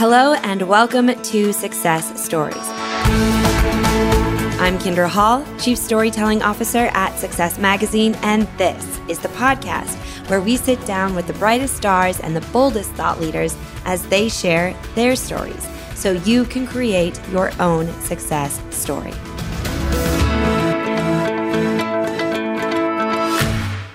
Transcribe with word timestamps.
Hello, 0.00 0.32
and 0.32 0.62
welcome 0.62 1.08
to 1.08 1.52
Success 1.52 2.18
Stories. 2.18 2.56
I'm 4.56 4.78
Kindra 4.78 5.10
Hall, 5.10 5.44
Chief 5.58 5.76
Storytelling 5.76 6.40
Officer 6.40 6.88
at 6.94 7.18
Success 7.18 7.58
Magazine, 7.58 8.14
and 8.22 8.48
this 8.56 8.98
is 9.10 9.18
the 9.18 9.28
podcast 9.28 9.94
where 10.30 10.40
we 10.40 10.56
sit 10.56 10.82
down 10.86 11.14
with 11.14 11.26
the 11.26 11.34
brightest 11.34 11.76
stars 11.76 12.18
and 12.18 12.34
the 12.34 12.40
boldest 12.50 12.92
thought 12.92 13.20
leaders 13.20 13.54
as 13.84 14.06
they 14.06 14.30
share 14.30 14.74
their 14.94 15.14
stories 15.14 15.68
so 15.94 16.12
you 16.12 16.46
can 16.46 16.66
create 16.66 17.20
your 17.28 17.52
own 17.60 17.86
success 18.00 18.58
story. 18.74 19.12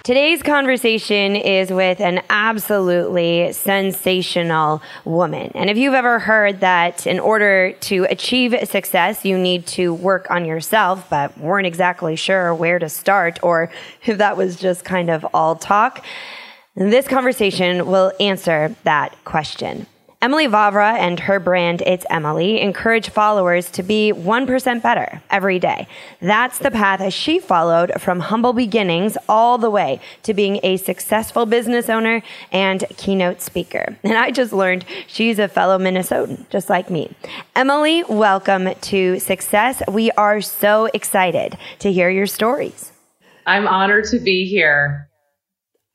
Today's 0.05 0.43
conversation 0.43 1.35
is 1.35 1.71
with 1.71 1.99
an 1.99 2.21
absolutely 2.30 3.52
sensational 3.53 4.84
woman. 5.03 5.52
And 5.55 5.67
if 5.67 5.77
you've 5.77 5.95
ever 5.95 6.20
heard 6.20 6.59
that 6.59 7.07
in 7.07 7.20
order 7.20 7.71
to 7.71 8.05
achieve 8.07 8.55
success, 8.70 9.25
you 9.25 9.35
need 9.35 9.66
to 9.66 9.95
work 9.95 10.30
on 10.30 10.45
yourself, 10.45 11.09
but 11.09 11.35
weren't 11.39 11.66
exactly 11.66 12.16
sure 12.16 12.53
where 12.53 12.77
to 12.77 12.88
start 12.88 13.39
or 13.41 13.71
if 14.05 14.20
that 14.20 14.38
was 14.38 14.57
just 14.57 14.85
kind 14.85 15.09
of 15.09 15.25
all 15.33 15.55
talk, 15.55 16.05
this 16.75 17.08
conversation 17.08 17.88
will 17.88 18.11
answer 18.19 18.75
that 18.83 19.17
question. 19.25 19.88
Emily 20.21 20.47
Vavra 20.47 20.97
and 20.97 21.19
her 21.19 21.39
brand, 21.39 21.81
It's 21.81 22.05
Emily, 22.09 22.61
encourage 22.61 23.09
followers 23.09 23.69
to 23.71 23.83
be 23.83 24.13
1% 24.15 24.81
better 24.81 25.21
every 25.29 25.59
day. 25.59 25.88
That's 26.21 26.57
the 26.57 26.71
path 26.71 27.13
she 27.13 27.39
followed 27.39 27.91
from 27.99 28.21
humble 28.21 28.53
beginnings 28.53 29.17
all 29.27 29.57
the 29.57 29.69
way 29.69 29.99
to 30.23 30.33
being 30.33 30.59
a 30.63 30.77
successful 30.77 31.45
business 31.45 31.89
owner 31.89 32.23
and 32.51 32.85
keynote 32.97 33.41
speaker. 33.41 33.97
And 34.03 34.13
I 34.13 34.31
just 34.31 34.53
learned 34.53 34.85
she's 35.07 35.39
a 35.39 35.49
fellow 35.49 35.77
Minnesotan, 35.77 36.47
just 36.50 36.69
like 36.69 36.89
me. 36.89 37.13
Emily, 37.55 38.03
welcome 38.07 38.73
to 38.73 39.19
Success. 39.19 39.83
We 39.89 40.09
are 40.11 40.39
so 40.39 40.88
excited 40.94 41.57
to 41.79 41.91
hear 41.91 42.09
your 42.09 42.27
stories. 42.27 42.94
I'm 43.45 43.67
honored 43.67 44.05
to 44.05 44.19
be 44.19 44.45
here. 44.45 45.09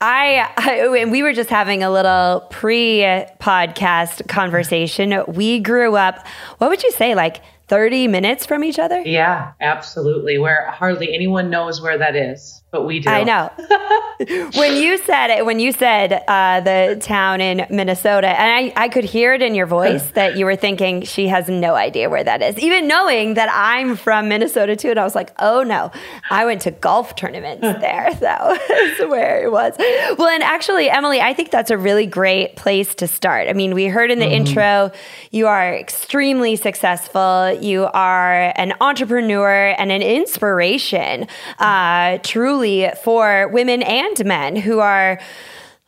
I, 0.01 0.51
I, 0.57 0.99
and 0.99 1.11
we 1.11 1.23
were 1.23 1.33
just 1.35 1.51
having 1.51 1.83
a 1.83 1.91
little 1.91 2.47
pre-podcast 2.51 4.29
conversation. 4.29 5.23
We 5.29 5.61
grew 5.61 5.97
up. 5.97 6.27
What 6.59 6.71
would 6.71 6.83
you 6.83 6.91
say, 6.93 7.15
like 7.15 7.43
30 7.69 8.09
minutes 8.09 8.47
from 8.47 8.65
each 8.65 8.79
other? 8.79 9.01
Yeah, 9.03 9.53
absolutely. 9.61 10.39
Where 10.39 10.71
hardly 10.71 11.13
anyone 11.15 11.51
knows 11.51 11.83
where 11.83 11.99
that 11.99 12.17
is, 12.17 12.60
but 12.71 12.85
we 12.85 13.01
do. 13.01 13.11
I 13.11 13.25
know. 13.25 13.51
when 14.55 14.77
you 14.77 14.99
said 14.99 15.31
it, 15.31 15.45
when 15.45 15.61
you 15.61 15.73
said 15.73 16.23
uh, 16.29 16.61
the 16.61 16.99
town 17.01 17.41
in 17.41 17.67
Minnesota, 17.71 18.29
and 18.29 18.73
I, 18.77 18.85
I 18.85 18.89
could 18.89 19.05
hear 19.05 19.35
it 19.35 19.43
in 19.43 19.55
your 19.55 19.67
voice 19.67 20.11
that 20.15 20.37
you 20.37 20.45
were 20.45 20.57
thinking 20.57 21.03
she 21.03 21.29
has 21.29 21.49
no 21.49 21.75
idea 21.75 22.09
where 22.09 22.23
that 22.23 22.43
is, 22.43 22.59
even 22.59 22.87
knowing 22.87 23.35
that 23.35 23.49
I'm 23.53 23.97
from 23.97 24.29
Minnesota 24.29 24.77
too. 24.77 24.91
And 24.91 25.01
I 25.01 25.05
was 25.05 25.15
like, 25.15 25.33
oh 25.39 25.63
no, 25.63 25.91
I 26.31 26.45
went 26.45 26.63
to 26.63 26.71
golf 26.71 27.17
tournaments 27.17 27.63
there. 27.81 28.15
That 28.15 28.47
was 28.47 29.11
where 29.11 29.43
it 29.43 29.51
was. 29.51 29.75
Well, 30.19 30.29
and 30.29 30.43
actually, 30.43 30.91
Emily, 30.91 31.21
I 31.21 31.35
think 31.35 31.51
that's 31.51 31.71
a 31.71 31.79
really 31.79 32.07
great 32.07 32.57
place 32.57 32.95
to 32.97 33.09
start. 33.09 33.49
I 33.49 33.53
mean, 33.53 33.75
we 33.75 33.87
heard 33.87 34.11
in 34.11 34.19
the 34.19 34.27
mm-hmm. 34.27 34.47
intro, 34.47 34.93
you 35.31 35.47
are 35.47 35.75
extremely 35.75 36.57
successful 36.57 37.51
you 37.61 37.85
are 37.93 38.53
an 38.57 38.75
entrepreneur 38.81 39.75
and 39.79 39.91
an 39.91 40.03
inspiration, 40.03 41.27
uh, 41.59 42.19
truly, 42.23 42.60
for 43.03 43.49
women 43.49 43.83
and 43.83 44.25
men 44.25 44.57
who 44.57 44.81
are 44.81 45.21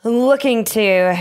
looking 0.05 0.65
to 0.65 1.17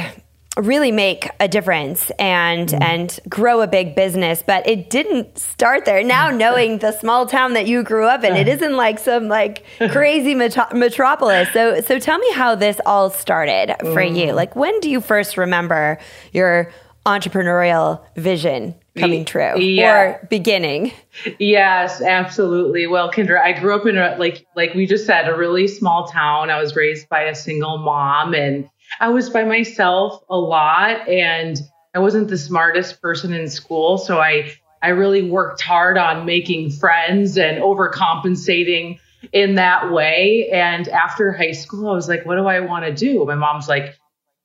really 0.58 0.92
make 0.92 1.30
a 1.40 1.48
difference 1.48 2.12
and 2.20 2.70
mm. 2.70 2.82
and 2.82 3.20
grow 3.30 3.62
a 3.62 3.68
big 3.68 3.96
business. 3.96 4.44
But 4.46 4.68
it 4.68 4.90
didn't 4.90 5.38
start 5.38 5.86
there. 5.86 6.04
Now 6.04 6.30
knowing 6.30 6.80
the 6.80 6.92
small 6.92 7.26
town 7.26 7.54
that 7.54 7.68
you 7.68 7.84
grew 7.84 8.06
up 8.06 8.24
in 8.24 8.36
it 8.36 8.48
isn't 8.48 8.76
like 8.76 9.00
some 9.00 9.28
like 9.28 9.64
crazy 9.92 10.36
metropolis. 10.36 11.50
So 11.54 11.82
so 11.82 12.00
tell 12.00 12.18
me 12.18 12.32
how 12.34 12.56
this 12.56 12.82
all 12.86 13.10
started 13.10 13.76
for 13.80 14.02
mm. 14.02 14.18
you 14.18 14.34
like 14.34 14.56
when 14.56 14.78
do 14.82 14.90
you 14.90 15.00
first 15.00 15.38
remember 15.38 15.98
your 16.34 16.72
entrepreneurial 17.06 18.02
vision 18.16 18.76
coming 18.98 19.26
true 19.26 19.58
yeah. 19.58 20.00
or 20.00 20.28
beginning. 20.30 20.92
Yes, 21.40 22.02
absolutely. 22.02 22.88
Well, 22.88 23.12
Kindra, 23.12 23.42
I 23.42 23.54
grew 23.60 23.76
up 23.76 23.86
in 23.86 23.98
a 23.98 24.16
like 24.18 24.46
like 24.56 24.74
we 24.74 24.86
just 24.86 25.06
said 25.06 25.28
a 25.28 25.36
really 25.36 25.68
small 25.68 26.08
town. 26.08 26.50
I 26.50 26.60
was 26.60 26.76
raised 26.76 27.10
by 27.10 27.24
a 27.24 27.36
single 27.36 27.78
mom 27.78 28.34
and 28.34 28.70
I 29.00 29.10
was 29.10 29.30
by 29.30 29.44
myself 29.44 30.24
a 30.30 30.38
lot 30.38 31.08
and 31.08 31.60
I 31.94 32.00
wasn't 32.00 32.30
the 32.30 32.38
smartest 32.38 33.02
person 33.02 33.34
in 33.34 33.50
school, 33.50 33.98
so 33.98 34.20
I 34.20 34.52
I 34.82 34.90
really 34.90 35.30
worked 35.30 35.62
hard 35.62 35.98
on 35.98 36.26
making 36.26 36.72
friends 36.72 37.38
and 37.38 37.60
overcompensating 37.60 39.00
in 39.32 39.56
that 39.56 39.92
way. 39.92 40.50
And 40.52 40.88
after 40.90 41.32
high 41.32 41.52
school, 41.52 41.90
I 41.90 41.94
was 41.94 42.08
like, 42.08 42.26
what 42.26 42.36
do 42.36 42.48
I 42.48 42.62
want 42.62 42.86
to 42.86 42.94
do? 42.94 43.24
My 43.26 43.36
mom's 43.36 43.68
like, 43.68 43.98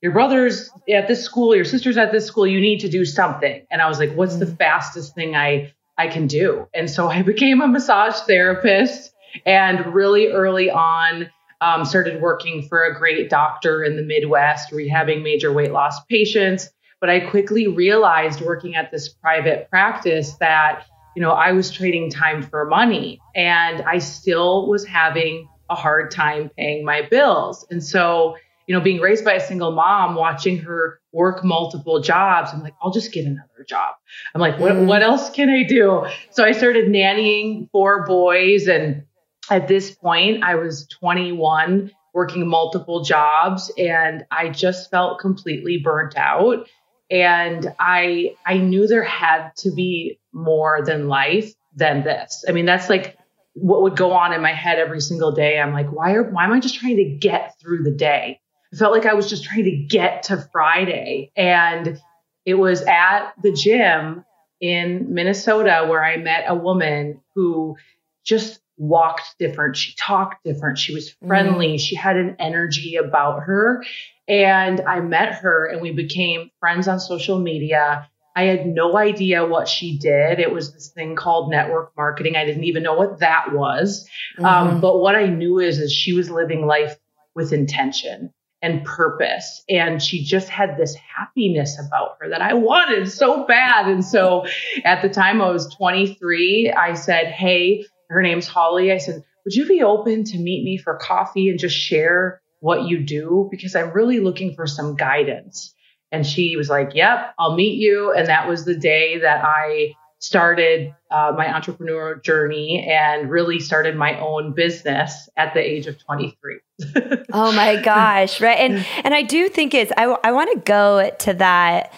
your 0.06 0.12
brother's 0.12 0.70
at 0.88 1.08
this 1.08 1.24
school, 1.24 1.56
your 1.56 1.64
sister's 1.64 1.96
at 1.96 2.12
this 2.12 2.26
school, 2.26 2.46
you 2.46 2.60
need 2.60 2.78
to 2.78 2.88
do 2.88 3.04
something. 3.04 3.66
And 3.72 3.82
I 3.82 3.88
was 3.88 3.98
like, 3.98 4.12
what's 4.12 4.36
the 4.36 4.46
mm. 4.46 4.56
fastest 4.56 5.16
thing 5.16 5.34
I 5.34 5.72
I 5.98 6.06
can 6.06 6.28
do? 6.28 6.68
And 6.72 6.88
so 6.88 7.08
I 7.08 7.22
became 7.32 7.60
a 7.60 7.66
massage 7.66 8.14
therapist 8.20 9.12
and 9.44 9.84
really 9.92 10.28
early 10.28 10.70
on 10.70 11.28
um, 11.60 11.84
started 11.84 12.22
working 12.22 12.62
for 12.68 12.84
a 12.84 12.96
great 12.96 13.28
doctor 13.28 13.82
in 13.82 13.96
the 13.96 14.02
Midwest, 14.04 14.70
rehabbing 14.70 15.24
major 15.24 15.52
weight 15.52 15.72
loss 15.72 15.98
patients. 16.04 16.70
But 17.00 17.10
I 17.10 17.18
quickly 17.18 17.66
realized 17.66 18.40
working 18.40 18.76
at 18.76 18.92
this 18.92 19.08
private 19.08 19.68
practice 19.70 20.34
that, 20.34 20.84
you 21.16 21.22
know, 21.22 21.32
I 21.32 21.50
was 21.50 21.72
trading 21.72 22.10
time 22.10 22.44
for 22.44 22.64
money 22.64 23.20
and 23.34 23.82
I 23.82 23.98
still 23.98 24.68
was 24.68 24.84
having 24.84 25.48
a 25.68 25.74
hard 25.74 26.12
time 26.12 26.48
paying 26.56 26.84
my 26.84 27.02
bills. 27.10 27.66
And 27.72 27.82
so 27.82 28.36
you 28.66 28.74
know, 28.74 28.80
being 28.80 29.00
raised 29.00 29.24
by 29.24 29.34
a 29.34 29.46
single 29.46 29.72
mom, 29.72 30.16
watching 30.16 30.58
her 30.58 31.00
work 31.12 31.44
multiple 31.44 32.00
jobs, 32.00 32.50
I'm 32.52 32.62
like, 32.62 32.74
I'll 32.82 32.90
just 32.90 33.12
get 33.12 33.24
another 33.24 33.64
job. 33.68 33.94
I'm 34.34 34.40
like, 34.40 34.58
what, 34.58 34.72
mm. 34.72 34.86
what 34.86 35.02
else 35.02 35.30
can 35.30 35.48
I 35.48 35.62
do? 35.62 36.06
So 36.30 36.44
I 36.44 36.52
started 36.52 36.86
nannying 36.86 37.70
four 37.70 38.04
boys. 38.06 38.66
And 38.66 39.04
at 39.50 39.68
this 39.68 39.92
point, 39.92 40.42
I 40.42 40.56
was 40.56 40.86
21, 40.88 41.92
working 42.12 42.48
multiple 42.48 43.02
jobs, 43.04 43.70
and 43.78 44.24
I 44.30 44.48
just 44.48 44.90
felt 44.90 45.20
completely 45.20 45.78
burnt 45.78 46.16
out. 46.16 46.66
And 47.08 47.72
I 47.78 48.34
I 48.44 48.58
knew 48.58 48.88
there 48.88 49.04
had 49.04 49.50
to 49.58 49.70
be 49.70 50.18
more 50.32 50.82
than 50.84 51.06
life 51.06 51.54
than 51.76 52.02
this. 52.02 52.44
I 52.48 52.52
mean, 52.52 52.66
that's 52.66 52.88
like 52.88 53.16
what 53.52 53.82
would 53.82 53.96
go 53.96 54.12
on 54.12 54.32
in 54.32 54.42
my 54.42 54.52
head 54.52 54.80
every 54.80 55.00
single 55.00 55.30
day. 55.30 55.60
I'm 55.60 55.72
like, 55.72 55.92
why 55.92 56.14
are 56.14 56.24
why 56.24 56.44
am 56.44 56.52
I 56.52 56.58
just 56.58 56.80
trying 56.80 56.96
to 56.96 57.04
get 57.04 57.54
through 57.60 57.84
the 57.84 57.92
day? 57.92 58.40
I 58.72 58.76
felt 58.76 58.92
like 58.92 59.06
I 59.06 59.14
was 59.14 59.28
just 59.28 59.44
trying 59.44 59.64
to 59.64 59.76
get 59.76 60.24
to 60.24 60.48
Friday. 60.52 61.32
And 61.36 62.00
it 62.44 62.54
was 62.54 62.82
at 62.82 63.32
the 63.42 63.52
gym 63.52 64.24
in 64.60 65.12
Minnesota 65.12 65.86
where 65.88 66.04
I 66.04 66.16
met 66.16 66.44
a 66.46 66.54
woman 66.54 67.20
who 67.34 67.76
just 68.24 68.60
walked 68.78 69.36
different. 69.38 69.76
She 69.76 69.94
talked 69.96 70.44
different. 70.44 70.78
She 70.78 70.94
was 70.94 71.14
friendly. 71.26 71.74
Mm. 71.74 71.80
She 71.80 71.94
had 71.94 72.16
an 72.16 72.36
energy 72.38 72.96
about 72.96 73.42
her. 73.44 73.84
And 74.28 74.80
I 74.80 75.00
met 75.00 75.34
her 75.34 75.66
and 75.66 75.80
we 75.80 75.92
became 75.92 76.50
friends 76.60 76.88
on 76.88 77.00
social 77.00 77.38
media. 77.38 78.08
I 78.34 78.44
had 78.44 78.66
no 78.66 78.98
idea 78.98 79.46
what 79.46 79.66
she 79.66 79.98
did. 79.98 80.40
It 80.40 80.52
was 80.52 80.72
this 80.72 80.88
thing 80.88 81.16
called 81.16 81.50
network 81.50 81.92
marketing. 81.96 82.36
I 82.36 82.44
didn't 82.44 82.64
even 82.64 82.82
know 82.82 82.94
what 82.94 83.20
that 83.20 83.54
was. 83.54 84.06
Um, 84.38 84.44
mm-hmm. 84.44 84.74
Um, 84.74 84.80
but 84.80 84.98
what 84.98 85.16
I 85.16 85.26
knew 85.26 85.58
is, 85.58 85.78
is 85.78 85.92
she 85.92 86.12
was 86.12 86.30
living 86.30 86.66
life 86.66 86.96
with 87.34 87.52
intention 87.52 88.32
and 88.66 88.84
purpose. 88.84 89.62
And 89.68 90.02
she 90.02 90.24
just 90.24 90.48
had 90.48 90.76
this 90.76 90.96
happiness 90.96 91.78
about 91.78 92.16
her 92.20 92.28
that 92.30 92.42
I 92.42 92.54
wanted 92.54 93.08
so 93.10 93.46
bad. 93.46 93.86
And 93.86 94.04
so 94.04 94.44
at 94.84 95.02
the 95.02 95.08
time 95.08 95.40
I 95.40 95.50
was 95.50 95.72
23, 95.72 96.72
I 96.72 96.94
said, 96.94 97.26
Hey, 97.28 97.86
her 98.10 98.22
name's 98.22 98.48
Holly. 98.48 98.90
I 98.90 98.98
said, 98.98 99.22
Would 99.44 99.54
you 99.54 99.68
be 99.68 99.84
open 99.84 100.24
to 100.24 100.38
meet 100.38 100.64
me 100.64 100.78
for 100.78 100.96
coffee 100.96 101.48
and 101.48 101.60
just 101.60 101.76
share 101.76 102.42
what 102.58 102.88
you 102.88 103.04
do? 103.04 103.46
Because 103.52 103.76
I'm 103.76 103.92
really 103.92 104.18
looking 104.18 104.54
for 104.54 104.66
some 104.66 104.96
guidance. 104.96 105.72
And 106.10 106.26
she 106.26 106.56
was 106.56 106.68
like, 106.68 106.90
Yep, 106.94 107.34
I'll 107.38 107.54
meet 107.54 107.78
you. 107.78 108.12
And 108.12 108.26
that 108.26 108.48
was 108.48 108.64
the 108.64 108.76
day 108.76 109.20
that 109.20 109.44
I 109.44 109.94
started 110.26 110.92
uh, 111.10 111.32
my 111.36 111.46
entrepreneurial 111.46 112.20
journey 112.22 112.86
and 112.90 113.30
really 113.30 113.60
started 113.60 113.94
my 113.94 114.18
own 114.18 114.52
business 114.52 115.28
at 115.36 115.54
the 115.54 115.60
age 115.60 115.86
of 115.86 115.98
23. 115.98 116.58
oh 117.32 117.52
my 117.52 117.80
gosh, 117.80 118.40
right. 118.40 118.58
And 118.58 118.84
and 119.04 119.14
I 119.14 119.22
do 119.22 119.48
think 119.48 119.72
it's 119.72 119.92
I 119.96 120.04
I 120.24 120.32
want 120.32 120.52
to 120.52 120.60
go 120.60 121.10
to 121.20 121.34
that 121.34 121.92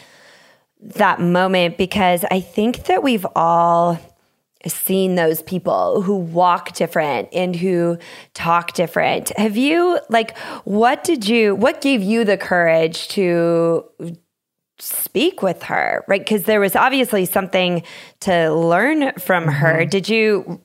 that 0.81 1.21
moment 1.21 1.79
because 1.79 2.25
I 2.31 2.41
think 2.41 2.85
that 2.85 3.03
we've 3.03 3.27
all 3.35 3.99
seen 4.67 5.15
those 5.15 5.41
people 5.43 6.03
who 6.03 6.17
walk 6.17 6.73
different 6.75 7.29
and 7.33 7.57
who 7.57 7.97
talk 8.35 8.73
different. 8.75 9.31
Have 9.39 9.57
you 9.57 9.99
like 10.11 10.37
what 10.65 11.03
did 11.03 11.27
you 11.27 11.55
what 11.55 11.81
gave 11.81 12.03
you 12.03 12.25
the 12.25 12.37
courage 12.37 13.09
to 13.09 13.85
speak 14.81 15.43
with 15.43 15.63
her, 15.65 16.05
right? 16.07 16.21
Because 16.21 16.45
there 16.45 16.61
was 16.61 16.77
obviously 16.77 17.25
something 17.25 17.83
to 18.21 18.53
learn 18.53 19.13
from 19.19 19.45
mm-hmm. 19.45 19.53
her. 19.53 19.85
Did 19.85 20.09
you, 20.09 20.61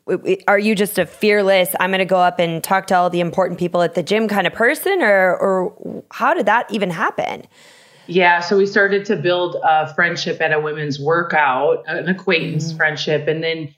are 0.48 0.60
you 0.60 0.76
just 0.76 1.00
a 1.00 1.06
fearless, 1.06 1.76
I'm 1.80 1.90
going 1.90 2.00
to 2.00 2.06
go 2.06 2.20
up 2.20 2.40
and 2.40 2.64
talk 2.64 2.88
to 2.88 2.96
all 2.96 3.10
the 3.10 3.22
important 3.22 3.60
people 3.60 3.82
at 3.82 3.96
the 3.96 4.04
gym 4.04 4.28
kind 4.28 4.46
of 4.46 4.54
person, 4.54 5.02
or, 5.02 5.36
or 5.38 6.04
how 6.12 6.34
did 6.34 6.46
that 6.46 6.72
even 6.72 6.90
happen? 6.90 7.44
Yeah, 8.06 8.42
so 8.42 8.58
we 8.58 8.66
started 8.66 9.06
to 9.06 9.16
build 9.16 9.56
a 9.64 9.94
friendship 9.94 10.42
at 10.42 10.52
a 10.52 10.60
women's 10.60 11.00
workout, 11.00 11.84
an 11.88 12.10
acquaintance 12.10 12.68
mm-hmm. 12.68 12.78
friendship. 12.78 13.28
And 13.28 13.42
then 13.42 13.74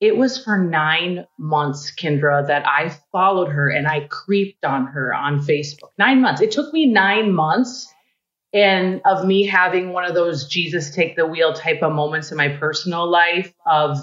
it 0.00 0.16
was 0.16 0.42
for 0.42 0.56
nine 0.58 1.26
months, 1.38 1.92
Kindra, 1.94 2.46
that 2.46 2.66
I 2.66 2.94
followed 3.10 3.48
her 3.48 3.68
and 3.68 3.88
I 3.88 4.00
creeped 4.08 4.64
on 4.64 4.86
her 4.86 5.12
on 5.14 5.40
Facebook. 5.40 5.90
Nine 5.98 6.20
months. 6.20 6.40
It 6.40 6.52
took 6.52 6.72
me 6.72 6.86
nine 6.86 7.32
months 7.32 7.92
and 8.52 9.00
of 9.04 9.26
me 9.26 9.46
having 9.46 9.92
one 9.92 10.04
of 10.04 10.14
those 10.14 10.48
Jesus 10.48 10.94
take 10.94 11.16
the 11.16 11.26
wheel 11.26 11.52
type 11.52 11.82
of 11.82 11.92
moments 11.92 12.30
in 12.30 12.36
my 12.36 12.48
personal 12.48 13.08
life 13.08 13.52
of 13.66 13.98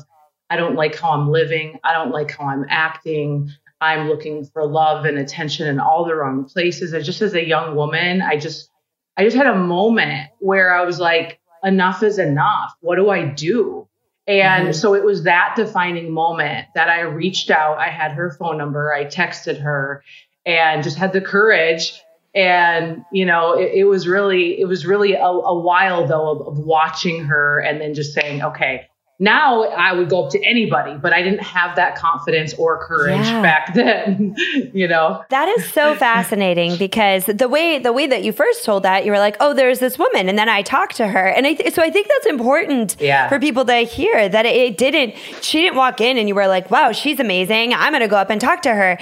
I 0.49 0.55
don't 0.55 0.75
like 0.75 0.97
how 0.97 1.11
I'm 1.11 1.29
living, 1.29 1.79
I 1.83 1.94
don't 1.94 2.11
like 2.11 2.31
how 2.31 2.45
I'm 2.45 2.65
acting. 2.69 3.51
I'm 3.79 4.07
looking 4.07 4.44
for 4.45 4.65
love 4.65 5.05
and 5.05 5.19
attention 5.19 5.67
in 5.67 5.79
all 5.79 6.05
the 6.05 6.15
wrong 6.15 6.45
places. 6.45 6.94
And 6.94 7.05
just 7.05 7.21
as 7.21 7.35
a 7.35 7.45
young 7.45 7.75
woman, 7.75 8.21
I 8.21 8.38
just 8.38 8.71
I 9.17 9.23
just 9.23 9.35
had 9.35 9.47
a 9.47 9.55
moment 9.55 10.29
where 10.39 10.73
I 10.73 10.83
was 10.83 10.99
like, 10.99 11.39
enough 11.63 12.03
is 12.03 12.19
enough. 12.19 12.73
What 12.81 12.95
do 12.95 13.09
I 13.09 13.25
do? 13.25 13.88
And 14.27 14.65
mm-hmm. 14.65 14.73
so 14.73 14.94
it 14.94 15.03
was 15.03 15.23
that 15.23 15.53
defining 15.55 16.11
moment 16.11 16.67
that 16.75 16.89
I 16.89 17.01
reached 17.01 17.49
out. 17.49 17.77
I 17.77 17.89
had 17.89 18.11
her 18.11 18.31
phone 18.31 18.57
number. 18.57 18.94
I 18.94 19.05
texted 19.05 19.61
her 19.61 20.03
and 20.45 20.83
just 20.83 20.97
had 20.97 21.13
the 21.13 21.21
courage 21.21 22.01
and 22.37 23.03
you 23.11 23.25
know 23.25 23.53
it, 23.53 23.71
it, 23.73 23.83
was 23.85 24.07
really 24.07 24.61
it 24.61 24.65
was 24.65 24.85
really 24.85 25.13
a, 25.13 25.25
a 25.25 25.59
while 25.59 26.05
though 26.05 26.29
of, 26.29 26.47
of, 26.47 26.59
watching 26.59 27.25
her 27.25 27.59
and 27.59 27.81
then 27.81 27.95
just 27.95 28.13
saying 28.13 28.43
okay 28.43 28.87
now 29.19 29.63
i 29.63 29.91
would 29.91 30.07
go 30.07 30.25
up 30.25 30.29
to 30.29 30.43
anybody 30.45 30.95
but 31.01 31.11
i 31.13 31.23
didn't 31.23 31.41
have 31.41 31.75
that 31.75 31.95
confidence 31.95 32.53
or 32.59 32.85
courage 32.85 33.25
yeah. 33.25 33.41
back 33.41 33.73
then 33.73 34.35
you 34.71 34.87
know 34.87 35.23
that 35.31 35.47
is 35.47 35.65
so 35.73 35.95
fascinating 35.95 36.77
because 36.79 37.25
the 37.25 37.49
way 37.49 37.79
the 37.79 37.91
way 37.91 38.05
that 38.05 38.23
you 38.23 38.31
first 38.31 38.63
told 38.63 38.83
that 38.83 39.03
you 39.03 39.11
were 39.11 39.17
like 39.17 39.35
oh 39.39 39.55
there's 39.55 39.79
this 39.79 39.97
woman 39.97 40.29
and 40.29 40.37
then 40.37 40.47
i 40.47 40.61
talked 40.61 40.95
to 40.95 41.07
her 41.07 41.27
and 41.27 41.47
I 41.47 41.55
th- 41.55 41.73
so 41.73 41.81
i 41.81 41.89
think 41.89 42.07
that's 42.07 42.27
important 42.27 42.97
yeah. 42.99 43.27
for 43.27 43.39
people 43.39 43.65
to 43.65 43.77
hear 43.77 44.29
that 44.29 44.45
it, 44.45 44.55
it 44.55 44.77
didn't 44.77 45.15
she 45.41 45.61
didn't 45.61 45.77
walk 45.77 46.01
in 46.01 46.19
and 46.19 46.27
you 46.27 46.35
were 46.35 46.47
like 46.47 46.69
wow 46.69 46.91
she's 46.91 47.19
amazing 47.19 47.73
i'm 47.73 47.93
going 47.93 48.01
to 48.01 48.07
go 48.07 48.17
up 48.17 48.29
and 48.29 48.39
talk 48.39 48.61
to 48.61 48.75
her 48.75 48.99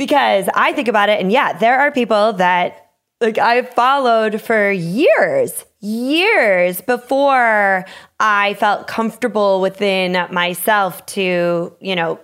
because 0.00 0.48
I 0.54 0.72
think 0.72 0.88
about 0.88 1.10
it, 1.10 1.20
and 1.20 1.30
yeah, 1.30 1.52
there 1.52 1.78
are 1.78 1.92
people 1.92 2.32
that 2.32 2.86
like 3.20 3.36
I 3.36 3.60
followed 3.60 4.40
for 4.40 4.70
years, 4.70 5.66
years 5.80 6.80
before 6.80 7.84
I 8.18 8.54
felt 8.54 8.86
comfortable 8.86 9.60
within 9.60 10.12
myself 10.30 11.04
to, 11.06 11.76
you 11.80 11.94
know, 11.94 12.18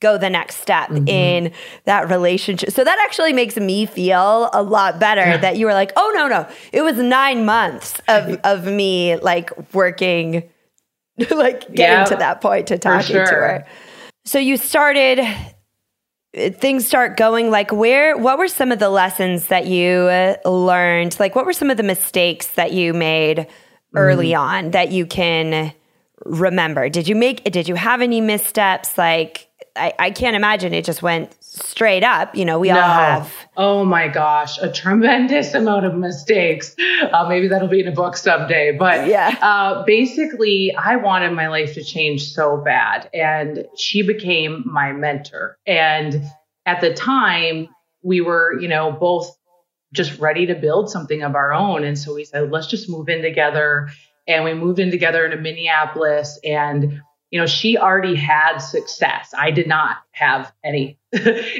go 0.00 0.18
the 0.18 0.28
next 0.28 0.56
step 0.56 0.90
mm-hmm. 0.90 1.08
in 1.08 1.52
that 1.84 2.10
relationship. 2.10 2.70
So 2.70 2.84
that 2.84 2.98
actually 3.02 3.32
makes 3.32 3.56
me 3.56 3.86
feel 3.86 4.50
a 4.52 4.62
lot 4.62 5.00
better 5.00 5.22
yeah. 5.22 5.36
that 5.38 5.56
you 5.56 5.64
were 5.64 5.72
like, 5.72 5.92
oh 5.96 6.12
no, 6.14 6.28
no. 6.28 6.46
It 6.70 6.82
was 6.82 6.98
nine 6.98 7.46
months 7.46 7.98
of 8.08 8.38
of 8.44 8.66
me 8.66 9.16
like 9.16 9.72
working 9.72 10.50
like 11.30 11.60
getting 11.60 11.76
yeah, 11.76 12.04
to 12.04 12.16
that 12.16 12.42
point 12.42 12.66
to 12.66 12.76
talking 12.76 13.06
sure. 13.06 13.24
to 13.24 13.32
her. 13.32 13.66
So 14.26 14.38
you 14.38 14.58
started 14.58 15.24
things 16.34 16.86
start 16.86 17.16
going 17.16 17.50
like 17.50 17.70
where 17.72 18.16
what 18.16 18.38
were 18.38 18.48
some 18.48 18.72
of 18.72 18.78
the 18.78 18.88
lessons 18.88 19.48
that 19.48 19.66
you 19.66 20.36
learned? 20.44 21.18
Like 21.20 21.34
what 21.34 21.44
were 21.44 21.52
some 21.52 21.70
of 21.70 21.76
the 21.76 21.82
mistakes 21.82 22.48
that 22.48 22.72
you 22.72 22.94
made 22.94 23.46
early 23.94 24.30
mm. 24.30 24.38
on 24.38 24.70
that 24.70 24.92
you 24.92 25.06
can 25.06 25.72
remember? 26.24 26.88
Did 26.88 27.08
you 27.08 27.14
make 27.14 27.44
did 27.44 27.68
you 27.68 27.74
have 27.74 28.00
any 28.00 28.20
missteps? 28.20 28.96
Like 28.96 29.48
I, 29.76 29.92
I 29.98 30.10
can't 30.10 30.36
imagine 30.36 30.72
it 30.72 30.84
just 30.84 31.02
went 31.02 31.36
straight 31.52 32.02
up. 32.02 32.34
You 32.34 32.44
know, 32.44 32.58
we 32.58 32.68
no. 32.68 32.80
all 32.80 32.80
have. 32.80 33.34
Oh 33.56 33.84
my 33.84 34.08
gosh, 34.08 34.58
a 34.58 34.70
tremendous 34.70 35.54
amount 35.54 35.84
of 35.84 35.94
mistakes. 35.94 36.74
Uh, 37.12 37.26
maybe 37.28 37.48
that'll 37.48 37.68
be 37.68 37.80
in 37.80 37.88
a 37.88 37.92
book 37.92 38.16
someday. 38.16 38.72
But 38.72 39.06
yeah, 39.06 39.36
uh, 39.42 39.84
basically, 39.84 40.74
I 40.74 40.96
wanted 40.96 41.32
my 41.32 41.48
life 41.48 41.74
to 41.74 41.84
change 41.84 42.32
so 42.32 42.56
bad, 42.56 43.10
and 43.12 43.66
she 43.76 44.02
became 44.02 44.62
my 44.64 44.92
mentor. 44.92 45.58
And 45.66 46.22
at 46.64 46.80
the 46.80 46.94
time, 46.94 47.68
we 48.02 48.20
were, 48.20 48.58
you 48.60 48.68
know, 48.68 48.92
both 48.92 49.36
just 49.92 50.18
ready 50.18 50.46
to 50.46 50.54
build 50.54 50.90
something 50.90 51.22
of 51.22 51.34
our 51.34 51.52
own. 51.52 51.84
And 51.84 51.98
so 51.98 52.14
we 52.14 52.24
said, 52.24 52.50
let's 52.50 52.66
just 52.66 52.88
move 52.88 53.08
in 53.08 53.20
together. 53.20 53.90
And 54.26 54.44
we 54.44 54.54
moved 54.54 54.78
in 54.78 54.90
together 54.90 55.24
into 55.24 55.36
Minneapolis 55.36 56.38
and 56.44 57.02
you 57.32 57.40
know, 57.40 57.46
she 57.46 57.78
already 57.78 58.14
had 58.14 58.58
success. 58.58 59.32
I 59.36 59.50
did 59.50 59.66
not 59.66 59.96
have 60.10 60.52
any. 60.62 60.98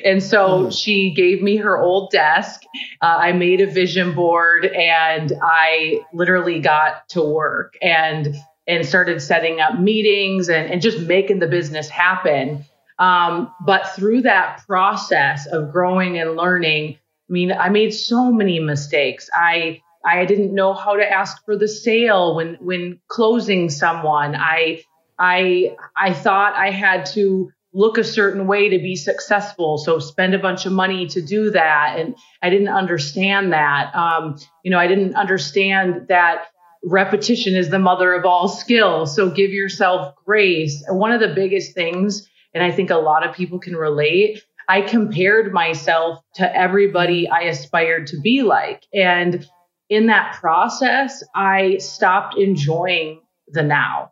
and 0.04 0.22
so 0.22 0.66
mm. 0.66 0.78
she 0.78 1.14
gave 1.14 1.42
me 1.42 1.56
her 1.56 1.80
old 1.80 2.10
desk. 2.10 2.60
Uh, 3.00 3.16
I 3.18 3.32
made 3.32 3.62
a 3.62 3.66
vision 3.66 4.14
board 4.14 4.66
and 4.66 5.32
I 5.42 6.02
literally 6.12 6.60
got 6.60 7.08
to 7.10 7.22
work 7.22 7.74
and 7.80 8.36
and 8.66 8.86
started 8.86 9.20
setting 9.20 9.60
up 9.60 9.80
meetings 9.80 10.48
and, 10.48 10.70
and 10.70 10.80
just 10.80 11.00
making 11.00 11.40
the 11.40 11.48
business 11.48 11.88
happen. 11.88 12.64
Um, 12.98 13.52
but 13.64 13.88
through 13.96 14.22
that 14.22 14.62
process 14.66 15.46
of 15.46 15.72
growing 15.72 16.18
and 16.18 16.36
learning, 16.36 16.98
I 17.28 17.32
mean, 17.32 17.50
I 17.50 17.70
made 17.70 17.92
so 17.92 18.30
many 18.30 18.60
mistakes. 18.60 19.30
I 19.34 19.80
I 20.04 20.26
didn't 20.26 20.54
know 20.54 20.74
how 20.74 20.96
to 20.96 21.10
ask 21.10 21.42
for 21.46 21.56
the 21.56 21.66
sale 21.66 22.36
when 22.36 22.58
when 22.60 23.00
closing 23.08 23.70
someone. 23.70 24.36
I 24.36 24.82
I 25.18 25.76
I 25.96 26.12
thought 26.12 26.54
I 26.54 26.70
had 26.70 27.06
to 27.06 27.50
look 27.74 27.96
a 27.96 28.04
certain 28.04 28.46
way 28.46 28.68
to 28.68 28.78
be 28.78 28.96
successful, 28.96 29.78
so 29.78 29.98
spend 29.98 30.34
a 30.34 30.38
bunch 30.38 30.66
of 30.66 30.72
money 30.72 31.06
to 31.06 31.22
do 31.22 31.50
that, 31.50 31.96
and 31.98 32.14
I 32.42 32.50
didn't 32.50 32.68
understand 32.68 33.52
that. 33.52 33.94
Um, 33.94 34.38
you 34.62 34.70
know, 34.70 34.78
I 34.78 34.86
didn't 34.86 35.14
understand 35.14 36.08
that 36.08 36.46
repetition 36.84 37.54
is 37.54 37.70
the 37.70 37.78
mother 37.78 38.12
of 38.12 38.24
all 38.24 38.48
skills. 38.48 39.14
So 39.14 39.30
give 39.30 39.50
yourself 39.50 40.14
grace. 40.24 40.84
One 40.88 41.12
of 41.12 41.20
the 41.20 41.34
biggest 41.34 41.74
things, 41.74 42.28
and 42.54 42.62
I 42.62 42.70
think 42.70 42.90
a 42.90 42.96
lot 42.96 43.26
of 43.26 43.34
people 43.34 43.58
can 43.58 43.76
relate. 43.76 44.42
I 44.68 44.82
compared 44.82 45.52
myself 45.52 46.20
to 46.34 46.56
everybody 46.56 47.28
I 47.28 47.42
aspired 47.42 48.06
to 48.08 48.20
be 48.20 48.42
like. 48.42 48.84
And 48.94 49.46
in 49.88 50.06
that 50.06 50.38
process, 50.40 51.22
I 51.34 51.78
stopped 51.78 52.38
enjoying 52.38 53.20
the 53.48 53.62
now. 53.62 54.11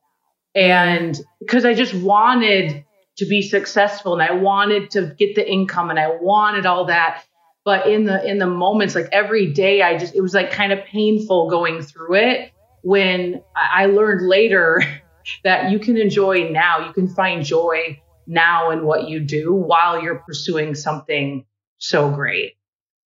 And 0.55 1.19
because 1.41 1.65
I 1.65 1.75
just 1.75 1.95
wanted 1.95 2.85
to 3.19 3.27
be 3.27 3.43
successful 3.43 4.15
and 4.15 4.23
I 4.23 4.33
wanted 4.33 4.91
to 4.93 5.15
get 5.19 5.35
the 5.35 5.49
income 5.49 5.91
and 5.91 5.99
I 5.99 6.17
wanted 6.21 6.67
all 6.67 6.87
that. 6.87 7.25
But 7.65 7.87
in 7.87 8.05
the 8.05 8.27
in 8.27 8.39
the 8.39 8.47
moments, 8.47 8.95
like 8.95 9.09
every 9.13 9.53
day, 9.53 9.83
I 9.83 9.99
just 9.99 10.15
it 10.15 10.23
was 10.23 10.33
like 10.33 10.51
kind 10.51 10.73
of 10.73 10.85
painful 10.85 11.51
going 11.51 11.83
through 11.83 12.15
it 12.15 12.53
when 12.83 13.43
I 13.55 13.87
learned 13.87 14.27
later 14.27 14.83
that 15.45 15.71
you 15.71 15.79
can 15.79 15.97
enjoy 15.97 16.49
now, 16.51 16.87
you 16.87 16.93
can 16.93 17.09
find 17.09 17.45
joy 17.45 18.01
now 18.27 18.71
in 18.71 18.85
what 18.85 19.09
you 19.09 19.21
do 19.21 19.53
while 19.53 20.03
you're 20.03 20.23
pursuing 20.27 20.75
something 20.75 21.45
so 21.79 22.11
great. 22.11 22.55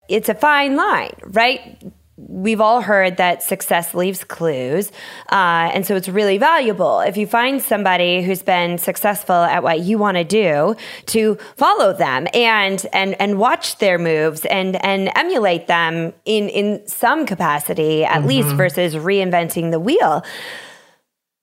It's 0.09 0.29
a 0.29 0.35
fine 0.35 0.77
line, 0.77 1.15
right? 1.25 1.83
We've 2.17 2.61
all 2.61 2.81
heard 2.81 3.17
that 3.17 3.43
success 3.43 3.93
leaves 3.93 4.23
clues. 4.23 4.91
Uh, 5.33 5.71
and 5.75 5.85
so 5.85 5.97
it's 5.97 6.09
really 6.09 6.39
valuable 6.39 7.01
if 7.01 7.17
you 7.17 7.27
find 7.27 7.61
somebody 7.61 8.23
who's 8.23 8.43
been 8.43 8.79
successful 8.79 9.35
at 9.35 9.63
what 9.63 9.81
you 9.81 9.99
want 9.99 10.17
to 10.17 10.25
do 10.25 10.77
to 11.07 11.37
follow 11.57 11.93
them 11.93 12.29
and, 12.33 12.87
and, 12.93 13.21
and 13.21 13.39
watch 13.39 13.79
their 13.79 13.99
moves 13.99 14.45
and, 14.45 14.83
and 14.85 15.11
emulate 15.17 15.67
them 15.67 16.13
in, 16.25 16.49
in 16.49 16.87
some 16.87 17.27
capacity, 17.27 18.05
at 18.05 18.19
mm-hmm. 18.19 18.29
least 18.29 18.49
versus 18.55 18.95
reinventing 18.95 19.73
the 19.73 19.81
wheel. 19.81 20.25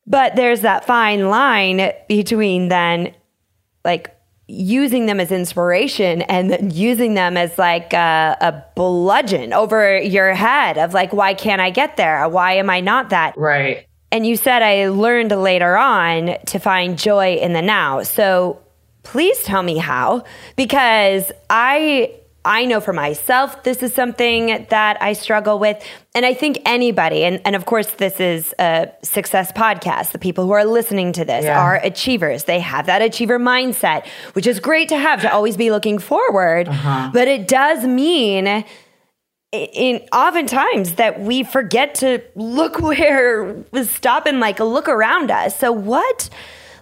But 0.07 0.35
there's 0.35 0.61
that 0.61 0.85
fine 0.85 1.29
line 1.29 1.91
between 2.07 2.69
then 2.69 3.13
like 3.83 4.15
using 4.51 5.05
them 5.05 5.20
as 5.20 5.31
inspiration 5.31 6.22
and 6.24 6.51
then 6.51 6.70
using 6.72 7.13
them 7.13 7.38
as 7.38 7.58
like 7.58 7.93
a, 7.93 8.38
a, 8.41 8.65
bludgeon 8.75 9.53
over 9.53 9.98
your 10.00 10.34
head 10.34 10.77
of 10.77 10.93
like, 10.93 11.13
why 11.13 11.34
can't 11.34 11.62
I 11.62 11.70
get 11.70 11.98
there? 11.98 12.27
Why 12.27 12.53
am 12.53 12.70
I 12.70 12.81
not 12.81 13.10
that? 13.10 13.38
Right. 13.38 13.88
And 14.12 14.25
you 14.27 14.36
said 14.36 14.62
I 14.62 14.89
learned 14.89 15.31
later 15.31 15.77
on 15.77 16.36
to 16.48 16.60
find 16.60 16.98
joy 16.98 17.36
in 17.36 17.53
the 17.53 17.62
now. 17.62 18.03
So 18.03 18.60
please 19.03 19.41
tell 19.43 19.63
me 19.63 19.77
how, 19.77 20.25
because 20.58 21.31
I 21.50 22.13
I 22.43 22.65
know 22.65 22.81
for 22.81 22.93
myself, 22.93 23.63
this 23.63 23.83
is 23.83 23.93
something 23.93 24.65
that 24.69 24.98
I 25.01 25.13
struggle 25.13 25.60
with. 25.60 25.83
And 26.15 26.25
I 26.25 26.33
think 26.33 26.60
anybody, 26.65 27.24
and, 27.24 27.39
and 27.45 27.55
of 27.55 27.65
course, 27.65 27.91
this 27.91 28.19
is 28.19 28.55
a 28.57 28.91
success 29.03 29.51
podcast. 29.51 30.12
The 30.12 30.19
people 30.19 30.45
who 30.45 30.51
are 30.51 30.65
listening 30.65 31.13
to 31.13 31.25
this 31.25 31.45
yeah. 31.45 31.62
are 31.62 31.75
achievers. 31.75 32.45
They 32.45 32.60
have 32.60 32.88
that 32.88 33.01
achiever 33.01 33.39
mindset, 33.39 34.07
which 34.33 34.48
is 34.48 34.60
great 34.60 34.89
to 34.89 34.98
have 34.98 35.21
to 35.21 35.31
always 35.31 35.55
be 35.55 35.69
looking 35.69 36.00
forward. 36.00 36.67
Uh-huh. 36.67 37.12
But 37.13 37.27
it 37.27 37.48
does 37.48 37.86
mean 37.86 38.65
in 39.51 40.01
oftentimes 40.13 40.95
that 40.95 41.19
we 41.19 41.43
forget 41.43 41.95
to 41.95 42.24
look 42.36 42.79
where 42.81 43.63
stop 43.83 44.25
and 44.25 44.39
like 44.39 44.60
look 44.60 44.88
around 44.88 45.29
us. 45.29 45.60
So 45.60 45.71
what 45.71 46.29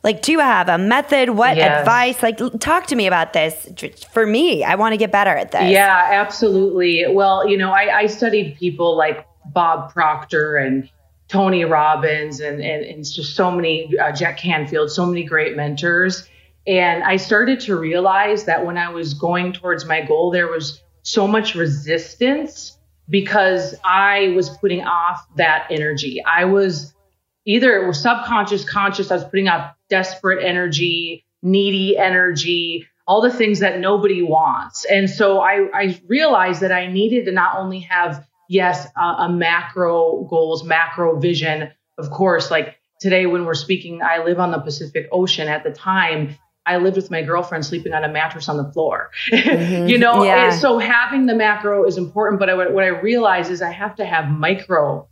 like 0.03 0.22
do 0.22 0.32
you 0.32 0.39
have 0.39 0.70
a 0.70 0.77
method? 0.77 1.32
What 1.32 1.58
yes. 1.58 1.79
advice? 1.79 2.24
Like 2.24 2.39
talk 2.60 2.88
to 2.88 2.96
me 2.96 3.08
about 3.08 3.34
this. 3.34 3.70
For 4.12 4.25
me, 4.25 4.63
I 4.63 4.75
want 4.75 4.94
to 4.94 4.98
get 4.98 5.12
better 5.12 5.32
at 5.32 5.51
this. 5.51 5.72
Yeah, 5.72 6.10
absolutely. 6.12 7.06
Well, 7.10 7.48
you 7.48 7.58
know, 7.58 7.72
I, 7.72 8.00
I 8.00 8.06
studied 8.08 8.58
people 8.58 8.98
like 8.98 9.25
Bob 9.46 9.91
Proctor 9.91 10.58
and 10.58 10.89
Tony 11.27 11.63
Robbins 11.63 12.39
and, 12.39 12.62
and, 12.62 12.84
and 12.84 13.06
just 13.06 13.36
so 13.36 13.51
many, 13.51 13.96
uh, 13.98 14.12
Jack 14.12 14.38
Canfield, 14.38 14.91
so 14.91 15.06
many 15.06 15.24
great 15.24 15.56
mentors. 15.56 16.27
And 16.65 17.03
I 17.03 17.18
started 17.18 17.60
to 17.62 17.75
realize 17.75 18.46
that 18.46 18.65
when 18.65 18.77
I 18.77 18.89
was 18.89 19.13
going 19.13 19.53
towards 19.53 19.86
my 19.86 20.01
goal, 20.01 20.32
there 20.32 20.48
was 20.48 20.82
so 21.03 21.27
much 21.27 21.56
resistance 21.56 22.77
because 23.10 23.75
I 23.84 24.34
was 24.36 24.50
putting 24.50 24.84
off 24.84 25.25
that 25.38 25.68
energy. 25.72 26.22
I 26.24 26.46
was 26.46 26.94
either 27.50 27.82
it 27.82 27.88
was 27.88 28.00
subconscious, 28.00 28.63
conscious, 28.63 29.10
I 29.10 29.15
was 29.15 29.24
putting 29.24 29.48
off 29.48 29.74
desperate 29.89 30.46
energy, 30.46 31.25
needy 31.41 31.98
energy, 31.98 32.88
all 33.08 33.22
the 33.22 33.32
things 33.32 33.62
that 33.62 33.79
nobody 33.79 34.22
wants. 34.22 34.86
And 34.86 35.10
so 35.10 35.39
I, 35.41 35.68
I 35.74 36.00
realized 36.08 36.62
that 36.62 36.72
I 36.72 36.86
needed 36.86 37.25
to 37.25 37.32
not 37.32 37.58
only 37.58 37.79
have, 37.79 38.24
yes, 38.48 38.88
a, 38.96 39.01
a 39.01 39.29
macro 39.29 40.27
goals, 40.29 40.63
macro 40.63 41.20
vision. 41.20 41.72
Of 41.98 42.12
course, 42.12 42.51
like 42.51 42.77
today 43.01 43.25
when 43.25 43.46
we're 43.46 43.56
speaking, 43.56 44.03
I 44.03 44.24
live 44.24 44.39
on 44.39 44.51
the 44.51 44.60
Pacific 44.60 45.10
Ocean. 45.12 45.48
At 45.48 45.63
the 45.63 45.72
time, 45.72 46.38
I 46.68 46.77
lived 46.77 46.98
with 46.98 47.10
my 47.10 47.24
girlfriend 47.24 47.65
sleeping 47.65 47.94
on 47.94 48.03
a 48.03 48.10
mattress 48.10 48.48
on 48.48 48.58
the 48.58 48.72
floor. 48.72 49.10
Mm-hmm. 49.32 49.88
you 49.88 49.98
know, 49.98 50.24
yeah. 50.24 50.51
so 50.51 50.77
having 50.77 51.25
the 51.25 51.34
macro 51.34 51.88
is 51.88 51.98
important. 51.98 52.39
But 52.39 52.51
I, 52.51 52.53
what 52.53 52.84
I 52.84 52.89
realize 52.89 53.50
is 53.50 53.63
I 53.63 53.72
have 53.72 53.96
to 53.96 54.06
have 54.06 54.29
micro 54.29 55.09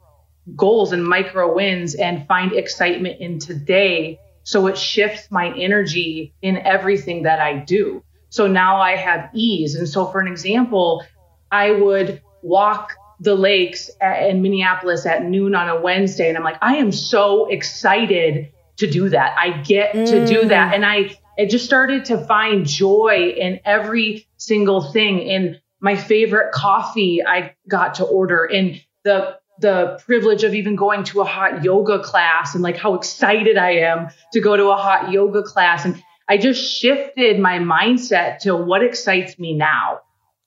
goals 0.56 0.92
and 0.92 1.04
micro 1.04 1.54
wins 1.54 1.96
and 1.96 2.28
find 2.28 2.54
excitement 2.54 3.20
in 3.20 3.40
today. 3.40 4.20
So 4.44 4.68
it 4.68 4.78
shifts 4.78 5.30
my 5.30 5.54
energy 5.58 6.34
in 6.42 6.58
everything 6.58 7.24
that 7.24 7.40
I 7.40 7.58
do. 7.58 8.04
So 8.30 8.48
now 8.48 8.80
I 8.80 8.96
have 8.96 9.30
ease. 9.34 9.76
And 9.76 9.88
so, 9.88 10.06
for 10.06 10.20
an 10.20 10.28
example, 10.28 11.04
I 11.52 11.72
would 11.72 12.22
walk 12.42 12.94
the 13.20 13.36
lakes 13.36 13.90
at, 14.00 14.30
in 14.30 14.42
Minneapolis 14.42 15.06
at 15.06 15.26
noon 15.26 15.56
on 15.56 15.70
a 15.70 15.82
Wednesday. 15.82 16.30
And 16.30 16.38
I'm 16.38 16.44
like, 16.44 16.58
I 16.62 16.76
am 16.76 16.92
so 16.92 17.48
excited 17.48 18.52
to 18.78 18.90
do 18.90 19.10
that. 19.10 19.36
I 19.38 19.62
get 19.62 19.94
mm. 19.94 20.06
to 20.06 20.26
do 20.26 20.48
that. 20.50 20.72
Mm. 20.72 20.76
And 20.76 20.86
I 20.86 21.18
it 21.38 21.52
just 21.52 21.66
started 21.66 22.06
to 22.06 22.26
find 22.26 22.66
joy 22.66 23.34
in 23.38 23.60
every 23.64 24.28
single 24.38 24.92
thing 24.92 25.20
in 25.20 25.60
my 25.80 25.96
favorite 25.96 26.52
coffee 26.52 27.24
I 27.24 27.56
got 27.68 27.96
to 27.96 28.06
order 28.06 28.44
in 28.44 28.80
the 29.04 29.38
the 29.60 30.00
privilege 30.06 30.44
of 30.44 30.54
even 30.54 30.76
going 30.76 31.04
to 31.06 31.22
a 31.22 31.26
hot 31.26 31.64
yoga 31.64 32.00
class 32.00 32.54
and 32.54 32.64
like 32.64 32.78
how 32.78 32.94
excited 32.94 33.58
I 33.58 33.72
am 33.78 34.10
to 34.34 34.40
go 34.40 34.56
to 34.56 34.70
a 34.70 34.76
hot 34.76 35.12
yoga 35.12 35.44
class 35.44 35.86
and 35.86 36.02
I 36.28 36.38
just 36.38 36.80
shifted 36.80 37.40
my 37.40 37.60
mindset 37.60 38.40
to 38.40 38.56
what 38.56 38.84
excites 38.84 39.40
me 39.40 39.54
now. 39.54 40.02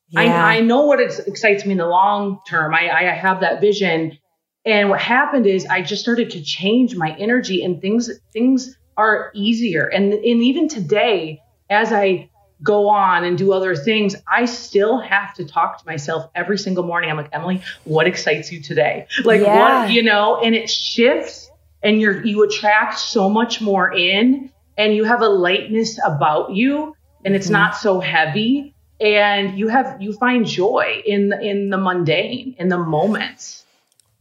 Yeah. 0.09 0.21
I, 0.21 0.57
I 0.57 0.61
know 0.61 0.87
what 0.87 1.01
excites 1.01 1.65
me 1.65 1.73
in 1.73 1.79
the 1.79 1.87
long 1.87 2.41
term. 2.49 2.75
I, 2.75 2.91
I 2.91 3.03
have 3.15 3.41
that 3.41 3.61
vision. 3.61 4.19
And 4.65 4.91
what 4.91 5.01
happened 5.01 5.47
is 5.47 5.67
I 5.67 5.83
just 5.83 6.03
started 6.03 6.31
to 6.31 6.43
change 6.43 6.97
my 6.97 7.17
energy 7.17 7.65
and 7.65 7.81
things 7.81 8.11
things 8.33 8.77
are 8.97 9.31
easier. 9.35 9.87
And, 9.87 10.13
and 10.13 10.25
even 10.25 10.69
today, 10.69 11.41
as 11.71 11.93
I 11.93 12.30
go 12.63 12.89
on 12.89 13.25
and 13.25 13.39
do 13.39 13.53
other 13.53 13.75
things, 13.75 14.17
I 14.29 14.45
still 14.45 14.99
have 14.99 15.35
to 15.35 15.45
talk 15.45 15.79
to 15.79 15.87
myself 15.87 16.31
every 16.35 16.59
single 16.59 16.85
morning. 16.85 17.11
I'm 17.11 17.17
like, 17.17 17.31
Emily, 17.33 17.63
what 17.85 18.07
excites 18.07 18.53
you 18.53 18.61
today? 18.61 19.07
Like 19.25 19.41
yeah. 19.41 19.83
what, 19.85 19.91
you 19.91 20.03
know, 20.03 20.41
and 20.41 20.55
it 20.55 20.69
shifts 20.69 21.51
and 21.83 22.01
you're, 22.01 22.25
you 22.25 22.43
attract 22.45 22.99
so 22.99 23.29
much 23.29 23.61
more 23.61 23.93
in 23.93 24.51
and 24.77 24.95
you 24.95 25.05
have 25.05 25.23
a 25.23 25.29
lightness 25.29 25.99
about 26.05 26.53
you 26.53 26.95
and 27.25 27.35
it's 27.35 27.47
mm-hmm. 27.47 27.55
not 27.55 27.77
so 27.77 28.01
heavy 28.01 28.75
and 29.01 29.59
you 29.59 29.69
have, 29.69 30.01
you 30.01 30.13
find 30.13 30.47
joy 30.47 31.03
in 31.07 31.33
in 31.41 31.71
the 31.71 31.79
mundane, 31.79 32.55
in 32.59 32.69
the 32.69 32.77
moments. 32.77 33.65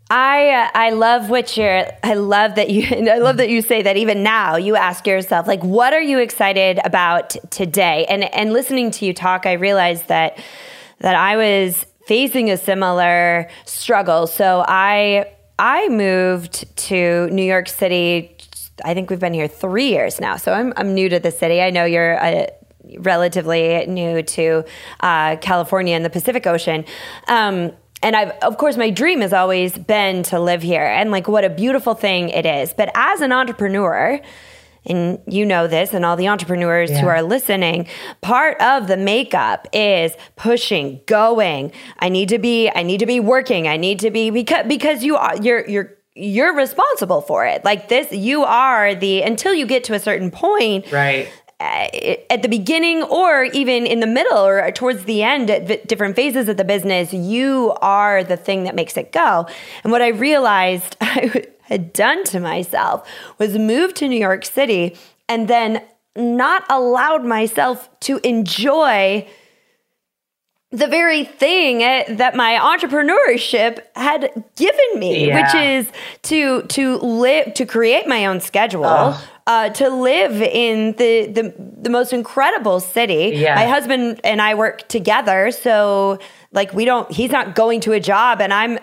I 0.09 0.49
uh, 0.49 0.69
I 0.73 0.89
love 0.89 1.29
what 1.29 1.55
you're. 1.55 1.85
I 2.03 2.15
love 2.15 2.55
that 2.55 2.69
you. 2.69 2.83
I 3.11 3.19
love 3.19 3.37
that 3.37 3.49
you 3.49 3.61
say 3.61 3.83
that. 3.83 3.97
Even 3.97 4.23
now, 4.23 4.55
you 4.55 4.75
ask 4.75 5.05
yourself, 5.05 5.47
like, 5.47 5.63
what 5.63 5.93
are 5.93 6.01
you 6.01 6.19
excited 6.19 6.79
about 6.83 7.35
today? 7.51 8.05
And 8.09 8.23
and 8.33 8.51
listening 8.51 8.91
to 8.91 9.05
you 9.05 9.13
talk, 9.13 9.45
I 9.45 9.53
realized 9.53 10.07
that 10.07 10.39
that 10.99 11.15
I 11.15 11.37
was 11.37 11.85
facing 12.05 12.49
a 12.49 12.57
similar 12.57 13.49
struggle. 13.65 14.25
So 14.25 14.65
I 14.67 15.31
I 15.59 15.89
moved 15.89 16.75
to 16.87 17.29
New 17.29 17.43
York 17.43 17.69
City. 17.69 18.35
I 18.83 18.93
think 18.93 19.09
we've 19.09 19.19
been 19.19 19.33
here 19.33 19.47
three 19.47 19.89
years 19.89 20.19
now. 20.19 20.37
So 20.37 20.53
I'm 20.53 20.73
I'm 20.75 20.95
new 20.95 21.09
to 21.09 21.19
the 21.19 21.31
city. 21.31 21.61
I 21.61 21.69
know 21.69 21.85
you're 21.85 22.13
a, 22.13 22.49
relatively 22.97 23.85
new 23.85 24.23
to 24.23 24.65
uh, 25.01 25.35
California 25.35 25.95
and 25.95 26.03
the 26.03 26.09
Pacific 26.09 26.47
Ocean. 26.47 26.85
Um, 27.27 27.73
and 28.01 28.15
I've, 28.15 28.32
of 28.41 28.58
course, 28.58 28.77
my 28.77 28.89
dream 28.89 29.22
has 29.22 29.34
always 29.34 29.77
been 29.77 30.24
to 30.24 30.39
live 30.39 30.62
here 30.62 30.86
and 30.86 31.12
like 31.12 31.27
what 31.27 31.44
a 31.44 31.50
beautiful 31.50 31.94
thing 31.94 32.29
it 32.29 32.46
is. 32.46 32.74
But 32.74 32.91
as 32.96 33.22
an 33.22 33.32
entrepreneur, 33.32 34.22
and 34.86 35.20
you 35.27 35.46
know 35.46 35.68
this, 35.68 35.94
and 35.94 36.06
all 36.06 36.15
the 36.15 36.29
entrepreneurs 36.29 36.89
yeah. 36.89 37.01
who 37.01 37.08
are 37.08 37.22
listening, 37.22 37.88
part 38.22 38.60
of 38.62 38.88
the 38.88 38.98
makeup 38.98 39.68
is 39.74 40.13
pushing, 40.36 41.01
going. 41.06 41.72
I 42.00 42.10
need 42.10 42.29
to 42.29 42.39
be, 42.39 42.70
I 42.70 42.84
need 42.84 43.00
to 43.00 43.06
be 43.06 43.20
working. 43.20 43.68
I 43.68 43.77
need 43.77 44.00
to 44.00 44.12
be 44.12 44.29
because 44.29 44.65
because 44.68 45.03
you 45.03 45.18
are 45.18 45.36
you're 45.41 45.68
you're 45.68 45.98
you're 46.15 46.56
responsible 46.56 47.22
for 47.22 47.46
it. 47.46 47.63
Like 47.63 47.88
this, 47.88 48.12
you 48.12 48.44
are 48.44 48.96
the 48.96 49.22
until 49.22 49.53
you 49.53 49.65
get 49.65 49.84
to 49.86 49.94
a 49.94 50.00
certain 50.00 50.32
point, 50.32 50.91
right? 50.91 51.29
Uh, 51.59 51.87
at 52.29 52.41
the 52.41 52.47
beginning 52.47 53.03
or 53.03 53.43
even 53.43 53.85
in 53.85 53.99
the 53.99 54.07
middle 54.07 54.37
or 54.37 54.71
towards 54.71 55.03
the 55.03 55.23
end 55.23 55.49
at 55.49 55.87
different 55.87 56.15
phases 56.15 56.47
of 56.47 56.55
the 56.55 56.63
business, 56.63 57.11
you 57.11 57.75
are 57.81 58.23
the 58.23 58.37
thing 58.37 58.63
that 58.63 58.75
makes 58.75 58.95
it 58.95 59.11
go. 59.11 59.45
And 59.83 59.91
what 59.91 60.01
I 60.01 60.07
realized 60.07 60.95
I 61.01 61.47
had 61.63 61.91
done 61.91 62.23
to 62.25 62.39
myself 62.39 63.07
was 63.37 63.57
move 63.57 63.93
to 63.95 64.07
New 64.07 64.19
York 64.19 64.45
City 64.45 64.95
and 65.27 65.49
then 65.49 65.83
not 66.15 66.63
allowed 66.69 67.25
myself 67.25 67.89
to 68.01 68.19
enjoy 68.23 69.27
the 70.71 70.88
very 70.88 71.23
thing 71.23 71.79
that 71.79 72.35
my 72.35 72.53
entrepreneurship 72.53 73.79
had 73.95 74.31
given 74.55 74.99
me, 74.99 75.27
yeah. 75.27 75.41
which 75.41 75.55
is 75.55 75.91
to 76.23 76.61
to 76.63 76.97
live 76.97 77.53
to 77.55 77.65
create 77.65 78.07
my 78.07 78.27
own 78.27 78.39
schedule, 78.39 79.15
uh, 79.47 79.69
to 79.69 79.89
live 79.89 80.41
in 80.41 80.91
the, 80.97 81.25
the 81.25 81.53
the 81.81 81.89
most 81.89 82.13
incredible 82.13 82.79
city. 82.79 83.31
Yeah. 83.33 83.55
My 83.55 83.65
husband 83.65 84.21
and 84.23 84.41
I 84.41 84.53
work 84.53 84.88
together, 84.89 85.49
so 85.51 86.19
like 86.51 86.71
we 86.73 86.85
don't. 86.85 87.11
He's 87.11 87.31
not 87.31 87.55
going 87.55 87.81
to 87.81 87.93
a 87.93 87.99
job, 87.99 88.39
and 88.39 88.53
I'm, 88.53 88.77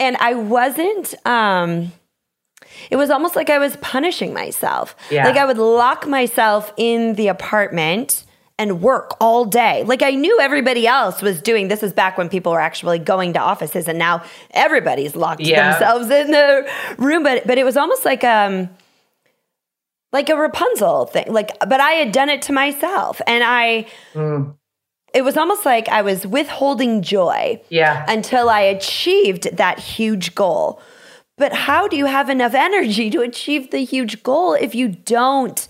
and 0.00 0.16
I 0.16 0.34
wasn't. 0.34 1.14
um 1.26 1.92
it 2.90 2.96
was 2.96 3.10
almost 3.10 3.36
like 3.36 3.50
I 3.50 3.58
was 3.58 3.76
punishing 3.76 4.32
myself. 4.32 4.96
Yeah. 5.10 5.26
Like 5.26 5.36
I 5.36 5.44
would 5.44 5.58
lock 5.58 6.06
myself 6.08 6.72
in 6.76 7.14
the 7.14 7.28
apartment 7.28 8.24
and 8.60 8.82
work 8.82 9.16
all 9.20 9.46
day. 9.46 9.82
Like 9.84 10.02
I 10.02 10.10
knew 10.10 10.38
everybody 10.38 10.86
else 10.86 11.22
was 11.22 11.40
doing 11.40 11.68
this 11.68 11.82
is 11.82 11.94
back 11.94 12.18
when 12.18 12.28
people 12.28 12.52
were 12.52 12.60
actually 12.60 12.98
going 12.98 13.32
to 13.32 13.40
offices 13.40 13.88
and 13.88 13.98
now 13.98 14.22
everybody's 14.50 15.16
locked 15.16 15.40
yeah. 15.40 15.70
themselves 15.70 16.10
in 16.10 16.30
the 16.30 16.70
room 16.98 17.22
but 17.22 17.46
but 17.46 17.56
it 17.56 17.64
was 17.64 17.78
almost 17.78 18.04
like 18.04 18.22
um 18.22 18.68
like 20.12 20.28
a 20.28 20.36
Rapunzel 20.36 21.06
thing. 21.06 21.32
Like 21.32 21.58
but 21.60 21.80
I 21.80 21.92
had 21.92 22.12
done 22.12 22.28
it 22.28 22.42
to 22.42 22.52
myself 22.52 23.20
and 23.26 23.42
I 23.42 23.86
mm. 24.12 24.54
It 25.12 25.24
was 25.24 25.36
almost 25.36 25.64
like 25.66 25.88
I 25.88 26.02
was 26.02 26.24
withholding 26.24 27.02
joy 27.02 27.60
yeah. 27.68 28.04
until 28.06 28.48
I 28.48 28.60
achieved 28.60 29.56
that 29.56 29.80
huge 29.80 30.36
goal. 30.36 30.80
But 31.36 31.52
how 31.52 31.88
do 31.88 31.96
you 31.96 32.06
have 32.06 32.30
enough 32.30 32.54
energy 32.68 33.10
to 33.10 33.20
achieve 33.22 33.72
the 33.72 33.78
huge 33.78 34.22
goal 34.22 34.52
if 34.52 34.72
you 34.72 34.86
don't 34.86 35.66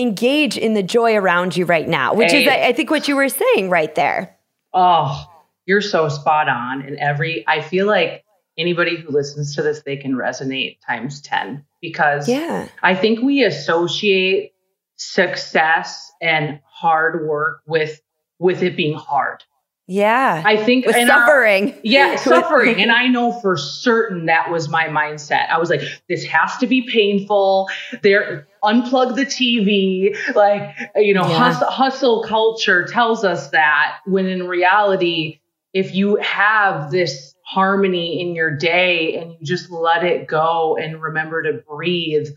engage 0.00 0.56
in 0.56 0.74
the 0.74 0.82
joy 0.82 1.14
around 1.14 1.56
you 1.56 1.64
right 1.64 1.86
now, 1.86 2.14
which 2.14 2.32
hey. 2.32 2.44
is, 2.44 2.48
I 2.48 2.72
think, 2.72 2.90
what 2.90 3.06
you 3.06 3.16
were 3.16 3.28
saying 3.28 3.70
right 3.70 3.94
there. 3.94 4.36
Oh, 4.72 5.26
you're 5.66 5.80
so 5.80 6.08
spot 6.08 6.48
on. 6.48 6.82
And 6.82 6.96
every, 6.98 7.44
I 7.46 7.60
feel 7.60 7.86
like 7.86 8.24
anybody 8.56 8.96
who 8.96 9.10
listens 9.10 9.54
to 9.56 9.62
this, 9.62 9.82
they 9.82 9.96
can 9.96 10.14
resonate 10.14 10.78
times 10.86 11.20
10 11.20 11.64
because 11.80 12.28
yeah. 12.28 12.68
I 12.82 12.94
think 12.94 13.20
we 13.20 13.44
associate 13.44 14.52
success 14.96 16.12
and 16.20 16.60
hard 16.64 17.26
work 17.26 17.62
with 17.66 18.00
with 18.38 18.62
it 18.62 18.76
being 18.76 18.96
hard. 18.96 19.44
Yeah. 19.90 20.40
I 20.46 20.56
think 20.56 20.86
With 20.86 20.94
suffering. 20.94 21.72
Our, 21.72 21.78
yeah, 21.82 22.14
suffering. 22.22 22.80
and 22.80 22.92
I 22.92 23.08
know 23.08 23.32
for 23.32 23.56
certain 23.56 24.26
that 24.26 24.48
was 24.48 24.68
my 24.68 24.84
mindset. 24.84 25.50
I 25.50 25.58
was 25.58 25.68
like, 25.68 25.82
this 26.08 26.24
has 26.26 26.56
to 26.58 26.68
be 26.68 26.88
painful. 26.88 27.68
There 28.00 28.46
unplug 28.62 29.16
the 29.16 29.26
TV. 29.26 30.16
Like, 30.36 30.76
you 30.94 31.12
know, 31.12 31.28
yeah. 31.28 31.36
hustle, 31.36 31.66
hustle 31.68 32.22
culture 32.22 32.86
tells 32.86 33.24
us 33.24 33.50
that 33.50 33.96
when 34.06 34.26
in 34.26 34.46
reality, 34.46 35.40
if 35.72 35.92
you 35.92 36.16
have 36.16 36.92
this 36.92 37.34
harmony 37.42 38.20
in 38.20 38.36
your 38.36 38.56
day 38.56 39.16
and 39.16 39.32
you 39.32 39.38
just 39.42 39.72
let 39.72 40.04
it 40.04 40.28
go 40.28 40.76
and 40.76 41.02
remember 41.02 41.42
to 41.42 41.64
breathe, 41.68 42.28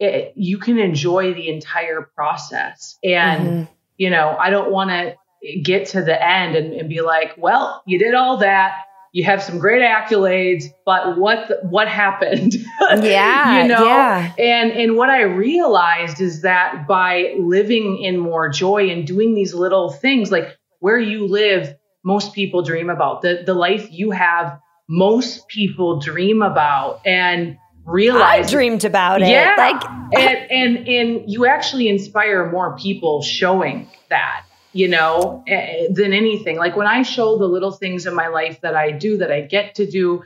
it, 0.00 0.32
you 0.34 0.56
can 0.56 0.78
enjoy 0.78 1.34
the 1.34 1.50
entire 1.50 2.10
process. 2.14 2.98
And, 3.04 3.46
mm-hmm. 3.46 3.72
you 3.98 4.08
know, 4.08 4.34
I 4.40 4.48
don't 4.48 4.70
want 4.70 4.88
to 4.88 5.14
get 5.62 5.88
to 5.88 6.02
the 6.02 6.26
end 6.26 6.56
and, 6.56 6.72
and, 6.72 6.88
be 6.88 7.00
like, 7.00 7.34
well, 7.36 7.82
you 7.86 7.98
did 7.98 8.14
all 8.14 8.38
that. 8.38 8.82
You 9.12 9.24
have 9.24 9.42
some 9.42 9.58
great 9.58 9.82
accolades, 9.82 10.64
but 10.84 11.16
what 11.16 11.48
the, 11.48 11.60
what 11.68 11.88
happened? 11.88 12.54
Yeah, 13.02 13.62
you 13.62 13.68
know. 13.68 13.84
Yeah. 13.84 14.32
And 14.38 14.70
and 14.70 14.96
what 14.96 15.10
I 15.10 15.22
realized 15.22 16.20
is 16.20 16.42
that 16.42 16.86
by 16.86 17.34
living 17.38 17.98
in 17.98 18.18
more 18.18 18.48
joy 18.48 18.90
and 18.90 19.04
doing 19.06 19.34
these 19.34 19.54
little 19.54 19.90
things, 19.90 20.30
like 20.30 20.56
where 20.78 20.98
you 20.98 21.26
live, 21.26 21.74
most 22.04 22.32
people 22.32 22.62
dream 22.62 22.90
about 22.90 23.22
the 23.22 23.42
the 23.44 23.54
life 23.54 23.88
you 23.90 24.12
have. 24.12 24.60
Most 24.88 25.48
people 25.48 25.98
dream 25.98 26.42
about, 26.42 27.00
and 27.04 27.56
realize 27.86 28.46
I 28.46 28.50
dreamed 28.50 28.84
about 28.84 29.22
it. 29.22 29.28
Yeah. 29.28 29.54
Like 29.56 29.82
and, 30.14 30.50
and 30.50 30.88
and 30.88 31.30
you 31.30 31.46
actually 31.46 31.88
inspire 31.88 32.50
more 32.50 32.76
people 32.76 33.22
showing 33.22 33.88
that, 34.10 34.44
you 34.76 34.88
know, 34.88 35.42
eh, 35.46 35.86
than 35.90 36.12
anything. 36.12 36.58
Like 36.58 36.76
when 36.76 36.86
I 36.86 37.02
show 37.02 37.38
the 37.38 37.46
little 37.46 37.72
things 37.72 38.06
in 38.06 38.14
my 38.14 38.28
life 38.28 38.60
that 38.60 38.76
I 38.76 38.90
do 38.92 39.16
that 39.18 39.32
I 39.32 39.40
get 39.40 39.76
to 39.76 39.90
do, 39.90 40.22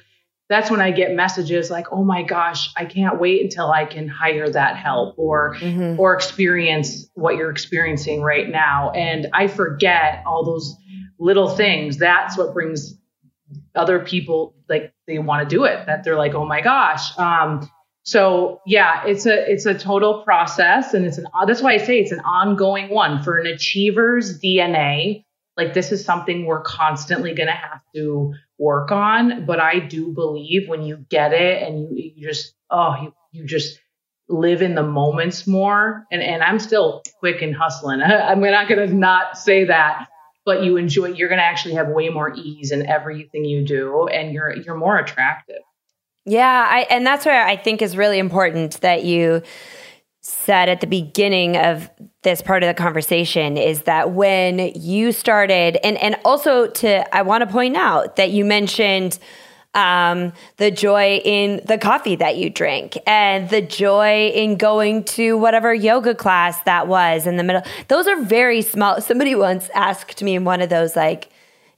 that's 0.49 0.71
when 0.71 0.81
I 0.81 0.91
get 0.91 1.15
messages 1.15 1.71
like, 1.71 1.93
"Oh 1.93 2.03
my 2.03 2.23
gosh, 2.23 2.73
I 2.77 2.85
can't 2.85 3.21
wait 3.21 3.43
until 3.43 3.71
I 3.71 3.85
can 3.85 4.09
hire 4.09 4.51
that 4.51 4.77
help 4.77 5.15
or 5.17 5.55
mm-hmm. 5.55 6.01
or 6.01 6.15
experience 6.15 7.09
what 7.15 7.37
you're 7.37 7.51
experiencing 7.51 8.23
right 8.23 8.49
now." 8.49 8.91
And 8.91 9.29
I 9.33 9.47
forget 9.47 10.25
all 10.27 10.45
those 10.45 10.75
little 11.19 11.49
things. 11.49 11.99
That's 11.99 12.37
what 12.37 12.53
brings 12.53 12.97
other 13.75 14.01
people 14.01 14.55
like 14.69 14.93
they 15.07 15.19
want 15.19 15.49
to 15.49 15.57
do 15.57 15.65
it 15.65 15.87
that 15.87 16.05
they're 16.05 16.17
like 16.17 16.35
oh 16.35 16.45
my 16.45 16.61
gosh 16.61 17.17
um 17.19 17.69
so 18.03 18.61
yeah 18.67 19.05
it's 19.07 19.27
a 19.27 19.51
it's 19.51 19.67
a 19.67 19.75
total 19.75 20.23
process 20.23 20.95
and 20.95 21.05
it's 21.05 21.19
an 21.19 21.27
that's 21.47 21.63
why 21.63 21.75
i 21.75 21.79
say 21.79 21.99
it's 21.99 22.13
an 22.13 22.21
ongoing 22.21 22.89
one. 22.89 23.23
For 23.23 23.39
an 23.39 23.47
achiever's 23.47 24.41
dna 24.41 25.25
like 25.57 25.75
this 25.75 25.93
is 25.93 26.05
something 26.05 26.47
we're 26.47 26.63
constantly 26.63 27.35
going 27.35 27.49
to 27.49 27.53
have 27.53 27.83
to 27.95 28.35
work 28.59 28.91
on 28.91 29.45
but 29.45 29.61
i 29.61 29.79
do 29.79 30.13
believe 30.13 30.69
when 30.69 30.83
you 30.83 31.05
get 31.09 31.33
it 31.33 31.63
and 31.63 31.97
you, 31.97 32.13
you 32.17 32.29
just 32.29 32.55
oh 32.71 32.95
you, 33.03 33.15
you 33.33 33.47
just 33.47 33.79
live 34.31 34.63
in 34.63 34.75
the 34.77 34.83
moments 34.83 35.47
more. 35.47 36.07
And 36.11 36.23
and 36.23 36.43
i'm 36.43 36.59
still 36.59 37.03
quick 37.19 37.43
and 37.43 37.55
hustling. 37.55 38.01
I'm 38.03 38.41
not 38.41 38.69
going 38.69 38.89
to 38.89 38.95
not 38.95 39.37
say 39.37 39.65
that 39.65 40.09
but 40.47 40.65
you 40.65 40.77
enjoy 40.77 41.07
you're 41.07 41.29
going 41.29 41.39
to 41.39 41.45
actually 41.45 41.75
have 41.75 41.89
way 41.89 42.09
more 42.09 42.33
ease 42.35 42.73
in 42.73 42.87
everything 42.87 43.45
you 43.45 43.65
do 43.65 44.09
and 44.09 44.33
you're 44.33 44.57
you're 44.57 44.77
more 44.77 44.99
attractive 44.99 45.61
yeah 46.25 46.67
I, 46.69 46.81
and 46.91 47.07
that's 47.07 47.25
where 47.25 47.45
i 47.45 47.57
think 47.57 47.83
is 47.83 47.97
really 47.97 48.19
important 48.19 48.81
that 48.81 49.05
you 49.05 49.43
said 50.23 50.69
at 50.69 50.81
the 50.81 50.87
beginning 50.87 51.57
of 51.57 51.91
this 52.23 52.43
part 52.43 52.63
of 52.63 52.69
the 52.69 52.75
conversation 52.75 53.57
is 53.57 53.83
that 53.83 54.13
when 54.13 54.59
you 54.75 55.13
started 55.13 55.79
and 55.85 55.97
and 55.99 56.17
also 56.25 56.67
to 56.67 57.15
i 57.15 57.23
want 57.23 57.43
to 57.43 57.47
point 57.47 57.77
out 57.77 58.17
that 58.17 58.31
you 58.31 58.45
mentioned 58.45 59.19
um, 59.75 60.33
the 60.57 60.71
joy 60.71 61.21
in 61.25 61.61
the 61.65 61.79
coffee 61.79 62.17
that 62.17 62.37
you 62.37 62.51
drink 62.51 62.99
and 63.07 63.49
the 63.51 63.63
joy 63.63 64.29
in 64.29 64.57
going 64.57 65.05
to 65.05 65.39
whatever 65.39 65.73
yoga 65.73 66.15
class 66.15 66.61
that 66.63 66.89
was 66.89 67.27
in 67.27 67.37
the 67.37 67.45
middle. 67.45 67.63
Those 67.89 68.07
are 68.09 68.21
very 68.21 68.63
small. 68.63 69.01
Somebody 69.01 69.35
once 69.35 69.71
asked 69.75 70.23
me 70.23 70.35
in 70.35 70.45
one 70.45 70.61
of 70.61 70.71
those 70.71 70.97
like 70.97 71.31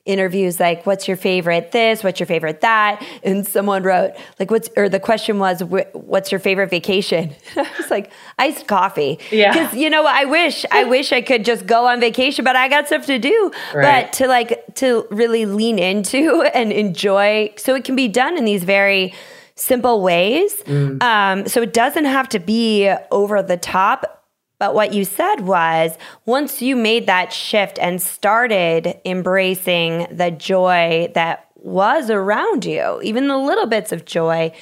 interviews 0.05 0.59
like 0.59 0.85
what's 0.85 1.07
your 1.07 1.17
favorite 1.17 1.71
this? 1.71 2.03
What's 2.03 2.19
your 2.19 2.27
favorite 2.27 2.61
that? 2.63 3.05
And 3.23 3.47
someone 3.47 3.85
wrote 3.85 4.15
like 4.41 4.51
what's 4.51 4.69
or 4.77 4.89
the 4.89 4.99
question 4.99 5.39
was 5.39 5.63
what's 5.63 6.33
your 6.33 6.41
favorite 6.41 6.71
vacation? 6.71 7.35
I 7.57 7.71
was 7.79 7.89
like 7.89 8.11
iced 8.37 8.67
coffee. 8.67 9.21
Yeah. 9.31 9.53
Because 9.53 9.75
you 9.75 9.91
know 9.91 10.05
i 10.05 10.25
wish 10.25 10.65
i 10.73 10.85
wish 10.85 11.13
i 11.13 11.21
could 11.21 11.45
just 11.45 11.67
go 11.67 11.87
on 11.87 12.01
vacation 12.01 12.45
but 12.45 12.57
i 12.57 12.69
got 12.69 12.89
stuff 12.89 13.07
to 13.07 13.19
do. 13.21 13.53
Right. 13.73 14.07
but 14.07 14.13
to 14.15 14.27
like 14.27 14.75
to 14.77 15.07
really 15.11 15.47
lean 15.47 15.79
into 15.79 16.43
and 16.55 16.73
enjoy 16.73 17.53
so 17.57 17.77
it 17.77 17.85
can 17.85 17.95
be 17.95 18.09
done 18.09 18.37
in 18.37 18.45
these 18.45 18.65
very 18.65 19.15
simple 19.55 20.03
ways. 20.03 20.55
Mm. 20.65 21.01
um, 21.03 21.47
so 21.47 21.63
it 21.63 21.73
doesn't 21.73 22.07
have 22.07 22.29
to 22.31 22.41
be 22.41 22.93
over 23.13 23.41
the 23.43 23.57
top 23.57 24.22
but 24.63 24.77
what 24.77 24.95
you 24.95 25.05
said 25.05 25.41
was 25.41 25.99
once 26.25 26.63
you 26.63 26.77
made 26.77 27.09
that 27.09 27.33
shift 27.33 27.81
and 27.81 28.01
started 28.01 28.95
embracing 29.05 30.07
the 30.09 30.31
joy 30.31 31.11
that 31.17 31.49
was 31.57 32.11
around 32.11 32.65
you, 32.65 33.01
even 33.03 33.27
the 33.27 33.37
little 33.37 33.67
bits 33.67 33.91
of 33.91 34.05
joy, 34.05 34.53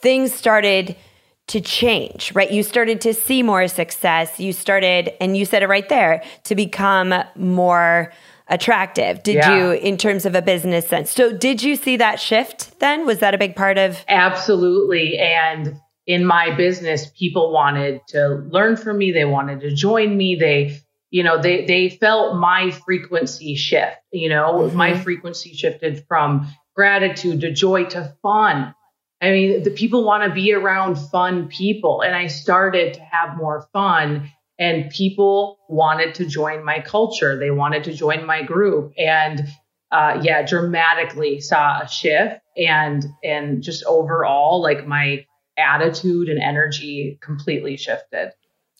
things 0.00 0.32
started 0.32 0.94
to 1.48 1.60
change, 1.60 2.32
right? 2.32 2.52
You 2.52 2.62
started 2.62 3.00
to 3.00 3.12
see 3.12 3.42
more 3.42 3.66
success. 3.66 4.38
You 4.38 4.52
started, 4.52 5.14
and 5.20 5.36
you 5.36 5.44
said 5.44 5.64
it 5.64 5.68
right 5.68 5.88
there, 5.88 6.22
to 6.44 6.54
become 6.54 7.12
more 7.34 8.12
attractive. 8.46 9.24
Did 9.24 9.34
yeah. 9.34 9.56
you, 9.56 9.70
in 9.72 9.96
terms 9.96 10.26
of 10.26 10.36
a 10.36 10.42
business 10.42 10.86
sense? 10.86 11.10
So, 11.10 11.36
did 11.36 11.60
you 11.60 11.74
see 11.74 11.96
that 11.96 12.20
shift 12.20 12.78
then? 12.78 13.04
Was 13.04 13.18
that 13.18 13.34
a 13.34 13.38
big 13.38 13.56
part 13.56 13.78
of? 13.78 14.04
Absolutely. 14.06 15.18
And 15.18 15.80
in 16.10 16.26
my 16.26 16.50
business, 16.56 17.08
people 17.16 17.52
wanted 17.52 18.00
to 18.08 18.44
learn 18.50 18.76
from 18.76 18.98
me. 18.98 19.12
They 19.12 19.24
wanted 19.24 19.60
to 19.60 19.72
join 19.72 20.16
me. 20.16 20.34
They, 20.34 20.80
you 21.08 21.22
know, 21.22 21.40
they, 21.40 21.66
they 21.66 21.88
felt 21.88 22.34
my 22.34 22.72
frequency 22.72 23.54
shift, 23.54 23.96
you 24.10 24.28
know, 24.28 24.54
mm-hmm. 24.54 24.76
my 24.76 24.98
frequency 24.98 25.54
shifted 25.54 26.04
from 26.08 26.48
gratitude 26.74 27.42
to 27.42 27.52
joy 27.52 27.84
to 27.84 28.12
fun. 28.22 28.74
I 29.22 29.30
mean, 29.30 29.62
the 29.62 29.70
people 29.70 30.02
want 30.02 30.24
to 30.24 30.34
be 30.34 30.52
around 30.52 30.96
fun 30.96 31.46
people. 31.46 32.00
And 32.00 32.12
I 32.12 32.26
started 32.26 32.94
to 32.94 33.00
have 33.02 33.36
more 33.36 33.68
fun 33.72 34.32
and 34.58 34.90
people 34.90 35.60
wanted 35.68 36.16
to 36.16 36.26
join 36.26 36.64
my 36.64 36.80
culture. 36.80 37.38
They 37.38 37.52
wanted 37.52 37.84
to 37.84 37.94
join 37.94 38.26
my 38.26 38.42
group. 38.42 38.94
And 38.98 39.46
uh, 39.92 40.18
yeah, 40.22 40.42
dramatically 40.42 41.40
saw 41.40 41.82
a 41.82 41.88
shift 41.88 42.40
and, 42.56 43.04
and 43.22 43.62
just 43.62 43.84
overall, 43.84 44.60
like 44.60 44.88
my, 44.88 45.24
attitude 45.60 46.28
and 46.28 46.40
energy 46.40 47.18
completely 47.20 47.76
shifted. 47.76 48.32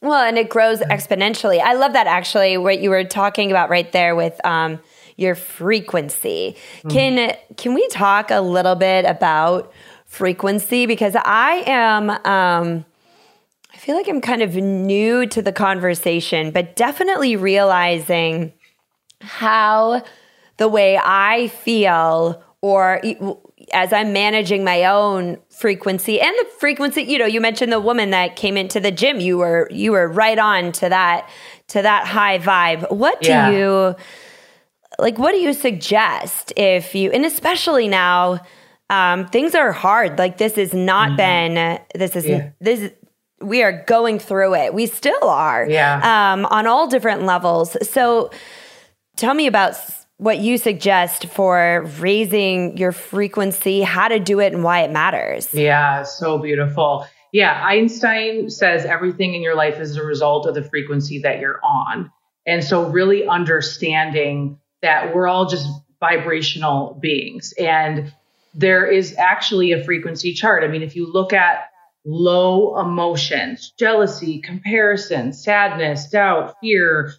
Well, 0.03 0.25
and 0.25 0.39
it 0.39 0.49
grows 0.49 0.81
exponentially. 0.81 1.61
I 1.61 1.75
love 1.75 1.93
that 1.93 2.07
actually, 2.07 2.57
what 2.57 2.81
you 2.81 2.91
were 2.91 3.05
talking 3.05 3.51
about 3.51 3.69
right 3.69 3.91
there 3.93 4.17
with 4.17 4.45
um, 4.47 4.81
your 5.17 5.35
frequency. 5.35 6.57
Mm-hmm. 6.79 6.89
Can 6.89 7.37
can 7.57 7.75
we 7.75 7.87
talk 7.89 8.31
a 8.31 8.41
little 8.41 8.77
bit 8.77 9.05
about 9.05 9.73
frequency? 10.07 10.87
Because 10.87 11.15
I 11.17 11.63
am 11.67 12.11
um, 12.11 12.87
I 13.73 13.77
feel 13.77 13.95
like 13.95 14.09
I'm 14.09 14.23
kind 14.23 14.41
of 14.41 14.57
new 14.57 15.27
to 15.27 15.43
the 15.43 15.53
conversation, 15.53 16.51
but 16.51 16.77
definitely 16.77 17.37
realizing 17.37 18.55
how 19.21 20.03
the 20.57 20.69
way 20.69 20.99
I 21.03 21.49
feel 21.49 22.43
or 22.63 23.01
as 23.73 23.93
I'm 23.93 24.13
managing 24.13 24.65
my 24.65 24.85
own 24.85 25.39
frequency 25.51 26.21
and 26.21 26.35
the 26.39 26.47
frequency, 26.59 27.03
you 27.03 27.19
know, 27.19 27.27
you 27.27 27.41
mentioned 27.41 27.73
the 27.73 27.81
woman 27.81 28.11
that 28.11 28.37
came 28.37 28.57
into 28.57 28.81
the 28.81 28.91
gym. 28.91 29.21
You 29.21 29.39
were 29.39 29.69
you 29.71 29.93
were 29.93 30.09
right 30.09 30.39
on 30.39 30.73
to 30.73 30.89
that 30.89 31.29
to 31.69 31.83
that 31.83 32.07
high 32.07 32.39
vibe. 32.39 32.91
What 32.91 33.21
do 33.21 33.29
yeah. 33.29 33.51
you 33.51 33.97
like 34.99 35.19
what 35.19 35.33
do 35.33 35.39
you 35.39 35.53
suggest 35.53 36.53
if 36.57 36.95
you 36.95 37.11
and 37.11 37.25
especially 37.25 37.89
now 37.89 38.41
um, 38.91 39.29
things 39.29 39.55
are 39.55 39.73
hard. 39.73 40.19
Like 40.19 40.39
this 40.39 40.57
has 40.57 40.75
not 40.75 41.11
mm-hmm. 41.11 41.55
been 41.55 41.81
this 41.95 42.17
is 42.17 42.27
yeah. 42.27 42.51
this 42.61 42.91
we 43.41 43.63
are 43.63 43.85
going 43.87 44.19
through 44.19 44.55
it. 44.55 44.75
We 44.75 44.87
still 44.87 45.25
are. 45.25 45.67
Yeah. 45.69 46.33
Um, 46.33 46.45
on 46.47 46.67
all 46.67 46.89
different 46.89 47.23
levels. 47.23 47.77
So 47.89 48.31
tell 49.17 49.33
me 49.35 49.47
about 49.47 49.75
what 50.21 50.39
you 50.39 50.59
suggest 50.59 51.27
for 51.27 51.91
raising 51.99 52.77
your 52.77 52.93
frequency, 52.93 53.81
how 53.81 54.07
to 54.07 54.19
do 54.19 54.39
it, 54.39 54.53
and 54.53 54.63
why 54.63 54.83
it 54.83 54.91
matters. 54.91 55.53
Yeah, 55.55 56.03
so 56.03 56.39
beautiful. 56.39 57.07
Yeah, 57.33 57.59
Einstein 57.65 58.51
says 58.51 58.85
everything 58.85 59.35
in 59.35 59.41
your 59.41 59.55
life 59.55 59.81
is 59.81 59.97
a 59.97 60.05
result 60.05 60.47
of 60.47 60.55
the 60.55 60.63
frequency 60.63 61.21
that 61.21 61.41
you're 61.41 61.61
on. 61.65 62.13
And 62.47 62.63
so, 62.63 62.91
really 62.91 63.27
understanding 63.27 64.59
that 64.83 65.15
we're 65.15 65.27
all 65.27 65.47
just 65.47 65.67
vibrational 66.01 66.99
beings. 67.01 67.55
And 67.59 68.13
there 68.55 68.87
is 68.87 69.15
actually 69.17 69.73
a 69.73 69.83
frequency 69.83 70.35
chart. 70.35 70.65
I 70.65 70.69
mean, 70.69 70.83
if 70.83 70.97
you 70.97 71.11
look 71.11 71.33
at 71.33 71.71
low 72.05 72.79
emotions, 72.79 73.73
jealousy, 73.79 74.41
comparison, 74.41 75.33
sadness, 75.33 76.09
doubt, 76.09 76.57
fear, 76.61 77.13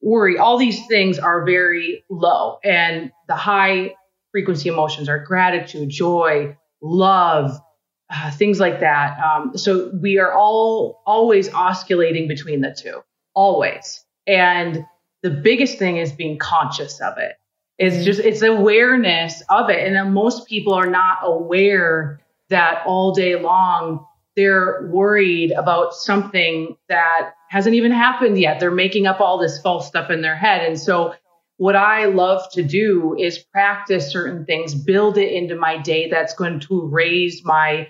worry, 0.00 0.38
all 0.38 0.58
these 0.58 0.86
things 0.86 1.18
are 1.18 1.44
very 1.44 2.04
low. 2.08 2.58
And 2.64 3.12
the 3.26 3.36
high 3.36 3.94
frequency 4.30 4.68
emotions 4.68 5.08
are 5.08 5.18
gratitude, 5.18 5.88
joy, 5.90 6.56
love, 6.80 7.58
uh, 8.10 8.30
things 8.30 8.60
like 8.60 8.80
that. 8.80 9.18
Um, 9.18 9.56
so 9.56 9.90
we 10.00 10.18
are 10.18 10.32
all 10.32 11.02
always 11.06 11.52
oscillating 11.52 12.28
between 12.28 12.60
the 12.60 12.76
two, 12.78 13.02
always. 13.34 14.04
And 14.26 14.84
the 15.22 15.30
biggest 15.30 15.78
thing 15.78 15.96
is 15.96 16.12
being 16.12 16.38
conscious 16.38 17.00
of 17.00 17.18
it. 17.18 17.36
It's 17.78 17.96
mm-hmm. 17.96 18.04
just 18.04 18.20
it's 18.20 18.42
awareness 18.42 19.42
of 19.50 19.70
it. 19.70 19.86
And 19.86 20.14
most 20.14 20.46
people 20.46 20.74
are 20.74 20.88
not 20.88 21.18
aware 21.22 22.20
that 22.48 22.82
all 22.86 23.12
day 23.12 23.38
long 23.38 24.06
they're 24.36 24.88
worried 24.92 25.50
about 25.50 25.94
something 25.94 26.76
that 26.88 27.32
hasn't 27.48 27.74
even 27.74 27.92
happened 27.92 28.38
yet. 28.38 28.60
They're 28.60 28.70
making 28.70 29.06
up 29.06 29.20
all 29.20 29.38
this 29.38 29.60
false 29.60 29.88
stuff 29.88 30.10
in 30.10 30.22
their 30.22 30.36
head. 30.36 30.66
And 30.66 30.78
so 30.78 31.14
what 31.58 31.76
I 31.76 32.06
love 32.06 32.42
to 32.52 32.62
do 32.62 33.16
is 33.18 33.38
practice 33.38 34.10
certain 34.10 34.44
things, 34.44 34.74
build 34.74 35.18
it 35.18 35.32
into 35.32 35.56
my 35.56 35.76
day 35.76 36.08
that's 36.08 36.34
going 36.34 36.60
to 36.60 36.86
raise 36.86 37.44
my 37.44 37.88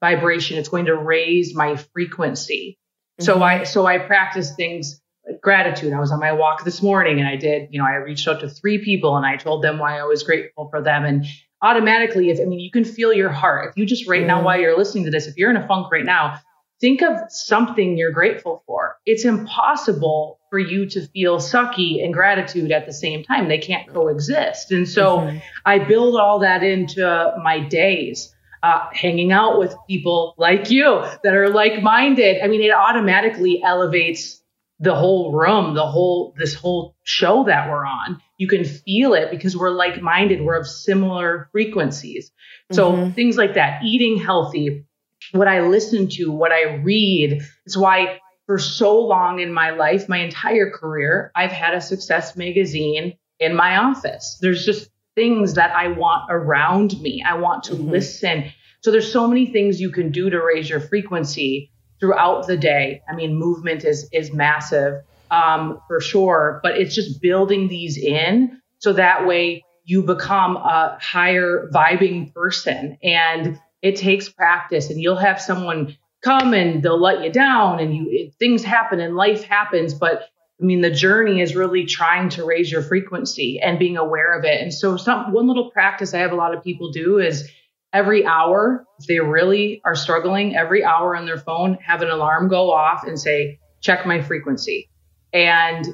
vibration. 0.00 0.58
It's 0.58 0.70
going 0.70 0.86
to 0.86 0.96
raise 0.96 1.54
my 1.54 1.76
frequency. 1.76 2.78
Mm-hmm. 3.20 3.24
So 3.26 3.42
I 3.42 3.64
so 3.64 3.86
I 3.86 3.98
practice 3.98 4.54
things 4.54 5.00
like 5.26 5.40
gratitude. 5.42 5.92
I 5.92 6.00
was 6.00 6.12
on 6.12 6.18
my 6.18 6.32
walk 6.32 6.64
this 6.64 6.82
morning 6.82 7.18
and 7.18 7.28
I 7.28 7.36
did, 7.36 7.68
you 7.70 7.78
know, 7.78 7.86
I 7.86 7.96
reached 7.96 8.26
out 8.26 8.40
to 8.40 8.48
three 8.48 8.82
people 8.82 9.16
and 9.16 9.26
I 9.26 9.36
told 9.36 9.62
them 9.62 9.78
why 9.78 9.98
I 9.98 10.04
was 10.04 10.22
grateful 10.22 10.68
for 10.70 10.80
them. 10.80 11.04
And 11.04 11.26
automatically, 11.60 12.30
if 12.30 12.40
I 12.40 12.44
mean 12.44 12.60
you 12.60 12.70
can 12.70 12.84
feel 12.84 13.12
your 13.12 13.28
heart. 13.28 13.68
If 13.68 13.76
you 13.76 13.84
just 13.84 14.08
right 14.08 14.20
mm-hmm. 14.20 14.28
now 14.28 14.42
while 14.42 14.58
you're 14.58 14.78
listening 14.78 15.04
to 15.04 15.10
this, 15.10 15.26
if 15.26 15.36
you're 15.36 15.50
in 15.50 15.58
a 15.58 15.66
funk 15.68 15.92
right 15.92 16.06
now, 16.06 16.40
think 16.80 17.02
of 17.02 17.16
something 17.28 17.96
you're 17.96 18.12
grateful 18.12 18.62
for. 18.66 18.96
It's 19.06 19.24
impossible 19.24 20.40
for 20.50 20.58
you 20.58 20.88
to 20.90 21.06
feel 21.08 21.38
sucky 21.38 22.02
and 22.02 22.12
gratitude 22.12 22.72
at 22.72 22.86
the 22.86 22.92
same 22.92 23.22
time. 23.22 23.48
They 23.48 23.58
can't 23.58 23.88
coexist. 23.92 24.72
And 24.72 24.88
so 24.88 25.18
mm-hmm. 25.18 25.38
I 25.64 25.78
build 25.78 26.18
all 26.18 26.40
that 26.40 26.62
into 26.62 27.34
my 27.42 27.60
days. 27.60 28.34
Uh, 28.62 28.86
hanging 28.92 29.32
out 29.32 29.58
with 29.58 29.74
people 29.88 30.34
like 30.36 30.70
you 30.70 31.02
that 31.24 31.34
are 31.34 31.48
like 31.48 31.82
minded. 31.82 32.42
I 32.44 32.46
mean, 32.46 32.60
it 32.60 32.70
automatically 32.70 33.62
elevates 33.64 34.42
the 34.80 34.94
whole 34.94 35.32
room, 35.32 35.74
the 35.74 35.86
whole, 35.86 36.34
this 36.36 36.52
whole 36.52 36.94
show 37.02 37.44
that 37.44 37.70
we're 37.70 37.86
on. 37.86 38.20
You 38.36 38.48
can 38.48 38.66
feel 38.66 39.14
it 39.14 39.30
because 39.30 39.56
we're 39.56 39.70
like 39.70 40.02
minded, 40.02 40.42
we're 40.42 40.56
of 40.56 40.66
similar 40.66 41.48
frequencies. 41.52 42.32
So 42.70 42.92
mm-hmm. 42.92 43.10
things 43.12 43.38
like 43.38 43.54
that, 43.54 43.82
eating 43.82 44.18
healthy, 44.18 44.84
what 45.32 45.48
I 45.48 45.60
listen 45.60 46.08
to, 46.10 46.30
what 46.30 46.52
I 46.52 46.74
read. 46.76 47.42
It's 47.66 47.76
why 47.76 48.20
for 48.46 48.58
so 48.58 48.98
long 48.98 49.40
in 49.40 49.52
my 49.52 49.70
life, 49.70 50.08
my 50.08 50.18
entire 50.18 50.70
career, 50.70 51.30
I've 51.34 51.52
had 51.52 51.74
a 51.74 51.80
success 51.80 52.36
magazine 52.36 53.16
in 53.38 53.54
my 53.54 53.76
office. 53.76 54.38
There's 54.40 54.64
just 54.64 54.90
things 55.14 55.54
that 55.54 55.74
I 55.74 55.88
want 55.88 56.30
around 56.30 57.00
me. 57.00 57.22
I 57.26 57.34
want 57.34 57.64
to 57.64 57.74
mm-hmm. 57.74 57.90
listen. 57.90 58.50
So 58.82 58.90
there's 58.90 59.12
so 59.12 59.26
many 59.26 59.46
things 59.46 59.80
you 59.80 59.90
can 59.90 60.10
do 60.10 60.30
to 60.30 60.40
raise 60.40 60.68
your 60.68 60.80
frequency 60.80 61.70
throughout 62.00 62.46
the 62.46 62.56
day. 62.56 63.02
I 63.08 63.14
mean, 63.14 63.36
movement 63.36 63.84
is 63.84 64.08
is 64.12 64.32
massive 64.32 65.02
um, 65.30 65.80
for 65.86 66.00
sure, 66.00 66.60
but 66.62 66.76
it's 66.76 66.94
just 66.94 67.20
building 67.20 67.68
these 67.68 67.96
in 67.98 68.60
so 68.78 68.94
that 68.94 69.26
way 69.26 69.64
you 69.84 70.02
become 70.02 70.56
a 70.56 70.98
higher 71.00 71.68
vibing 71.72 72.32
person 72.34 72.98
and 73.02 73.58
it 73.82 73.96
takes 73.96 74.28
practice 74.28 74.90
and 74.90 75.00
you'll 75.00 75.16
have 75.16 75.40
someone 75.40 75.96
come 76.22 76.52
and 76.52 76.82
they'll 76.82 77.00
let 77.00 77.24
you 77.24 77.32
down 77.32 77.80
and 77.80 77.94
you 77.94 78.06
it, 78.10 78.34
things 78.38 78.62
happen 78.62 79.00
and 79.00 79.16
life 79.16 79.44
happens 79.44 79.94
but 79.94 80.28
i 80.60 80.64
mean 80.64 80.80
the 80.80 80.90
journey 80.90 81.40
is 81.40 81.56
really 81.56 81.86
trying 81.86 82.28
to 82.28 82.44
raise 82.44 82.70
your 82.70 82.82
frequency 82.82 83.58
and 83.60 83.78
being 83.78 83.96
aware 83.96 84.38
of 84.38 84.44
it. 84.44 84.60
And 84.60 84.72
so 84.72 84.96
some 84.96 85.32
one 85.32 85.46
little 85.46 85.70
practice 85.70 86.14
i 86.14 86.18
have 86.18 86.32
a 86.32 86.36
lot 86.36 86.54
of 86.54 86.62
people 86.62 86.92
do 86.92 87.18
is 87.18 87.48
every 87.92 88.24
hour 88.24 88.84
if 88.98 89.06
they 89.06 89.18
really 89.18 89.80
are 89.84 89.96
struggling 89.96 90.54
every 90.54 90.84
hour 90.84 91.16
on 91.16 91.26
their 91.26 91.38
phone 91.38 91.74
have 91.74 92.02
an 92.02 92.10
alarm 92.10 92.48
go 92.48 92.70
off 92.70 93.04
and 93.04 93.18
say 93.18 93.58
check 93.80 94.06
my 94.06 94.20
frequency. 94.20 94.90
And 95.32 95.86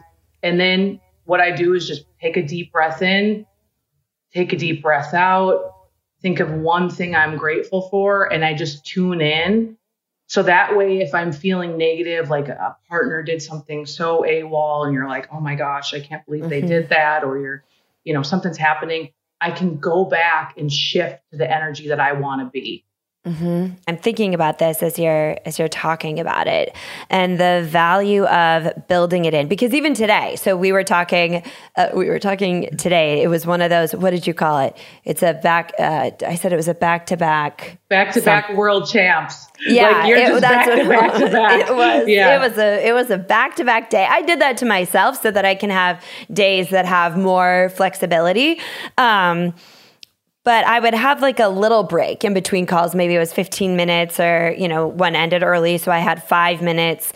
and 0.42 0.58
then 0.58 1.00
what 1.24 1.40
i 1.40 1.52
do 1.52 1.74
is 1.74 1.86
just 1.86 2.04
take 2.20 2.36
a 2.36 2.42
deep 2.42 2.72
breath 2.72 3.00
in 3.02 3.46
take 4.34 4.52
a 4.52 4.56
deep 4.56 4.82
breath 4.82 5.14
out 5.14 5.75
think 6.22 6.40
of 6.40 6.50
one 6.50 6.90
thing 6.90 7.14
I'm 7.14 7.36
grateful 7.36 7.88
for 7.90 8.32
and 8.32 8.44
I 8.44 8.54
just 8.54 8.84
tune 8.86 9.20
in. 9.20 9.76
So 10.28 10.42
that 10.42 10.76
way, 10.76 11.00
if 11.00 11.14
I'm 11.14 11.30
feeling 11.30 11.78
negative, 11.78 12.30
like 12.30 12.48
a 12.48 12.76
partner 12.88 13.22
did 13.22 13.40
something 13.42 13.86
so 13.86 14.22
AWOL 14.22 14.86
and 14.86 14.94
you're 14.94 15.08
like, 15.08 15.28
oh 15.32 15.40
my 15.40 15.54
gosh, 15.54 15.94
I 15.94 16.00
can't 16.00 16.24
believe 16.26 16.48
they 16.48 16.60
mm-hmm. 16.60 16.68
did 16.68 16.88
that, 16.88 17.22
or 17.22 17.38
you're, 17.38 17.64
you 18.02 18.12
know, 18.12 18.22
something's 18.22 18.58
happening, 18.58 19.12
I 19.40 19.50
can 19.50 19.76
go 19.76 20.04
back 20.04 20.56
and 20.56 20.72
shift 20.72 21.20
to 21.30 21.36
the 21.36 21.48
energy 21.48 21.88
that 21.88 22.00
I 22.00 22.14
want 22.14 22.40
to 22.40 22.50
be. 22.50 22.85
Mm-hmm. 23.26 23.74
I'm 23.88 23.96
thinking 23.96 24.34
about 24.34 24.58
this 24.58 24.84
as 24.84 25.00
you're 25.00 25.36
as 25.44 25.58
you're 25.58 25.66
talking 25.66 26.20
about 26.20 26.46
it, 26.46 26.76
and 27.10 27.40
the 27.40 27.66
value 27.68 28.24
of 28.26 28.86
building 28.86 29.24
it 29.24 29.34
in. 29.34 29.48
Because 29.48 29.74
even 29.74 29.94
today, 29.94 30.36
so 30.36 30.56
we 30.56 30.70
were 30.70 30.84
talking, 30.84 31.42
uh, 31.74 31.88
we 31.92 32.08
were 32.08 32.20
talking 32.20 32.76
today. 32.76 33.22
It 33.22 33.26
was 33.26 33.44
one 33.44 33.60
of 33.62 33.70
those. 33.70 33.96
What 33.96 34.10
did 34.10 34.28
you 34.28 34.34
call 34.34 34.60
it? 34.60 34.76
It's 35.04 35.24
a 35.24 35.34
back. 35.34 35.72
Uh, 35.76 36.12
I 36.24 36.36
said 36.36 36.52
it 36.52 36.56
was 36.56 36.68
a 36.68 36.74
back 36.74 37.06
to 37.06 37.16
back. 37.16 37.78
Back 37.88 38.12
to 38.14 38.20
back 38.20 38.54
world 38.54 38.88
champs. 38.88 39.48
Yeah, 39.66 39.90
like 39.90 40.10
it, 40.10 40.40
that's 40.40 40.68
what 40.68 40.88
back 40.88 41.18
it 41.20 41.26
was. 41.26 41.68
It 41.68 41.74
was. 41.74 42.08
Yeah. 42.08 42.36
It 42.36 42.48
was 42.48 42.58
a 42.58 42.86
it 42.86 42.92
was 42.92 43.10
a 43.10 43.18
back 43.18 43.56
to 43.56 43.64
back 43.64 43.90
day. 43.90 44.06
I 44.08 44.22
did 44.22 44.40
that 44.40 44.56
to 44.58 44.66
myself 44.66 45.20
so 45.20 45.32
that 45.32 45.44
I 45.44 45.56
can 45.56 45.70
have 45.70 46.00
days 46.32 46.70
that 46.70 46.86
have 46.86 47.18
more 47.18 47.72
flexibility. 47.74 48.60
Um, 48.98 49.52
but 50.46 50.64
I 50.64 50.78
would 50.78 50.94
have 50.94 51.20
like 51.22 51.40
a 51.40 51.48
little 51.48 51.82
break 51.82 52.24
in 52.24 52.32
between 52.32 52.66
calls. 52.66 52.94
Maybe 52.94 53.16
it 53.16 53.18
was 53.18 53.32
15 53.32 53.74
minutes 53.74 54.20
or, 54.20 54.54
you 54.56 54.68
know, 54.68 54.86
one 54.86 55.16
ended 55.16 55.42
early. 55.42 55.76
So 55.76 55.90
I 55.90 55.98
had 55.98 56.22
five 56.22 56.62
minutes. 56.62 57.12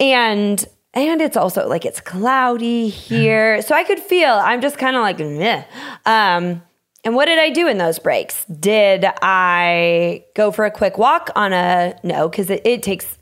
And 0.00 0.62
and 0.94 1.20
it's 1.20 1.36
also 1.36 1.68
like 1.68 1.84
it's 1.84 2.00
cloudy 2.00 2.88
here. 2.88 3.62
So 3.62 3.72
I 3.76 3.84
could 3.84 4.00
feel 4.00 4.30
I'm 4.30 4.60
just 4.60 4.78
kind 4.78 4.96
of 4.96 5.02
like, 5.02 5.20
Meh. 5.20 5.62
Um, 6.06 6.60
and 7.04 7.14
what 7.14 7.26
did 7.26 7.38
I 7.38 7.50
do 7.50 7.68
in 7.68 7.78
those 7.78 8.00
breaks? 8.00 8.44
Did 8.46 9.06
I 9.22 10.24
go 10.34 10.50
for 10.50 10.64
a 10.64 10.72
quick 10.72 10.98
walk 10.98 11.30
on 11.36 11.52
a 11.52 11.96
no? 12.02 12.28
Because 12.28 12.50
it, 12.50 12.62
it, 12.64 12.82
takes 12.82 13.16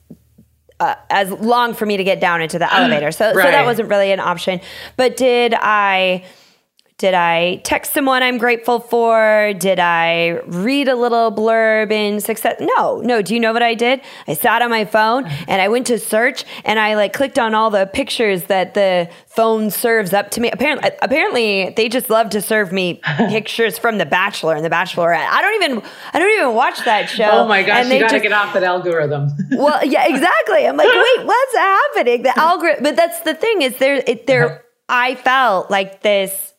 uh, 0.81 0.95
as 1.11 1.31
long 1.33 1.75
for 1.75 1.85
me 1.85 1.99
to 1.99 2.05
get 2.05 2.19
down 2.19 2.41
into 2.41 2.59
the 2.59 2.73
elevator. 2.75 3.13
So, 3.13 3.27
right. 3.35 3.45
so 3.45 3.51
that 3.51 3.67
wasn't 3.67 3.91
really 3.91 4.11
an 4.11 4.21
option. 4.21 4.63
But 4.97 5.19
did 5.19 5.53
I 5.55 6.25
did 7.03 7.15
I 7.15 7.57
text 7.65 7.95
someone 7.95 8.23
I'm 8.23 8.39
grateful 8.39 8.79
for? 8.79 9.53
Did 9.59 9.81
I 9.81 10.41
read 10.47 10.87
a 10.87 10.95
little 10.95 11.33
blurb 11.33 11.91
in 11.91 12.21
success? 12.21 12.55
No, 12.61 13.01
no. 13.01 13.23
Do 13.23 13.35
you 13.35 13.41
know 13.41 13.53
what 13.53 13.61
I 13.61 13.75
did? 13.75 14.03
I 14.29 14.35
sat 14.35 14.63
on 14.63 14.71
my 14.71 14.85
phone 14.85 15.27
and 15.49 15.61
I 15.61 15.67
went 15.67 15.89
to 15.89 15.99
search 15.99 16.45
and 16.65 16.79
I 16.79 16.95
like 16.95 17.13
clicked 17.13 17.41
on 17.41 17.55
all 17.57 17.71
the 17.71 17.87
pictures 17.87 18.45
that 18.45 18.75
the 18.75 19.11
phone 19.27 19.73
serves 19.73 20.13
up 20.13 20.31
to 20.31 20.41
me. 20.41 20.49
Apparently, 20.53 20.91
apparently 21.03 21.71
they 21.77 21.89
just 21.89 22.09
love 22.09 22.31
to 22.31 22.41
serve 22.41 22.71
me 22.71 23.01
pictures 23.17 23.79
from 23.79 23.99
The 23.99 24.07
Bachelor 24.07 24.55
and 24.55 24.65
The 24.65 24.71
Bachelorette. 24.71 25.27
I 25.27 25.43
don't 25.43 25.61
even, 25.61 25.91
I 26.13 26.21
don't 26.21 26.31
even 26.31 26.55
watch 26.55 26.85
that 26.85 27.11
show. 27.11 27.29
Oh 27.33 27.49
my 27.49 27.65
gosh, 27.65 27.87
you 27.87 27.99
gotta 27.99 28.13
just, 28.13 28.23
get 28.23 28.33
off 28.33 28.55
that 28.55 28.63
algorithm. 28.63 29.29
well, 29.51 29.85
yeah, 29.85 30.07
exactly. 30.07 30.69
I'm 30.69 30.77
like, 30.77 30.87
wait, 30.87 31.27
what's 31.27 31.57
happening? 31.57 32.23
The 32.23 32.39
algorithm, 32.39 32.85
but 32.85 32.95
that's 32.95 33.23
the 33.23 33.35
thing 33.35 33.63
is 33.63 33.77
there, 33.79 34.05
it, 34.07 34.29
there. 34.29 34.47
Uh-huh. 34.47 34.59
I 34.89 35.15
felt 35.15 35.71
like 35.71 36.03
this 36.03 36.52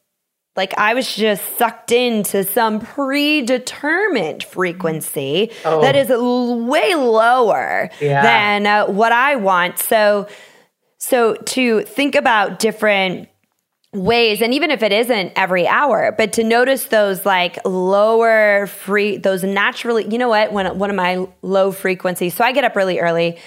like 0.55 0.73
I 0.77 0.93
was 0.93 1.15
just 1.15 1.57
sucked 1.57 1.91
into 1.91 2.43
some 2.43 2.79
predetermined 2.79 4.43
frequency 4.43 5.51
oh. 5.65 5.81
that 5.81 5.95
is 5.95 6.09
way 6.09 6.93
lower 6.95 7.89
yeah. 7.99 8.21
than 8.21 8.67
uh, 8.67 8.85
what 8.85 9.11
I 9.11 9.35
want. 9.35 9.79
So, 9.79 10.27
so 10.99 11.35
to 11.35 11.81
think 11.81 12.15
about 12.15 12.59
different 12.59 13.29
ways 13.93 14.41
and 14.41 14.53
even 14.55 14.71
if 14.71 14.81
it 14.81 14.91
isn't 14.91 15.31
every 15.35 15.67
hour 15.67 16.11
but 16.17 16.33
to 16.33 16.43
notice 16.43 16.85
those 16.85 17.27
like 17.27 17.59
lower 17.63 18.65
free 18.65 19.17
those 19.17 19.43
naturally 19.43 20.03
you 20.11 20.17
know 20.17 20.29
what 20.29 20.51
when 20.51 20.79
one 20.79 20.89
of 20.89 20.95
my 20.95 21.27
low 21.43 21.71
frequencies 21.71 22.33
so 22.33 22.43
i 22.43 22.51
get 22.51 22.63
up 22.63 22.75
really 22.75 22.99
early 22.99 23.37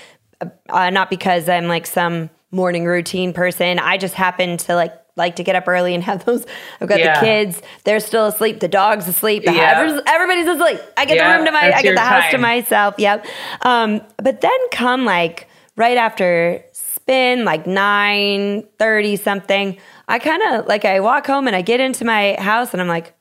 uh, 0.68 0.88
not 0.90 1.10
because 1.10 1.48
i'm 1.48 1.66
like 1.66 1.84
some 1.84 2.30
morning 2.52 2.84
routine 2.84 3.32
person 3.32 3.80
i 3.80 3.96
just 3.96 4.14
happen 4.14 4.56
to 4.56 4.76
like 4.76 4.92
like 5.16 5.36
to 5.36 5.42
get 5.42 5.56
up 5.56 5.66
early 5.66 5.94
and 5.94 6.04
have 6.04 6.24
those. 6.24 6.46
I've 6.80 6.88
got 6.88 7.00
yeah. 7.00 7.18
the 7.18 7.26
kids; 7.26 7.62
they're 7.84 8.00
still 8.00 8.26
asleep. 8.26 8.60
The 8.60 8.68
dog's 8.68 9.08
asleep. 9.08 9.44
The 9.44 9.52
yeah. 9.52 10.02
everybody's 10.06 10.46
asleep. 10.46 10.80
I 10.96 11.04
get 11.04 11.16
yeah, 11.16 11.32
the 11.32 11.36
room 11.36 11.46
to 11.46 11.52
my. 11.52 11.72
I 11.72 11.82
get 11.82 11.92
the 11.92 11.96
time. 11.96 12.22
house 12.22 12.30
to 12.30 12.38
myself. 12.38 12.94
Yep. 12.98 13.26
Um, 13.62 14.02
but 14.18 14.40
then 14.40 14.70
come 14.70 15.04
like 15.04 15.48
right 15.76 15.96
after 15.96 16.62
spin, 16.72 17.44
like 17.44 17.66
nine 17.66 18.66
thirty 18.78 19.16
something. 19.16 19.78
I 20.08 20.18
kind 20.18 20.42
of 20.42 20.66
like 20.66 20.84
I 20.84 21.00
walk 21.00 21.26
home 21.26 21.46
and 21.46 21.56
I 21.56 21.62
get 21.62 21.80
into 21.80 22.04
my 22.04 22.36
house 22.38 22.72
and 22.72 22.80
I'm 22.80 22.88
like, 22.88 23.14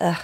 ugh. 0.00 0.18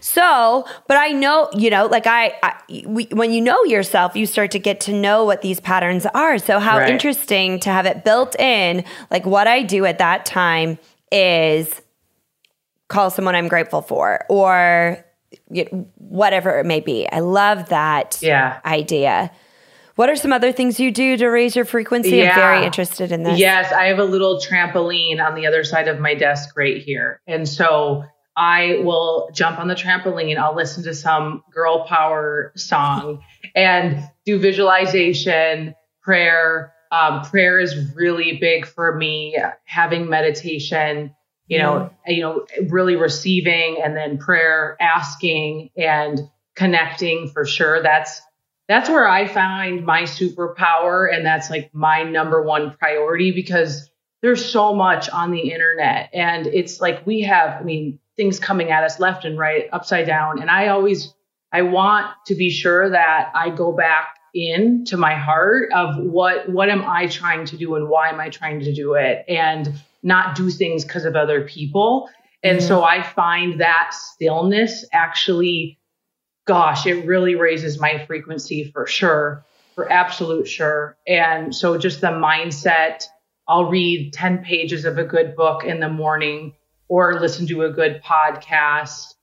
So, 0.00 0.66
but 0.86 0.96
I 0.96 1.08
know, 1.12 1.48
you 1.54 1.70
know, 1.70 1.86
like 1.86 2.06
I, 2.06 2.34
I 2.42 2.84
we, 2.86 3.04
when 3.12 3.32
you 3.32 3.40
know 3.40 3.62
yourself, 3.64 4.16
you 4.16 4.26
start 4.26 4.50
to 4.52 4.58
get 4.58 4.80
to 4.80 4.92
know 4.92 5.24
what 5.24 5.42
these 5.42 5.60
patterns 5.60 6.06
are. 6.14 6.38
So, 6.38 6.58
how 6.58 6.78
right. 6.78 6.90
interesting 6.90 7.60
to 7.60 7.70
have 7.70 7.86
it 7.86 8.04
built 8.04 8.38
in. 8.38 8.84
Like, 9.10 9.26
what 9.26 9.46
I 9.46 9.62
do 9.62 9.84
at 9.84 9.98
that 9.98 10.26
time 10.26 10.78
is 11.10 11.80
call 12.88 13.10
someone 13.10 13.34
I'm 13.34 13.48
grateful 13.48 13.82
for 13.82 14.24
or 14.28 15.04
you 15.50 15.68
know, 15.70 15.86
whatever 15.96 16.58
it 16.58 16.66
may 16.66 16.80
be. 16.80 17.08
I 17.10 17.20
love 17.20 17.68
that 17.68 18.18
yeah. 18.22 18.60
idea. 18.64 19.30
What 19.96 20.08
are 20.08 20.16
some 20.16 20.32
other 20.32 20.52
things 20.52 20.78
you 20.78 20.92
do 20.92 21.16
to 21.16 21.26
raise 21.26 21.56
your 21.56 21.64
frequency? 21.64 22.18
Yeah. 22.18 22.30
I'm 22.30 22.36
very 22.36 22.64
interested 22.64 23.10
in 23.10 23.24
this. 23.24 23.38
Yes, 23.38 23.72
I 23.72 23.86
have 23.86 23.98
a 23.98 24.04
little 24.04 24.38
trampoline 24.38 25.20
on 25.20 25.34
the 25.34 25.46
other 25.46 25.64
side 25.64 25.88
of 25.88 25.98
my 25.98 26.14
desk 26.14 26.56
right 26.56 26.80
here. 26.80 27.20
And 27.26 27.48
so 27.48 28.04
I 28.38 28.80
will 28.84 29.30
jump 29.34 29.58
on 29.58 29.66
the 29.66 29.74
trampoline, 29.74 30.38
I'll 30.38 30.54
listen 30.54 30.84
to 30.84 30.94
some 30.94 31.42
girl 31.50 31.84
power 31.86 32.52
song 32.54 33.24
and 33.56 34.08
do 34.24 34.38
visualization, 34.38 35.74
prayer. 36.02 36.72
Um, 36.92 37.22
prayer 37.22 37.58
is 37.58 37.94
really 37.96 38.38
big 38.38 38.64
for 38.64 38.94
me, 38.94 39.36
having 39.64 40.08
meditation, 40.08 41.14
you 41.48 41.58
know, 41.58 41.90
you 42.06 42.22
know, 42.22 42.46
really 42.68 42.94
receiving 42.94 43.80
and 43.82 43.96
then 43.96 44.18
prayer, 44.18 44.76
asking 44.80 45.70
and 45.76 46.20
connecting 46.54 47.28
for 47.28 47.44
sure. 47.44 47.82
That's 47.82 48.22
that's 48.68 48.88
where 48.88 49.08
I 49.08 49.26
find 49.26 49.84
my 49.84 50.02
superpower. 50.02 51.12
And 51.12 51.26
that's 51.26 51.50
like 51.50 51.74
my 51.74 52.04
number 52.04 52.40
one 52.40 52.76
priority 52.78 53.32
because 53.32 53.90
there's 54.22 54.44
so 54.44 54.74
much 54.74 55.08
on 55.08 55.32
the 55.32 55.50
internet. 55.50 56.10
And 56.12 56.46
it's 56.46 56.80
like 56.80 57.04
we 57.04 57.22
have, 57.22 57.60
I 57.60 57.64
mean, 57.64 57.98
things 58.18 58.38
coming 58.38 58.70
at 58.70 58.84
us 58.84 59.00
left 59.00 59.24
and 59.24 59.38
right, 59.38 59.68
upside 59.72 60.06
down. 60.06 60.42
And 60.42 60.50
I 60.50 60.68
always, 60.68 61.14
I 61.52 61.62
want 61.62 62.08
to 62.26 62.34
be 62.34 62.50
sure 62.50 62.90
that 62.90 63.30
I 63.34 63.48
go 63.48 63.72
back 63.72 64.16
in 64.34 64.84
to 64.84 64.98
my 64.98 65.14
heart 65.14 65.72
of 65.72 65.96
what 65.96 66.50
what 66.50 66.68
am 66.68 66.84
I 66.84 67.06
trying 67.06 67.46
to 67.46 67.56
do 67.56 67.76
and 67.76 67.88
why 67.88 68.10
am 68.10 68.20
I 68.20 68.28
trying 68.28 68.60
to 68.60 68.74
do 68.74 68.92
it 68.92 69.24
and 69.26 69.72
not 70.02 70.36
do 70.36 70.50
things 70.50 70.84
because 70.84 71.06
of 71.06 71.16
other 71.16 71.42
people. 71.48 72.10
And 72.42 72.58
mm-hmm. 72.58 72.68
so 72.68 72.84
I 72.84 73.02
find 73.02 73.60
that 73.60 73.92
stillness 73.94 74.84
actually 74.92 75.78
gosh, 76.48 76.86
it 76.86 77.06
really 77.06 77.34
raises 77.34 77.78
my 77.78 78.04
frequency 78.06 78.70
for 78.72 78.86
sure, 78.86 79.44
for 79.74 79.90
absolute 79.92 80.48
sure. 80.48 80.96
And 81.06 81.54
so 81.54 81.76
just 81.76 82.00
the 82.00 82.06
mindset, 82.06 83.04
I'll 83.46 83.66
read 83.66 84.14
10 84.14 84.38
pages 84.44 84.86
of 84.86 84.96
a 84.96 85.04
good 85.04 85.36
book 85.36 85.62
in 85.62 85.78
the 85.78 85.90
morning 85.90 86.54
or 86.88 87.20
listen 87.20 87.46
to 87.48 87.62
a 87.62 87.70
good 87.70 88.02
podcast, 88.02 89.14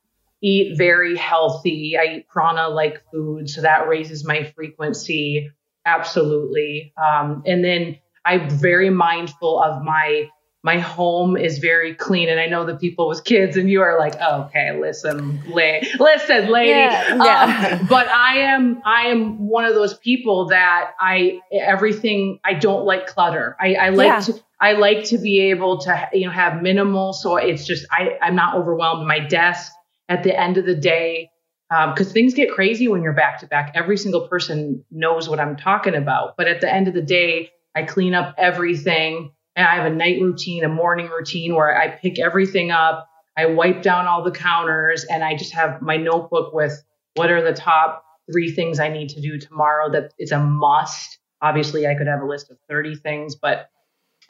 eat 0.42 0.78
very 0.78 1.16
healthy. 1.16 1.98
I 1.98 2.18
eat 2.18 2.28
prana 2.28 2.70
like 2.70 3.02
food, 3.12 3.50
so 3.50 3.62
that 3.62 3.88
raises 3.88 4.26
my 4.26 4.44
frequency. 4.56 5.50
Absolutely. 5.86 6.94
Um, 6.98 7.44
and 7.46 7.64
then 7.64 7.98
I'm 8.26 8.50
very 8.50 8.90
mindful 8.90 9.62
of 9.62 9.84
my 9.84 10.30
my 10.66 10.80
home 10.80 11.38
is 11.38 11.60
very 11.60 11.94
clean 11.94 12.28
and 12.28 12.40
i 12.40 12.48
know 12.48 12.66
the 12.66 12.76
people 12.76 13.08
with 13.08 13.24
kids 13.24 13.56
and 13.56 13.70
you 13.70 13.82
are 13.82 14.00
like 14.00 14.16
oh, 14.20 14.42
okay 14.42 14.78
listen 14.82 15.40
la- 15.48 15.80
listen 16.00 16.50
lady 16.50 16.72
yeah, 16.72 17.16
yeah. 17.24 17.78
Um, 17.80 17.86
but 17.90 18.08
i 18.08 18.40
am 18.40 18.82
i 18.84 19.04
am 19.04 19.48
one 19.48 19.64
of 19.66 19.76
those 19.76 19.96
people 20.00 20.48
that 20.48 20.92
i 21.00 21.40
everything 21.54 22.40
i 22.44 22.56
don't 22.56 22.84
like 22.84 23.06
clutter 23.06 23.56
i, 23.60 23.76
I 23.76 23.90
like 23.90 24.08
yeah. 24.08 24.20
to 24.22 24.44
i 24.60 24.74
like 24.74 25.04
to 25.04 25.18
be 25.18 25.40
able 25.40 25.78
to 25.80 26.10
you 26.14 26.26
know 26.26 26.32
have 26.32 26.62
minimal 26.62 27.14
so 27.14 27.38
it's 27.38 27.66
just 27.66 27.86
i 27.92 28.18
i'm 28.22 28.36
not 28.36 28.56
overwhelmed 28.56 29.08
my 29.08 29.20
desk 29.20 29.72
at 30.10 30.24
the 30.24 30.38
end 30.38 30.58
of 30.58 30.66
the 30.66 30.76
day 30.76 31.30
because 31.70 32.08
um, 32.08 32.14
things 32.14 32.34
get 32.34 32.52
crazy 32.52 32.88
when 32.88 33.02
you're 33.02 33.14
back 33.14 33.40
to 33.40 33.48
back 33.48 33.72
every 33.76 33.98
single 33.98 34.28
person 34.28 34.84
knows 34.92 35.28
what 35.28 35.40
i'm 35.40 35.56
talking 35.56 35.96
about 35.96 36.36
but 36.38 36.48
at 36.48 36.62
the 36.62 36.72
end 36.72 36.88
of 36.88 36.94
the 36.94 37.02
day 37.02 37.50
i 37.76 37.84
clean 37.84 38.14
up 38.14 38.36
everything 38.38 39.32
and 39.56 39.68
I 39.68 39.76
have 39.76 39.86
a 39.86 39.96
night 39.96 40.22
routine, 40.22 40.64
a 40.64 40.70
morning 40.70 41.08
routine 41.08 41.56
where 41.56 41.76
I 41.78 41.88
pick 41.88 42.20
everything 42.20 42.72
up. 42.72 43.08
I 43.38 43.48
wipe 43.48 43.82
down 43.82 44.06
all 44.06 44.24
the 44.24 44.32
counters 44.32 45.06
and 45.06 45.24
I 45.24 45.36
just 45.36 45.54
have 45.54 45.82
my 45.82 45.98
notebook 45.98 46.54
with 46.54 46.84
what 47.16 47.32
are 47.32 47.42
the 47.42 47.54
top 47.54 48.04
three 48.32 48.52
things 48.52 48.80
I 48.80 48.90
need 48.90 49.10
to 49.10 49.22
do 49.22 49.38
tomorrow 49.40 49.92
that 49.92 50.14
is 50.20 50.32
a 50.32 50.40
must. 50.40 51.20
Obviously, 51.42 51.88
I 51.88 51.96
could 51.96 52.08
have 52.08 52.22
a 52.22 52.26
list 52.26 52.52
of 52.52 52.58
30 52.70 52.96
things, 52.96 53.36
but 53.36 53.70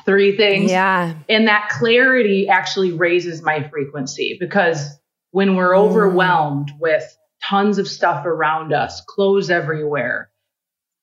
three 0.05 0.37
things. 0.37 0.71
Yeah. 0.71 1.13
And 1.27 1.47
that 1.47 1.69
clarity 1.69 2.47
actually 2.47 2.91
raises 2.91 3.41
my 3.41 3.67
frequency 3.67 4.37
because 4.39 4.97
when 5.31 5.55
we're 5.55 5.73
mm. 5.73 5.79
overwhelmed 5.79 6.71
with 6.79 7.17
tons 7.43 7.77
of 7.77 7.87
stuff 7.87 8.25
around 8.25 8.73
us, 8.73 9.01
clothes 9.07 9.49
everywhere, 9.49 10.29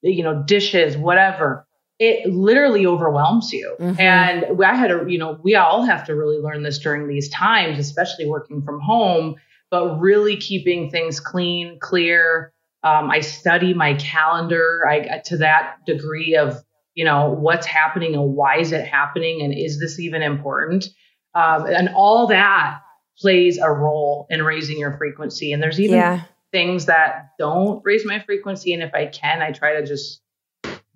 you 0.03 0.23
know, 0.23 0.43
dishes, 0.43 0.97
whatever, 0.97 1.67
it 1.99 2.33
literally 2.33 2.87
overwhelms 2.87 3.53
you. 3.53 3.77
Mm-hmm. 3.79 4.01
And 4.01 4.63
I 4.65 4.75
had 4.75 4.89
to, 4.89 5.05
you 5.09 5.19
know, 5.19 5.39
we 5.43 5.55
all 5.55 5.85
have 5.85 6.07
to 6.07 6.17
really 6.17 6.39
learn 6.39 6.63
this 6.63 6.79
during 6.79 7.07
these 7.07 7.29
times, 7.29 7.79
especially 7.79 8.27
working 8.27 8.63
from 8.63 8.81
home, 8.81 9.37
but 9.71 9.99
really 9.99 10.37
keeping 10.37 10.91
things 10.91 11.21
clean, 11.21 11.79
clear. 11.81 12.53
Um, 12.83 13.11
I 13.11 13.21
study 13.21 13.75
my 13.75 13.95
calendar. 13.95 14.85
I 14.89 15.21
to 15.27 15.37
that 15.39 15.77
degree 15.87 16.35
of, 16.35 16.57
you 16.95 17.05
know, 17.05 17.31
what's 17.31 17.67
happening 17.67 18.15
and 18.15 18.35
why 18.35 18.59
is 18.59 18.73
it 18.73 18.87
happening 18.87 19.43
and 19.43 19.55
is 19.57 19.81
this 19.81 19.99
even 19.99 20.23
important? 20.23 20.87
Um, 21.35 21.67
and 21.67 21.89
all 21.95 22.27
that 22.29 22.81
plays 23.19 23.59
a 23.59 23.71
role 23.71 24.27
in 24.31 24.43
raising 24.43 24.79
your 24.79 24.97
frequency. 24.97 25.53
And 25.53 25.63
there's 25.63 25.81
even 25.81 25.97
yeah. 25.97 26.23
things 26.51 26.87
that 26.87 27.31
don't 27.39 27.81
raise 27.85 28.05
my 28.05 28.21
frequency. 28.21 28.75
And 28.75 28.83
if 28.83 28.93
I 28.95 29.07
can, 29.07 29.41
I 29.41 29.53
try 29.53 29.81
to 29.81 29.87
just 29.87 30.21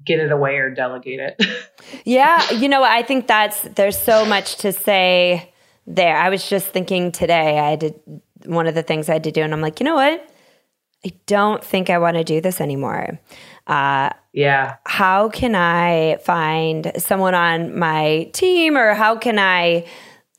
get 0.04 0.20
it 0.20 0.30
away 0.30 0.56
or 0.56 0.70
delegate 0.70 1.20
it. 1.20 1.46
yeah, 2.04 2.50
you 2.52 2.68
know, 2.68 2.82
I 2.82 3.02
think 3.02 3.26
that's 3.26 3.60
there's 3.62 3.98
so 3.98 4.24
much 4.24 4.56
to 4.58 4.72
say 4.72 5.52
there. 5.86 6.16
I 6.16 6.28
was 6.28 6.48
just 6.48 6.68
thinking 6.68 7.12
today, 7.12 7.58
I 7.58 7.76
did 7.76 8.00
one 8.44 8.66
of 8.66 8.74
the 8.74 8.82
things 8.82 9.08
I 9.08 9.14
had 9.14 9.24
to 9.24 9.32
do, 9.32 9.42
and 9.42 9.52
I'm 9.52 9.60
like, 9.60 9.80
you 9.80 9.84
know 9.84 9.96
what? 9.96 10.26
I 11.04 11.12
don't 11.26 11.62
think 11.62 11.90
I 11.90 11.98
want 11.98 12.16
to 12.16 12.24
do 12.24 12.40
this 12.40 12.60
anymore. 12.60 13.20
Uh, 13.66 14.10
yeah. 14.32 14.76
How 14.84 15.28
can 15.28 15.54
I 15.54 16.18
find 16.24 16.92
someone 16.98 17.34
on 17.34 17.78
my 17.78 18.30
team, 18.32 18.76
or 18.76 18.94
how 18.94 19.16
can 19.16 19.38
I 19.38 19.86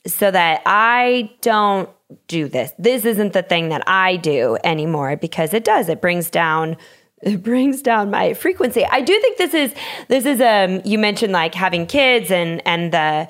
so 0.05 0.31
that 0.31 0.61
I 0.65 1.31
don't 1.41 1.89
do 2.27 2.47
this? 2.47 2.71
This 2.77 3.05
isn't 3.05 3.33
the 3.33 3.43
thing 3.43 3.69
that 3.69 3.83
I 3.87 4.15
do 4.15 4.57
anymore 4.63 5.17
because 5.17 5.53
it 5.53 5.63
does. 5.63 5.89
It 5.89 6.01
brings 6.01 6.29
down 6.29 6.77
it 7.21 7.41
brings 7.41 7.81
down 7.81 8.11
my 8.11 8.33
frequency. 8.33 8.85
I 8.85 9.01
do 9.01 9.19
think 9.19 9.37
this 9.37 9.53
is 9.53 9.73
this 10.07 10.25
is 10.25 10.39
um 10.39 10.81
you 10.85 10.97
mentioned 10.97 11.33
like 11.33 11.55
having 11.55 11.87
kids 11.87 12.31
and 12.31 12.61
and 12.65 12.93
the 12.93 13.27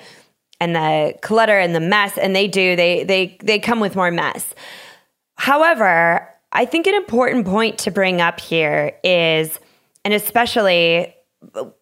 and 0.60 0.76
the 0.76 1.14
clutter 1.22 1.58
and 1.58 1.74
the 1.74 1.80
mess 1.80 2.18
and 2.18 2.36
they 2.36 2.48
do 2.48 2.76
they 2.76 3.04
they 3.04 3.38
they 3.42 3.60
come 3.60 3.80
with 3.80 3.96
more 3.96 4.12
mess. 4.12 4.54
However, 5.36 6.28
I 6.52 6.66
think 6.66 6.88
an 6.88 6.96
important 6.96 7.46
point 7.46 7.78
to 7.80 7.92
bring 7.92 8.22
up 8.22 8.40
here 8.40 8.98
is 9.04 9.60
and 10.08 10.13
especially 10.13 11.13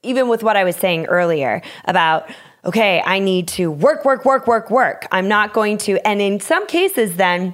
even 0.01 0.27
with 0.29 0.41
what 0.41 0.57
I 0.57 0.63
was 0.63 0.75
saying 0.75 1.05
earlier 1.05 1.61
about 1.85 2.27
okay, 2.65 3.03
I 3.05 3.19
need 3.19 3.47
to 3.49 3.69
work 3.69 4.03
work 4.03 4.25
work 4.25 4.47
work 4.47 4.71
work. 4.71 5.05
I'm 5.11 5.27
not 5.27 5.53
going 5.53 5.77
to 5.79 5.99
and 6.07 6.19
in 6.19 6.39
some 6.39 6.65
cases 6.65 7.17
then 7.17 7.53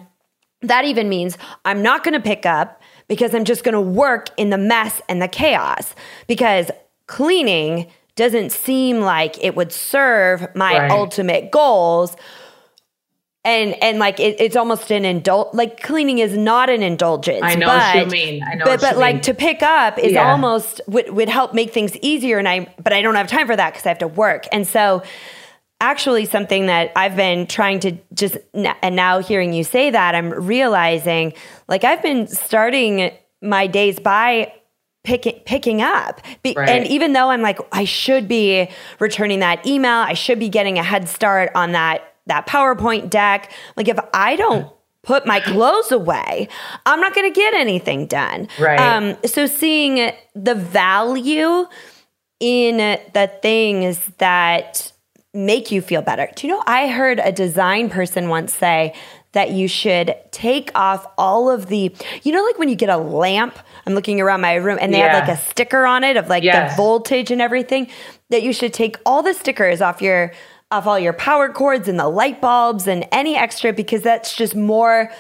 that 0.62 0.86
even 0.86 1.10
means 1.10 1.38
I'm 1.66 1.82
not 1.82 2.06
going 2.06 2.14
to 2.14 2.22
pick 2.22 2.46
up 2.46 2.82
because 3.10 3.36
I'm 3.36 3.44
just 3.44 3.66
going 3.66 3.74
to 3.74 3.82
work 3.82 4.30
in 4.38 4.50
the 4.50 4.58
mess 4.58 5.02
and 5.10 5.22
the 5.22 5.28
chaos 5.28 5.94
because 6.28 6.72
cleaning 7.08 7.92
doesn't 8.16 8.54
seem 8.54 9.02
like 9.02 9.44
it 9.44 9.58
would 9.58 9.74
serve 9.74 10.48
my 10.56 10.80
right. 10.80 10.92
ultimate 10.92 11.52
goals 11.52 12.16
and 13.44 13.82
and 13.84 13.98
like 13.98 14.20
it, 14.20 14.40
it's 14.40 14.56
almost 14.56 14.92
an 14.92 15.04
indul 15.04 15.52
like 15.54 15.82
cleaning 15.82 16.20
is 16.20 16.38
not 16.38 16.70
an 16.70 16.84
indulgence. 16.84 17.42
I 17.44 17.56
know 17.56 17.68
but, 17.68 17.96
what 17.96 18.06
you 18.06 18.12
mean. 18.12 18.44
I 18.44 18.56
know, 18.56 18.66
but 18.66 18.82
but 18.82 18.98
like 18.98 19.16
mean. 19.16 19.24
to 19.24 19.34
pick 19.34 19.64
up 19.64 19.98
is 19.98 20.14
yeah. 20.14 20.32
almost 20.32 20.82
would 20.88 21.10
would 21.12 21.30
help 21.30 21.54
make 21.54 21.74
things 21.74 21.98
easier. 22.02 22.38
And 22.38 22.48
I 22.48 22.74
but 22.82 22.94
I 22.94 23.02
don't 23.02 23.16
have 23.16 23.28
time 23.28 23.48
for 23.48 23.56
that 23.56 23.74
because 23.74 23.86
I 23.86 23.90
have 23.90 24.00
to 24.00 24.08
work. 24.08 24.46
And 24.52 24.68
so 24.68 25.02
actually 25.80 26.26
something 26.26 26.68
that 26.68 26.92
I've 26.96 27.16
been 27.16 27.48
trying 27.48 27.80
to 27.80 27.98
just, 28.14 28.38
and 28.54 28.96
now 28.96 29.20
hearing 29.20 29.52
you 29.52 29.64
say 29.64 29.90
that, 29.90 30.14
I'm 30.14 30.30
realizing 30.30 31.34
like 31.68 31.84
I've 31.84 32.04
been 32.04 32.28
starting 32.28 33.12
my 33.42 33.66
days 33.66 34.00
by 34.00 34.54
picking 35.04 35.40
picking 35.46 35.82
up 35.82 36.22
Be, 36.44 36.54
right. 36.56 36.70
and 36.70 36.86
even 36.86 37.14
though 37.14 37.32
i'm 37.32 37.42
like 37.42 37.58
i 37.72 37.86
should 37.86 38.28
be 38.28 38.70
returning 39.00 39.40
that 39.40 39.66
email 39.66 39.90
i 39.90 40.14
should 40.14 40.38
be 40.38 40.48
getting 40.48 40.78
a 40.78 40.84
head 40.84 41.10
start 41.10 41.50
on 41.56 41.72
that 41.72 42.11
that 42.32 42.48
powerpoint 42.48 43.10
deck 43.10 43.52
like 43.78 43.88
if 43.88 44.00
i 44.14 44.36
don't 44.36 44.72
put 45.04 45.26
my 45.26 45.40
clothes 45.40 45.92
away 45.92 46.48
i'm 46.86 47.00
not 47.00 47.14
going 47.14 47.32
to 47.32 47.36
get 47.38 47.54
anything 47.54 48.06
done 48.08 48.48
right 48.60 48.80
um 48.80 49.16
so 49.26 49.46
seeing 49.46 50.12
the 50.36 50.56
value 50.56 51.66
in 52.40 52.78
the 53.14 53.32
things 53.42 54.00
that 54.18 54.92
make 55.34 55.72
you 55.72 55.82
feel 55.82 56.02
better. 56.02 56.30
Do 56.36 56.46
you 56.46 56.54
know, 56.54 56.64
I 56.66 56.90
heard 56.90 57.20
a 57.20 57.32
design 57.32 57.90
person 57.90 58.28
once 58.28 58.54
say 58.54 58.94
that 59.32 59.52
you 59.52 59.70
should 59.70 60.14
take 60.32 60.72
off 60.76 61.08
all 61.18 61.50
of 61.50 61.68
the, 61.68 61.96
you 62.24 62.34
know, 62.34 62.44
like 62.44 62.60
when 62.60 62.68
you 62.68 62.76
get 62.76 62.90
a 62.90 62.98
lamp, 62.98 63.58
I'm 63.86 63.94
looking 63.94 64.20
around 64.20 64.42
my 64.42 64.56
room 64.56 64.78
and 64.82 64.94
they 64.94 64.98
yeah. 64.98 65.16
have 65.16 65.28
like 65.28 65.38
a 65.38 65.42
sticker 65.42 65.86
on 65.86 66.04
it 66.04 66.18
of 66.18 66.28
like 66.28 66.44
yes. 66.44 66.72
the 66.72 66.76
voltage 66.76 67.32
and 67.32 67.42
everything, 67.42 67.88
that 68.30 68.44
you 68.44 68.52
should 68.52 68.74
take 68.74 68.98
all 69.06 69.24
the 69.24 69.34
stickers 69.34 69.82
off 69.82 70.02
your, 70.02 70.34
off 70.72 70.88
all 70.88 71.00
your 71.00 71.14
power 71.14 71.50
cords 71.50 71.88
and 71.88 72.00
the 72.00 72.08
light 72.08 72.42
bulbs 72.42 72.88
and 72.88 73.08
any 73.12 73.36
extra 73.36 73.74
because 73.74 74.02
that's 74.02 74.36
just 74.36 74.56
more 74.56 75.12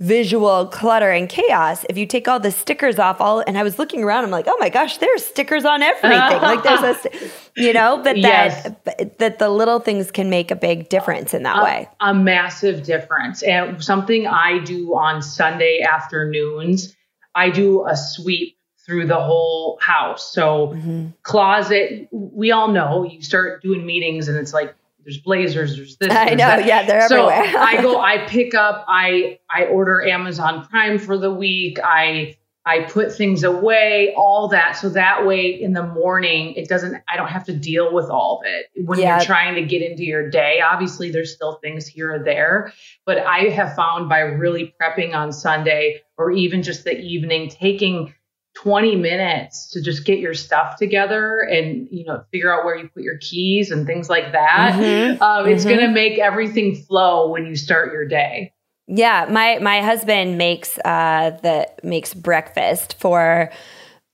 visual 0.00 0.66
clutter 0.66 1.10
and 1.10 1.28
chaos. 1.28 1.84
If 1.88 1.96
you 1.96 2.06
take 2.06 2.26
all 2.26 2.40
the 2.40 2.50
stickers 2.50 2.98
off 2.98 3.20
all 3.20 3.44
and 3.46 3.56
i 3.56 3.62
was 3.62 3.78
looking 3.78 4.02
around 4.02 4.24
i'm 4.24 4.30
like 4.30 4.46
oh 4.48 4.56
my 4.58 4.68
gosh 4.68 4.98
there's 4.98 5.24
stickers 5.24 5.64
on 5.64 5.82
everything. 5.82 6.18
Like 6.18 6.62
there's 6.64 7.06
a 7.06 7.10
you 7.56 7.72
know 7.72 8.00
but 8.02 8.16
yes. 8.16 8.64
that 8.84 9.18
that 9.18 9.38
the 9.38 9.48
little 9.48 9.78
things 9.78 10.10
can 10.10 10.28
make 10.30 10.50
a 10.50 10.56
big 10.56 10.88
difference 10.88 11.32
in 11.32 11.44
that 11.44 11.60
a, 11.60 11.62
way. 11.62 11.88
a 12.00 12.12
massive 12.12 12.82
difference. 12.82 13.42
And 13.42 13.82
something 13.82 14.26
i 14.26 14.58
do 14.58 14.96
on 14.96 15.22
sunday 15.22 15.80
afternoons 15.80 16.96
i 17.36 17.50
do 17.50 17.86
a 17.86 17.96
sweep 17.96 18.56
through 18.84 19.06
the 19.06 19.20
whole 19.20 19.78
house. 19.80 20.32
So 20.32 20.68
mm-hmm. 20.68 21.06
closet 21.22 22.08
we 22.12 22.50
all 22.50 22.68
know 22.68 23.04
you 23.04 23.22
start 23.22 23.62
doing 23.62 23.86
meetings 23.86 24.28
and 24.28 24.36
it's 24.36 24.52
like 24.52 24.74
there's 25.04 25.18
blazers, 25.18 25.76
there's 25.76 25.96
this. 25.96 26.10
I 26.10 26.26
there's 26.26 26.38
know, 26.38 26.46
that. 26.46 26.66
yeah, 26.66 26.86
they're 26.86 27.08
so 27.08 27.28
everywhere. 27.28 27.62
I 27.62 27.82
go, 27.82 28.00
I 28.00 28.26
pick 28.26 28.54
up, 28.54 28.84
I 28.88 29.38
I 29.50 29.66
order 29.66 30.04
Amazon 30.04 30.66
Prime 30.66 30.98
for 30.98 31.18
the 31.18 31.32
week. 31.32 31.78
I 31.82 32.36
I 32.66 32.84
put 32.84 33.14
things 33.14 33.44
away, 33.44 34.14
all 34.16 34.48
that. 34.48 34.72
So 34.72 34.88
that 34.90 35.26
way 35.26 35.48
in 35.48 35.74
the 35.74 35.82
morning, 35.82 36.54
it 36.54 36.66
doesn't, 36.66 36.96
I 37.06 37.16
don't 37.16 37.28
have 37.28 37.44
to 37.44 37.52
deal 37.54 37.92
with 37.92 38.08
all 38.08 38.40
of 38.40 38.46
it. 38.46 38.86
When 38.86 38.98
yeah. 38.98 39.16
you're 39.16 39.26
trying 39.26 39.54
to 39.56 39.62
get 39.62 39.82
into 39.82 40.02
your 40.02 40.30
day, 40.30 40.62
obviously 40.62 41.10
there's 41.10 41.34
still 41.34 41.58
things 41.62 41.86
here 41.86 42.14
or 42.14 42.24
there. 42.24 42.72
But 43.04 43.18
I 43.18 43.50
have 43.50 43.76
found 43.76 44.08
by 44.08 44.20
really 44.20 44.74
prepping 44.80 45.14
on 45.14 45.30
Sunday 45.30 46.00
or 46.16 46.30
even 46.30 46.62
just 46.62 46.84
the 46.84 46.98
evening, 46.98 47.50
taking 47.50 48.14
20 48.54 48.96
minutes 48.96 49.68
to 49.70 49.82
just 49.82 50.04
get 50.04 50.18
your 50.18 50.34
stuff 50.34 50.76
together 50.76 51.40
and 51.40 51.88
you 51.90 52.04
know 52.04 52.24
figure 52.30 52.52
out 52.52 52.64
where 52.64 52.76
you 52.76 52.88
put 52.88 53.02
your 53.02 53.18
keys 53.18 53.70
and 53.70 53.86
things 53.86 54.08
like 54.08 54.32
that 54.32 54.74
mm-hmm. 54.74 55.22
Um, 55.22 55.48
it's 55.48 55.64
mm-hmm. 55.64 55.76
going 55.76 55.86
to 55.86 55.92
make 55.92 56.18
everything 56.18 56.76
flow 56.76 57.30
when 57.30 57.46
you 57.46 57.56
start 57.56 57.92
your 57.92 58.06
day 58.06 58.52
yeah 58.86 59.26
my 59.28 59.58
my 59.58 59.80
husband 59.80 60.38
makes 60.38 60.78
uh 60.84 61.36
the 61.42 61.68
makes 61.82 62.14
breakfast 62.14 62.94
for 62.98 63.50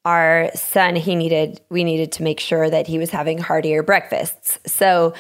our 0.07 0.51
son 0.55 0.97
he 0.97 1.15
needed 1.15 1.61
we 1.69 1.85
needed 1.85 2.11
to 2.13 2.23
make 2.23 2.41
sure 2.41 2.71
that 2.71 2.87
he 2.87 2.99
was 2.99 3.11
having 3.11 3.37
heartier 3.39 3.83
breakfasts 3.83 4.59
so 4.65 5.13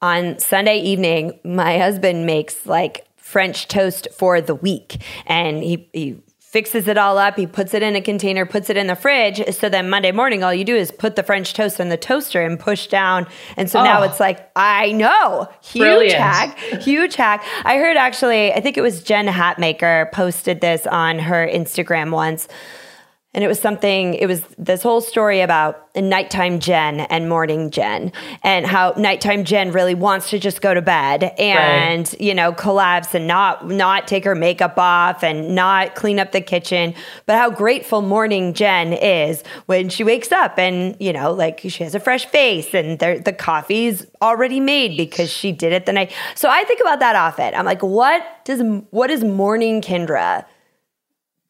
on 0.00 0.38
sunday 0.38 0.78
evening 0.78 1.38
my 1.44 1.76
husband 1.76 2.24
makes 2.24 2.64
like 2.64 3.06
french 3.16 3.68
toast 3.68 4.08
for 4.12 4.40
the 4.40 4.54
week 4.54 5.02
and 5.26 5.62
he, 5.62 5.88
he 5.92 6.16
fixes 6.52 6.86
it 6.86 6.98
all 6.98 7.16
up. 7.16 7.36
He 7.36 7.46
puts 7.46 7.72
it 7.72 7.82
in 7.82 7.96
a 7.96 8.00
container, 8.02 8.44
puts 8.44 8.68
it 8.68 8.76
in 8.76 8.86
the 8.86 8.94
fridge. 8.94 9.42
So 9.54 9.70
then 9.70 9.88
Monday 9.88 10.12
morning, 10.12 10.44
all 10.44 10.52
you 10.52 10.64
do 10.64 10.76
is 10.76 10.90
put 10.90 11.16
the 11.16 11.22
French 11.22 11.54
toast 11.54 11.80
in 11.80 11.88
the 11.88 11.96
toaster 11.96 12.42
and 12.42 12.60
push 12.60 12.88
down. 12.88 13.26
And 13.56 13.70
so 13.70 13.80
oh. 13.80 13.84
now 13.84 14.02
it's 14.02 14.20
like, 14.20 14.50
I 14.54 14.92
know, 14.92 15.48
huge 15.62 15.80
Brilliant. 15.80 16.20
hack, 16.20 16.58
huge 16.82 17.16
hack. 17.16 17.42
I 17.64 17.78
heard 17.78 17.96
actually, 17.96 18.52
I 18.52 18.60
think 18.60 18.76
it 18.76 18.82
was 18.82 19.02
Jen 19.02 19.28
Hatmaker 19.28 20.12
posted 20.12 20.60
this 20.60 20.86
on 20.86 21.18
her 21.20 21.48
Instagram 21.48 22.12
once 22.12 22.48
and 23.34 23.42
it 23.42 23.48
was 23.48 23.60
something, 23.60 24.14
it 24.14 24.26
was 24.26 24.42
this 24.58 24.82
whole 24.82 25.00
story 25.00 25.40
about 25.40 25.88
nighttime 25.96 26.58
Jen 26.58 27.00
and 27.00 27.28
morning 27.28 27.70
Jen, 27.70 28.12
and 28.42 28.66
how 28.66 28.92
nighttime 28.96 29.44
Jen 29.44 29.72
really 29.72 29.94
wants 29.94 30.30
to 30.30 30.38
just 30.38 30.60
go 30.60 30.74
to 30.74 30.82
bed 30.82 31.24
and, 31.38 32.06
right. 32.06 32.20
you 32.20 32.34
know, 32.34 32.52
collapse 32.52 33.14
and 33.14 33.26
not 33.26 33.66
not 33.66 34.06
take 34.06 34.24
her 34.24 34.34
makeup 34.34 34.78
off 34.78 35.22
and 35.22 35.54
not 35.54 35.94
clean 35.94 36.18
up 36.18 36.32
the 36.32 36.40
kitchen. 36.40 36.94
But 37.26 37.36
how 37.36 37.50
grateful 37.50 38.02
morning 38.02 38.52
Jen 38.52 38.92
is 38.92 39.42
when 39.66 39.88
she 39.88 40.04
wakes 40.04 40.30
up 40.30 40.58
and, 40.58 40.96
you 41.00 41.12
know, 41.12 41.32
like 41.32 41.60
she 41.60 41.84
has 41.84 41.94
a 41.94 42.00
fresh 42.00 42.26
face 42.26 42.74
and 42.74 42.98
the 42.98 43.34
coffee's 43.38 44.06
already 44.20 44.60
made 44.60 44.96
because 44.96 45.30
she 45.30 45.52
did 45.52 45.72
it 45.72 45.86
the 45.86 45.92
night. 45.92 46.12
So 46.34 46.48
I 46.50 46.64
think 46.64 46.80
about 46.80 47.00
that 47.00 47.16
often. 47.16 47.54
I'm 47.54 47.64
like, 47.64 47.82
what 47.82 48.22
does 48.44 48.60
what 48.90 49.10
is 49.10 49.24
morning 49.24 49.80
Kindra? 49.80 50.44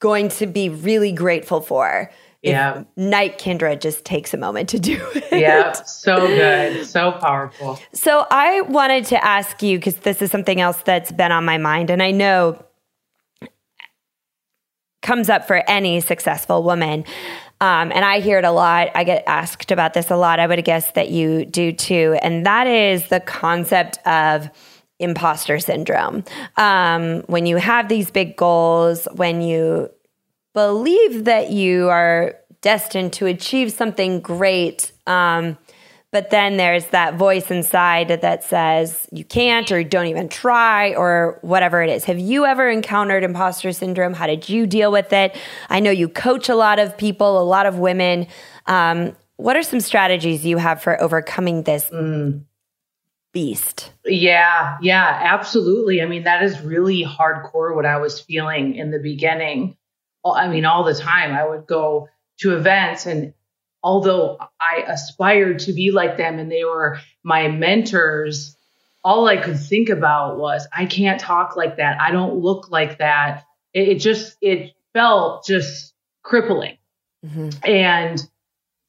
Going 0.03 0.29
to 0.29 0.49
be 0.49 0.69
really 0.69 1.13
grateful 1.13 1.61
for. 1.61 2.11
Yeah. 2.43 2.83
Night 2.97 3.39
Kindra 3.39 3.81
just 3.81 4.05
takes 4.05 4.35
a 4.35 4.37
moment 4.37 4.69
to 4.71 4.81
do 4.81 5.01
it. 5.15 5.41
Yeah. 5.41 5.73
So 5.87 6.27
good. 6.27 6.85
So 6.85 7.13
powerful. 7.13 7.79
So 7.95 8.27
I 8.29 8.63
wanted 8.63 9.05
to 9.07 9.25
ask 9.25 9.63
you, 9.63 9.79
because 9.79 9.95
this 9.97 10.21
is 10.21 10.33
something 10.33 10.61
else 10.61 10.79
that's 10.85 11.13
been 11.13 11.31
on 11.31 11.45
my 11.45 11.57
mind, 11.57 11.89
and 11.89 12.03
I 12.03 12.11
know 12.11 12.63
comes 15.03 15.29
up 15.29 15.47
for 15.47 15.63
any 15.69 16.01
successful 16.01 16.65
woman. 16.65 17.05
Um, 17.61 17.93
and 17.93 18.05
I 18.05 18.19
hear 18.19 18.39
it 18.39 18.45
a 18.45 18.51
lot. 18.51 18.89
I 18.97 19.05
get 19.05 19.23
asked 19.29 19.71
about 19.71 19.95
this 19.95 20.11
a 20.11 20.17
lot. 20.17 20.41
I 20.41 20.47
would 20.49 20.65
guess 20.65 20.91
that 20.93 21.11
you 21.11 21.45
do 21.45 21.73
too. 21.73 22.19
And 22.23 22.45
that 22.45 22.67
is 22.67 23.09
the 23.09 23.21
concept 23.21 23.99
of 24.07 24.51
imposter 25.03 25.59
syndrome. 25.59 26.25
Um, 26.57 27.23
when 27.27 27.47
you 27.47 27.57
have 27.57 27.89
these 27.89 28.11
big 28.11 28.37
goals, 28.37 29.07
when 29.15 29.43
you 29.43 29.91
believe 30.55 31.25
that 31.25 31.51
you 31.51 31.89
are 31.89 32.37
destined 32.61 33.13
to 33.15 33.27
achieve 33.27 33.73
something 33.73 34.21
great, 34.21 34.93
um, 35.07 35.59
but 36.13 36.29
then 36.29 36.59
there's 36.59 36.87
that 36.89 37.15
voice 37.15 37.51
inside 37.51 38.09
that 38.09 38.45
says 38.45 39.09
you 39.11 39.25
can't 39.25 39.73
or 39.73 39.83
don't 39.83 40.07
even 40.07 40.29
try 40.29 40.95
or 40.95 41.39
whatever 41.41 41.83
it 41.83 41.89
is. 41.89 42.05
Have 42.05 42.19
you 42.19 42.45
ever 42.45 42.69
encountered 42.69 43.25
imposter 43.25 43.73
syndrome? 43.73 44.13
How 44.13 44.27
did 44.27 44.47
you 44.49 44.67
deal 44.67 44.93
with 44.93 45.13
it? 45.13 45.35
I 45.71 45.81
know 45.81 45.91
you 45.91 46.09
coach 46.09 46.51
a 46.51 46.55
lot 46.55 46.79
of 46.79 46.99
people, 46.99 47.41
a 47.41 47.43
lot 47.43 47.65
of 47.65 47.79
women. 47.79 48.27
Um, 48.67 49.17
what 49.37 49.57
are 49.57 49.63
some 49.63 49.81
strategies 49.81 50.45
you 50.45 50.59
have 50.59 50.83
for 50.83 51.01
overcoming 51.01 51.63
this 51.63 51.89
mm 51.91 52.45
beast. 53.33 53.93
Yeah, 54.05 54.77
yeah, 54.83 55.19
absolutely. 55.23 56.03
I 56.03 56.07
mean, 56.07 56.25
that 56.25 56.43
is 56.43 56.61
really 56.61 57.05
hardcore 57.05 57.75
what 57.75 57.87
I 57.87 57.99
was 57.99 58.21
feeling 58.21 58.77
in 58.77 58.91
the 58.91 58.99
beginning. 58.99 59.77
I 60.25 60.49
mean, 60.49 60.65
all 60.65 60.85
the 60.85 60.95
time 60.95 61.33
I 61.33 61.47
would 61.47 61.67
go 61.67 62.09
to 62.39 62.57
events 62.57 63.07
and 63.07 63.35
although 63.83 64.39
I 64.61 64.85
aspired 64.87 65.61
to 65.61 65.73
be 65.73 65.91
like 65.91 66.17
them 66.17 66.39
and 66.39 66.51
they 66.51 66.65
were 66.65 67.01
my 67.23 67.49
mentors, 67.49 68.57
all 69.05 69.27
I 69.27 69.37
could 69.37 69.59
think 69.59 69.89
about 69.89 70.39
was 70.39 70.67
I 70.73 70.87
can't 70.87 71.21
talk 71.21 71.57
like 71.57 71.77
that. 71.77 72.01
I 72.01 72.13
don't 72.13 72.37
look 72.37 72.71
like 72.71 72.99
that. 72.99 73.45
It, 73.75 73.89
it 73.89 73.95
just 73.97 74.37
it 74.41 74.73
felt 74.93 75.45
just 75.45 75.95
crippling. 76.23 76.79
Mm-hmm. 77.25 77.51
And 77.65 78.31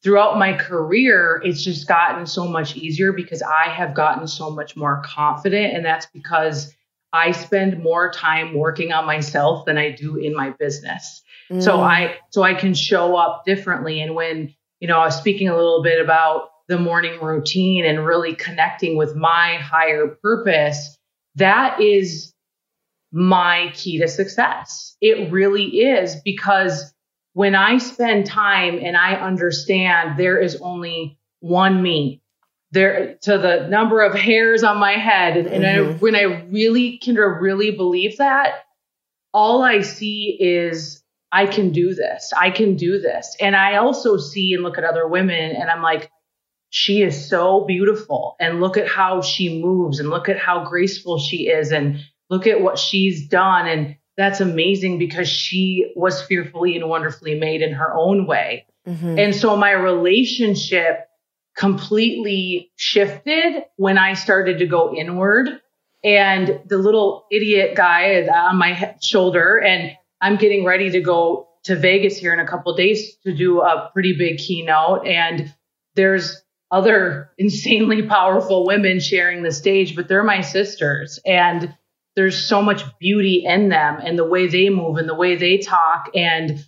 throughout 0.04 0.38
my 0.38 0.52
career, 0.52 1.40
it's 1.42 1.64
just 1.64 1.88
gotten 1.88 2.26
so 2.26 2.46
much 2.46 2.76
easier 2.76 3.12
because 3.12 3.42
I 3.42 3.70
have 3.70 3.94
gotten 3.94 4.28
so 4.28 4.50
much 4.50 4.76
more 4.76 5.02
confident. 5.04 5.74
And 5.74 5.84
that's 5.84 6.06
because 6.12 6.74
I 7.14 7.32
spend 7.32 7.82
more 7.82 8.12
time 8.12 8.54
working 8.54 8.92
on 8.92 9.06
myself 9.06 9.64
than 9.64 9.78
I 9.78 9.90
do 9.90 10.16
in 10.16 10.36
my 10.36 10.50
business. 10.50 11.22
Mm. 11.50 11.62
So 11.62 11.80
I 11.80 12.16
so 12.30 12.42
I 12.42 12.54
can 12.54 12.74
show 12.74 13.16
up 13.16 13.44
differently. 13.46 14.00
And 14.00 14.14
when, 14.14 14.54
you 14.80 14.88
know, 14.88 14.98
I 14.98 15.06
was 15.06 15.16
speaking 15.16 15.48
a 15.48 15.56
little 15.56 15.82
bit 15.82 16.00
about 16.00 16.50
the 16.68 16.78
morning 16.78 17.20
routine 17.20 17.84
and 17.84 18.04
really 18.04 18.34
connecting 18.34 18.96
with 18.96 19.16
my 19.16 19.56
higher 19.56 20.08
purpose, 20.22 20.98
that 21.36 21.80
is 21.80 22.34
my 23.12 23.70
key 23.74 23.98
to 24.00 24.08
success. 24.08 24.96
It 25.00 25.30
really 25.32 25.64
is 25.64 26.16
because 26.24 26.92
when 27.34 27.54
I 27.54 27.78
spend 27.78 28.26
time 28.26 28.78
and 28.82 28.96
I 28.96 29.14
understand 29.16 30.18
there 30.18 30.40
is 30.40 30.56
only 30.56 31.18
one 31.40 31.82
me, 31.82 32.22
there 32.70 33.16
to 33.22 33.38
the 33.38 33.68
number 33.68 34.02
of 34.02 34.14
hairs 34.14 34.62
on 34.62 34.78
my 34.78 34.92
head, 34.92 35.36
and, 35.36 35.48
and 35.48 35.64
mm-hmm. 35.64 35.94
I, 35.94 35.98
when 35.98 36.16
I 36.16 36.22
really 36.50 36.98
can 36.98 37.16
really 37.16 37.72
believe 37.72 38.16
that, 38.18 38.64
all 39.32 39.62
I 39.62 39.82
see 39.82 40.36
is 40.40 41.02
I 41.30 41.46
can 41.46 41.72
do 41.72 41.94
this. 41.94 42.32
I 42.36 42.50
can 42.50 42.76
do 42.76 43.00
this. 43.00 43.36
And 43.40 43.56
I 43.56 43.76
also 43.76 44.16
see 44.16 44.54
and 44.54 44.62
look 44.62 44.78
at 44.78 44.84
other 44.84 45.06
women, 45.06 45.56
and 45.56 45.68
I'm 45.68 45.82
like, 45.82 46.10
she 46.70 47.02
is 47.02 47.28
so 47.28 47.64
beautiful. 47.64 48.36
And 48.40 48.60
look 48.60 48.76
at 48.76 48.88
how 48.88 49.22
she 49.22 49.60
moves, 49.60 49.98
and 49.98 50.08
look 50.08 50.28
at 50.28 50.38
how 50.38 50.64
graceful 50.64 51.18
she 51.18 51.48
is, 51.48 51.72
and 51.72 51.98
look 52.30 52.46
at 52.46 52.60
what 52.60 52.78
she's 52.78 53.28
done. 53.28 53.66
And 53.66 53.96
that's 54.16 54.40
amazing 54.40 54.98
because 54.98 55.28
she 55.28 55.92
was 55.96 56.22
fearfully 56.22 56.76
and 56.76 56.88
wonderfully 56.88 57.38
made 57.38 57.62
in 57.62 57.72
her 57.72 57.94
own 57.94 58.26
way. 58.26 58.66
Mm-hmm. 58.86 59.18
And 59.18 59.34
so 59.34 59.56
my 59.56 59.72
relationship 59.72 61.08
completely 61.56 62.72
shifted 62.76 63.64
when 63.76 63.98
I 63.98 64.14
started 64.14 64.58
to 64.58 64.66
go 64.66 64.94
inward. 64.94 65.60
And 66.02 66.60
the 66.66 66.76
little 66.76 67.24
idiot 67.30 67.76
guy 67.76 68.26
on 68.26 68.56
my 68.56 68.94
shoulder, 69.00 69.58
and 69.58 69.92
I'm 70.20 70.36
getting 70.36 70.64
ready 70.64 70.90
to 70.90 71.00
go 71.00 71.48
to 71.64 71.76
Vegas 71.76 72.18
here 72.18 72.34
in 72.34 72.40
a 72.40 72.46
couple 72.46 72.74
days 72.76 73.16
to 73.24 73.34
do 73.34 73.62
a 73.62 73.90
pretty 73.92 74.14
big 74.16 74.38
keynote. 74.38 75.06
And 75.06 75.52
there's 75.94 76.42
other 76.70 77.30
insanely 77.38 78.02
powerful 78.02 78.66
women 78.66 79.00
sharing 79.00 79.42
the 79.42 79.52
stage, 79.52 79.96
but 79.96 80.08
they're 80.08 80.22
my 80.22 80.42
sisters. 80.42 81.18
And 81.24 81.74
there's 82.16 82.42
so 82.42 82.62
much 82.62 82.82
beauty 82.98 83.44
in 83.44 83.68
them 83.68 83.98
and 84.02 84.18
the 84.18 84.24
way 84.24 84.46
they 84.46 84.70
move 84.70 84.96
and 84.96 85.08
the 85.08 85.14
way 85.14 85.36
they 85.36 85.58
talk. 85.58 86.10
And 86.14 86.64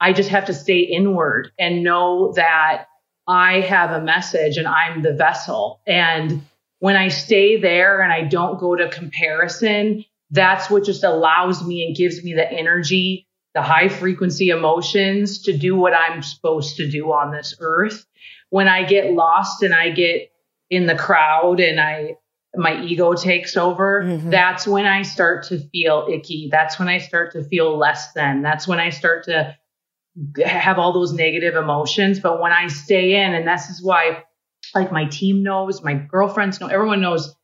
I 0.00 0.12
just 0.12 0.30
have 0.30 0.46
to 0.46 0.54
stay 0.54 0.80
inward 0.80 1.50
and 1.58 1.82
know 1.82 2.32
that 2.36 2.86
I 3.26 3.60
have 3.60 3.90
a 3.92 4.04
message 4.04 4.58
and 4.58 4.68
I'm 4.68 5.02
the 5.02 5.14
vessel. 5.14 5.80
And 5.86 6.42
when 6.80 6.96
I 6.96 7.08
stay 7.08 7.58
there 7.58 8.02
and 8.02 8.12
I 8.12 8.22
don't 8.24 8.60
go 8.60 8.76
to 8.76 8.90
comparison, 8.90 10.04
that's 10.30 10.68
what 10.68 10.84
just 10.84 11.04
allows 11.04 11.64
me 11.64 11.86
and 11.86 11.96
gives 11.96 12.22
me 12.22 12.34
the 12.34 12.50
energy, 12.50 13.26
the 13.54 13.62
high 13.62 13.88
frequency 13.88 14.50
emotions 14.50 15.42
to 15.44 15.56
do 15.56 15.76
what 15.76 15.94
I'm 15.94 16.22
supposed 16.22 16.76
to 16.76 16.90
do 16.90 17.12
on 17.12 17.30
this 17.30 17.54
earth. 17.60 18.04
When 18.50 18.68
I 18.68 18.84
get 18.84 19.12
lost 19.12 19.62
and 19.62 19.74
I 19.74 19.90
get 19.90 20.30
in 20.68 20.86
the 20.86 20.94
crowd 20.94 21.60
and 21.60 21.80
I 21.80 22.16
my 22.56 22.82
ego 22.82 23.14
takes 23.14 23.56
over, 23.56 24.02
mm-hmm. 24.04 24.30
that's 24.30 24.66
when 24.66 24.86
I 24.86 25.02
start 25.02 25.44
to 25.48 25.58
feel 25.70 26.06
icky. 26.10 26.48
That's 26.50 26.78
when 26.78 26.88
I 26.88 26.98
start 26.98 27.32
to 27.32 27.44
feel 27.44 27.76
less 27.76 28.12
than. 28.12 28.42
That's 28.42 28.68
when 28.68 28.80
I 28.80 28.90
start 28.90 29.24
to 29.24 29.56
have 30.44 30.78
all 30.78 30.92
those 30.92 31.12
negative 31.12 31.54
emotions. 31.56 32.20
But 32.20 32.40
when 32.40 32.52
I 32.52 32.68
stay 32.68 33.22
in, 33.22 33.34
and 33.34 33.46
this 33.46 33.68
is 33.68 33.82
why, 33.82 34.24
like, 34.74 34.92
my 34.92 35.06
team 35.06 35.42
knows, 35.42 35.82
my 35.82 35.94
girlfriends 35.94 36.60
know, 36.60 36.68
everyone 36.68 37.00
knows 37.00 37.34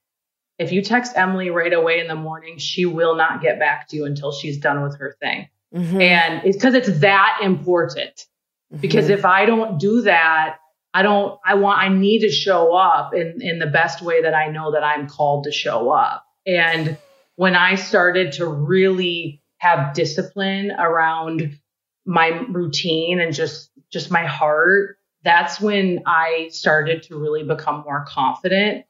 if 0.59 0.73
you 0.73 0.83
text 0.83 1.15
Emily 1.17 1.51
right 1.51 1.73
away 1.73 2.01
in 2.01 2.07
the 2.07 2.15
morning, 2.15 2.59
she 2.59 2.85
will 2.85 3.17
not 3.17 3.41
get 3.41 3.59
back 3.59 3.89
to 3.89 3.97
you 3.97 4.05
until 4.05 4.31
she's 4.31 4.59
done 4.59 4.83
with 4.83 4.99
her 4.99 5.17
thing. 5.21 5.49
Mm-hmm. 5.75 6.01
And 6.01 6.45
it's 6.45 6.57
because 6.57 6.75
it's 6.75 7.01
that 7.01 7.41
important. 7.43 8.27
Mm-hmm. 8.73 8.81
Because 8.81 9.09
if 9.09 9.25
I 9.25 9.47
don't 9.47 9.81
do 9.81 10.03
that, 10.03 10.59
I 10.93 11.03
don't, 11.03 11.39
I 11.45 11.55
want, 11.55 11.81
I 11.81 11.89
need 11.89 12.21
to 12.21 12.31
show 12.31 12.75
up 12.75 13.15
in, 13.15 13.41
in 13.41 13.59
the 13.59 13.67
best 13.67 14.03
way 14.03 14.23
that 14.23 14.35
I 14.35 14.49
know 14.49 14.73
that 14.73 14.83
I'm 14.83 15.09
called 15.09 15.45
to 15.45 15.53
show 15.53 15.91
up. 15.91 16.27
And 16.47 16.97
when 17.37 17.55
I 17.55 17.77
started 17.77 18.33
to 18.33 18.47
really 18.47 19.43
have 19.59 19.95
discipline 19.95 20.73
around 20.73 21.59
my 22.05 22.29
routine 22.49 23.21
and 23.21 23.33
just, 23.33 23.71
just 23.93 24.11
my 24.11 24.27
heart, 24.27 24.97
that's 25.23 25.61
when 25.61 26.01
I 26.07 26.49
started 26.51 27.05
to 27.05 27.19
really 27.19 27.45
become 27.45 27.83
more 27.85 28.05
confident 28.09 28.85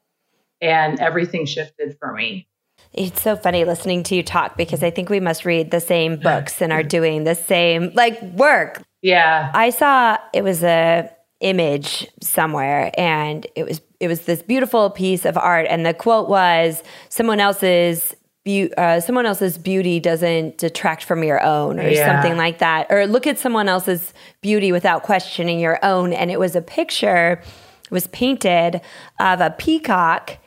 and 0.60 1.00
everything 1.00 1.44
shifted 1.44 1.98
for 1.98 2.12
me. 2.12 2.48
It's 2.92 3.20
so 3.20 3.36
funny 3.36 3.64
listening 3.64 4.02
to 4.04 4.14
you 4.14 4.22
talk 4.22 4.56
because 4.56 4.82
I 4.82 4.90
think 4.90 5.10
we 5.10 5.20
must 5.20 5.44
read 5.44 5.70
the 5.70 5.80
same 5.80 6.16
books 6.16 6.60
and 6.62 6.72
are 6.72 6.82
doing 6.82 7.24
the 7.24 7.34
same 7.34 7.92
like 7.94 8.20
work. 8.22 8.82
Yeah. 9.02 9.50
I 9.54 9.70
saw 9.70 10.18
it 10.32 10.42
was 10.42 10.62
a 10.62 11.10
image 11.40 12.06
somewhere 12.20 12.92
and 12.98 13.46
it 13.54 13.64
was 13.64 13.80
it 13.98 14.08
was 14.08 14.22
this 14.22 14.42
beautiful 14.42 14.90
piece 14.90 15.24
of 15.24 15.36
art. 15.36 15.66
And 15.68 15.84
the 15.84 15.94
quote 15.94 16.28
was 16.28 16.82
someone 17.10 17.38
else's 17.38 18.14
be- 18.44 18.72
uh, 18.74 19.00
someone 19.00 19.26
else's 19.26 19.58
beauty 19.58 20.00
doesn't 20.00 20.56
detract 20.56 21.04
from 21.04 21.22
your 21.22 21.42
own 21.44 21.78
or 21.78 21.88
yeah. 21.88 22.06
something 22.06 22.38
like 22.38 22.58
that. 22.58 22.86
Or 22.90 23.06
look 23.06 23.26
at 23.26 23.38
someone 23.38 23.68
else's 23.68 24.14
beauty 24.40 24.72
without 24.72 25.02
questioning 25.02 25.60
your 25.60 25.78
own. 25.84 26.14
And 26.14 26.30
it 26.30 26.40
was 26.40 26.56
a 26.56 26.62
picture 26.62 27.42
was 27.90 28.06
painted 28.08 28.80
of 29.18 29.40
a 29.40 29.50
peacock 29.50 30.38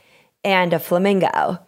and 0.43 0.73
a 0.73 0.79
flamingo. 0.79 1.59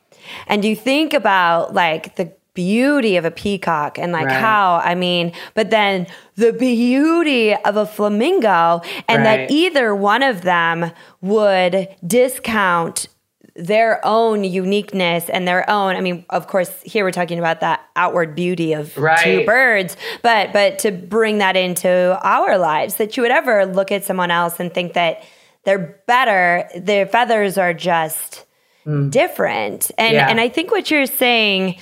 And 0.48 0.66
you 0.66 0.76
think 0.76 1.14
about 1.14 1.74
like 1.74 2.16
the 2.16 2.34
beauty 2.56 3.18
of 3.18 3.26
a 3.26 3.32
peacock 3.32 4.00
and 4.00 4.12
like 4.12 4.26
right. 4.26 4.42
how 4.42 4.82
I 4.84 4.96
mean, 4.96 5.34
but 5.54 5.70
then 5.70 6.08
the 6.36 6.52
beauty 6.52 7.54
of 7.54 7.78
a 7.78 7.86
flamingo 7.86 8.82
and 9.08 9.24
right. 9.24 9.48
that 9.48 9.52
either 9.52 9.94
one 9.96 10.24
of 10.24 10.42
them 10.42 10.92
would 11.22 11.88
discount 12.06 13.08
their 13.56 14.06
own 14.06 14.44
uniqueness 14.44 15.30
and 15.30 15.48
their 15.48 15.68
own 15.70 15.96
i 15.96 16.02
mean 16.02 16.26
of 16.30 16.46
course 16.46 16.70
here 16.84 17.06
we're 17.06 17.12
talking 17.12 17.40
about 17.40 17.62
that 17.62 17.86
outward 17.96 18.36
beauty 18.36 18.74
of 18.74 18.98
right. 18.98 19.24
two 19.24 19.46
birds 19.46 19.96
but 20.22 20.52
but 20.52 20.78
to 20.78 20.92
bring 20.92 21.38
that 21.38 21.56
into 21.56 22.20
our 22.22 22.58
lives 22.58 22.96
that 22.96 23.16
you 23.16 23.24
would 23.24 23.32
ever 23.32 23.66
look 23.66 23.94
at 23.94 24.04
someone 24.04 24.30
else 24.30 24.60
and 24.60 24.74
think 24.74 24.92
that 24.92 25.24
they're 25.64 25.98
better 26.06 26.68
their 26.76 27.06
feathers 27.06 27.58
are 27.58 27.74
just 27.74 28.44
mm. 28.86 29.10
different 29.10 29.90
and 29.98 30.16
yeah. 30.16 30.28
and 30.30 30.42
i 30.42 30.50
think 30.50 30.70
what 30.70 30.92
you're 30.92 31.06
saying 31.06 31.80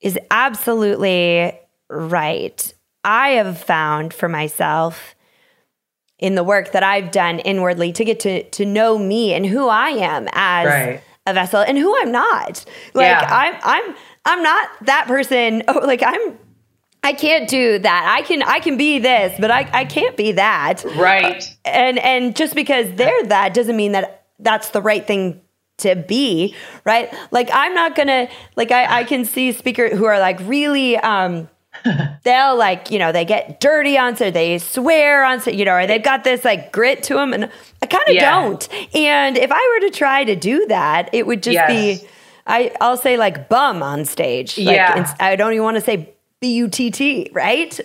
is 0.00 0.18
absolutely 0.30 1.58
right. 1.88 2.74
I 3.04 3.30
have 3.30 3.58
found 3.58 4.12
for 4.12 4.28
myself 4.28 5.14
in 6.18 6.34
the 6.34 6.44
work 6.44 6.72
that 6.72 6.82
I've 6.82 7.10
done 7.10 7.38
inwardly 7.40 7.92
to 7.92 8.04
get 8.04 8.20
to 8.20 8.42
to 8.42 8.66
know 8.66 8.98
me 8.98 9.34
and 9.34 9.46
who 9.46 9.68
I 9.68 9.90
am 9.90 10.28
as 10.32 10.66
right. 10.66 11.00
a 11.26 11.34
vessel 11.34 11.60
and 11.60 11.78
who 11.78 11.96
I'm 12.00 12.10
not. 12.10 12.64
Like 12.94 13.06
yeah. 13.06 13.26
I'm 13.30 13.54
I'm 13.62 13.96
I'm 14.24 14.42
not 14.42 14.68
that 14.82 15.06
person. 15.06 15.62
Oh, 15.68 15.80
like 15.84 16.02
I'm 16.04 16.38
I 17.02 17.12
can't 17.12 17.48
do 17.48 17.78
that. 17.78 18.16
I 18.18 18.22
can 18.22 18.42
I 18.42 18.58
can 18.60 18.76
be 18.76 18.98
this, 18.98 19.38
but 19.38 19.50
I, 19.50 19.68
I 19.72 19.84
can't 19.84 20.16
be 20.16 20.32
that. 20.32 20.84
Right. 20.96 21.42
Uh, 21.64 21.68
and 21.68 21.98
and 21.98 22.36
just 22.36 22.54
because 22.54 22.92
they're 22.96 23.24
that 23.26 23.54
doesn't 23.54 23.76
mean 23.76 23.92
that 23.92 24.26
that's 24.40 24.70
the 24.70 24.82
right 24.82 25.06
thing 25.06 25.40
to 25.78 25.96
be, 25.96 26.54
right? 26.84 27.12
Like 27.30 27.50
I'm 27.52 27.74
not 27.74 27.94
gonna 27.94 28.28
like 28.56 28.70
I, 28.70 29.00
I 29.00 29.04
can 29.04 29.24
see 29.24 29.52
speakers 29.52 29.96
who 29.96 30.04
are 30.04 30.18
like 30.18 30.38
really 30.40 30.96
um 30.98 31.48
they'll 32.24 32.56
like, 32.56 32.90
you 32.90 32.98
know, 32.98 33.12
they 33.12 33.24
get 33.24 33.60
dirty 33.60 33.96
on 33.96 34.16
stage, 34.16 34.34
they 34.34 34.58
swear 34.58 35.24
on 35.24 35.40
stage, 35.40 35.56
you 35.56 35.64
know, 35.64 35.74
or 35.74 35.86
they've 35.86 36.02
got 36.02 36.24
this 36.24 36.44
like 36.44 36.72
grit 36.72 37.02
to 37.04 37.14
them 37.14 37.32
and 37.32 37.50
I 37.82 37.86
kind 37.86 38.08
of 38.08 38.14
yeah. 38.14 38.30
don't. 38.30 38.68
And 38.94 39.36
if 39.36 39.50
I 39.52 39.78
were 39.80 39.88
to 39.88 39.96
try 39.96 40.24
to 40.24 40.34
do 40.34 40.66
that, 40.66 41.10
it 41.12 41.26
would 41.26 41.42
just 41.42 41.54
yes. 41.54 42.00
be 42.00 42.08
I 42.46 42.74
I'll 42.80 42.96
say 42.96 43.16
like 43.16 43.48
bum 43.48 43.82
on 43.82 44.04
stage. 44.04 44.58
Like, 44.58 44.76
yeah. 44.76 45.14
I 45.20 45.36
don't 45.36 45.52
even 45.52 45.64
want 45.64 45.76
to 45.76 45.82
say 45.82 46.14
B 46.40 46.54
U 46.54 46.68
T 46.68 46.90
T, 46.90 47.30
right? 47.32 47.78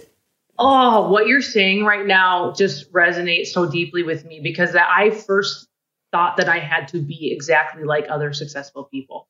Oh, 0.59 1.09
what 1.09 1.27
you're 1.27 1.41
saying 1.41 1.83
right 1.83 2.05
now 2.05 2.53
just 2.53 2.91
resonates 2.93 3.47
so 3.47 3.69
deeply 3.69 4.03
with 4.03 4.23
me 4.25 4.39
because 4.39 4.75
I 4.75 5.09
first 5.09 5.67
thought 6.13 6.37
that 6.37 6.47
I 6.47 6.59
had 6.59 6.87
to 6.89 6.99
be 6.99 7.33
exactly 7.33 7.83
like 7.83 8.05
other 8.09 8.31
successful 8.31 8.85
people. 8.85 9.27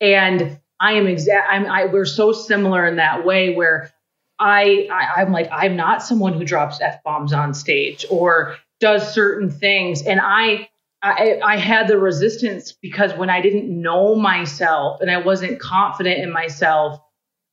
And 0.00 0.58
I 0.80 0.94
am 0.94 1.06
exact. 1.06 1.46
I'm. 1.48 1.66
I, 1.66 1.84
we're 1.84 2.04
so 2.04 2.32
similar 2.32 2.84
in 2.86 2.96
that 2.96 3.24
way 3.24 3.54
where 3.54 3.92
I, 4.40 4.88
I 4.90 5.22
am 5.22 5.30
like 5.30 5.48
I'm 5.52 5.76
not 5.76 6.02
someone 6.02 6.32
who 6.32 6.44
drops 6.44 6.80
f 6.80 7.04
bombs 7.04 7.32
on 7.32 7.54
stage 7.54 8.04
or 8.10 8.56
does 8.80 9.14
certain 9.14 9.48
things, 9.48 10.02
and 10.02 10.20
I, 10.20 10.68
I 11.00 11.38
I 11.44 11.56
had 11.56 11.86
the 11.86 11.98
resistance 11.98 12.72
because 12.72 13.14
when 13.14 13.30
I 13.30 13.40
didn't 13.40 13.68
know 13.68 14.16
myself 14.16 15.00
and 15.00 15.08
I 15.08 15.18
wasn't 15.18 15.60
confident 15.60 16.20
in 16.20 16.32
myself, 16.32 17.00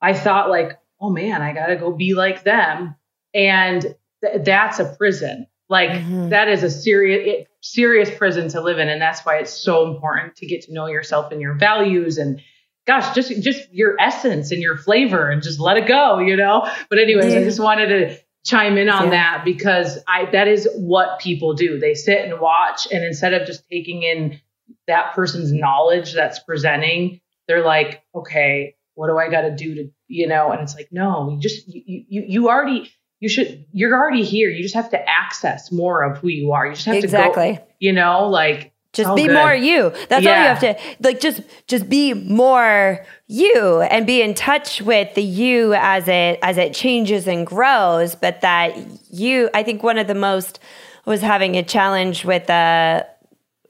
I 0.02 0.14
thought 0.14 0.50
like, 0.50 0.80
oh 1.00 1.12
man, 1.12 1.44
I 1.44 1.54
gotta 1.54 1.76
go 1.76 1.92
be 1.92 2.16
like 2.16 2.44
them, 2.44 2.96
and 3.36 3.82
th- 4.24 4.44
that's 4.44 4.80
a 4.80 4.86
prison. 4.86 5.46
Like 5.70 5.92
mm-hmm. 5.92 6.30
that 6.30 6.48
is 6.48 6.64
a 6.64 6.72
serious 6.72 7.22
it, 7.28 7.49
serious 7.74 8.10
prison 8.16 8.50
to 8.50 8.62
live 8.62 8.80
in, 8.80 8.90
and 8.90 9.02
that's 9.02 9.26
why 9.26 9.38
it's 9.38 9.54
so 9.54 9.94
important 9.94 10.36
to 10.38 10.46
get 10.46 10.64
to 10.64 10.74
know 10.74 10.88
yourself 10.88 11.32
and 11.32 11.42
your 11.42 11.54
values 11.54 12.18
and 12.18 12.42
gosh, 12.86 13.14
just 13.14 13.42
just 13.42 13.72
your 13.72 13.96
essence 14.00 14.52
and 14.52 14.62
your 14.62 14.76
flavor, 14.76 15.30
and 15.30 15.44
just 15.44 15.60
let 15.60 15.78
it 15.78 15.88
go, 15.88 16.20
you 16.20 16.36
know. 16.36 16.68
But 16.90 17.00
anyways, 17.00 17.34
yeah. 17.34 17.40
I 17.40 17.44
just 17.44 17.60
wanted 17.60 17.88
to 17.88 18.18
chime 18.46 18.78
in 18.78 18.90
on 18.90 19.06
yeah. 19.06 19.10
that 19.12 19.46
because 19.46 20.00
I 20.08 20.26
that 20.32 20.48
is 20.48 20.68
what 20.76 21.20
people 21.20 21.54
do. 21.54 21.80
They 21.80 21.94
sit 21.94 22.26
and 22.26 22.40
watch, 22.40 22.88
and 22.92 23.04
instead 23.04 23.34
of 23.34 23.46
just 23.46 23.64
taking 23.70 24.04
in 24.04 24.40
that 24.88 25.14
person's 25.14 25.52
knowledge 25.52 26.14
that's 26.14 26.40
presenting, 26.40 27.22
they're 27.48 27.64
like, 27.64 28.04
okay, 28.16 28.76
what 28.96 29.08
do 29.08 29.18
I 29.18 29.30
got 29.30 29.42
to 29.42 29.56
do 29.56 29.76
to, 29.76 29.92
you 30.08 30.28
know? 30.28 30.52
And 30.52 30.62
it's 30.62 30.76
like, 30.76 30.90
no, 30.92 31.32
you 31.32 31.40
just 31.40 31.68
you 31.68 32.04
you 32.08 32.24
you 32.28 32.50
already 32.50 32.92
you 33.20 33.30
should 33.30 33.66
you're 33.72 33.94
already 33.94 34.24
here 34.24 34.50
you 34.50 34.64
just 34.64 34.76
have 34.76 34.90
to 34.90 35.10
access 35.10 35.72
more 35.72 36.04
of 36.04 36.18
who 36.18 36.28
you 36.28 36.52
are 36.52 36.68
you 36.68 36.74
just 36.74 36.86
have 36.86 36.96
exactly. 36.96 37.54
to 37.54 37.60
go 37.60 37.68
you 37.80 37.94
know 37.94 38.28
like 38.28 38.74
just 38.92 39.10
oh, 39.10 39.16
be 39.16 39.28
good. 39.28 39.34
more 39.34 39.54
you 39.54 39.92
that's 40.08 40.24
yeah. 40.24 40.32
all 40.32 40.42
you 40.42 40.48
have 40.48 40.60
to 40.60 40.78
like 41.02 41.20
just 41.20 41.42
just 41.68 41.88
be 41.90 42.14
more 42.14 43.06
you 43.28 43.82
and 43.82 44.08
be 44.08 44.22
in 44.22 44.34
touch 44.34 44.82
with 44.82 45.14
the 45.14 45.22
you 45.22 45.74
as 45.76 46.08
it 46.08 46.40
as 46.42 46.58
it 46.58 46.74
changes 46.74 47.28
and 47.28 47.46
grows 47.46 48.16
but 48.16 48.42
that 48.42 48.76
you 49.12 49.50
i 49.54 49.62
think 49.62 49.84
one 49.84 49.98
of 49.98 50.08
the 50.08 50.16
most 50.16 50.60
was 51.06 51.22
having 51.22 51.56
a 51.56 51.64
challenge 51.64 52.26
with 52.26 52.50
a 52.50 53.06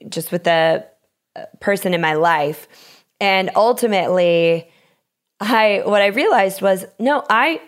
just 0.08 0.32
with 0.32 0.46
a 0.46 0.86
person 1.60 1.92
in 1.92 2.00
my 2.00 2.14
life 2.14 2.66
and 3.20 3.50
ultimately 3.56 4.70
i 5.40 5.82
what 5.84 6.00
i 6.00 6.06
realized 6.06 6.62
was 6.62 6.86
no 6.98 7.22
i 7.28 7.60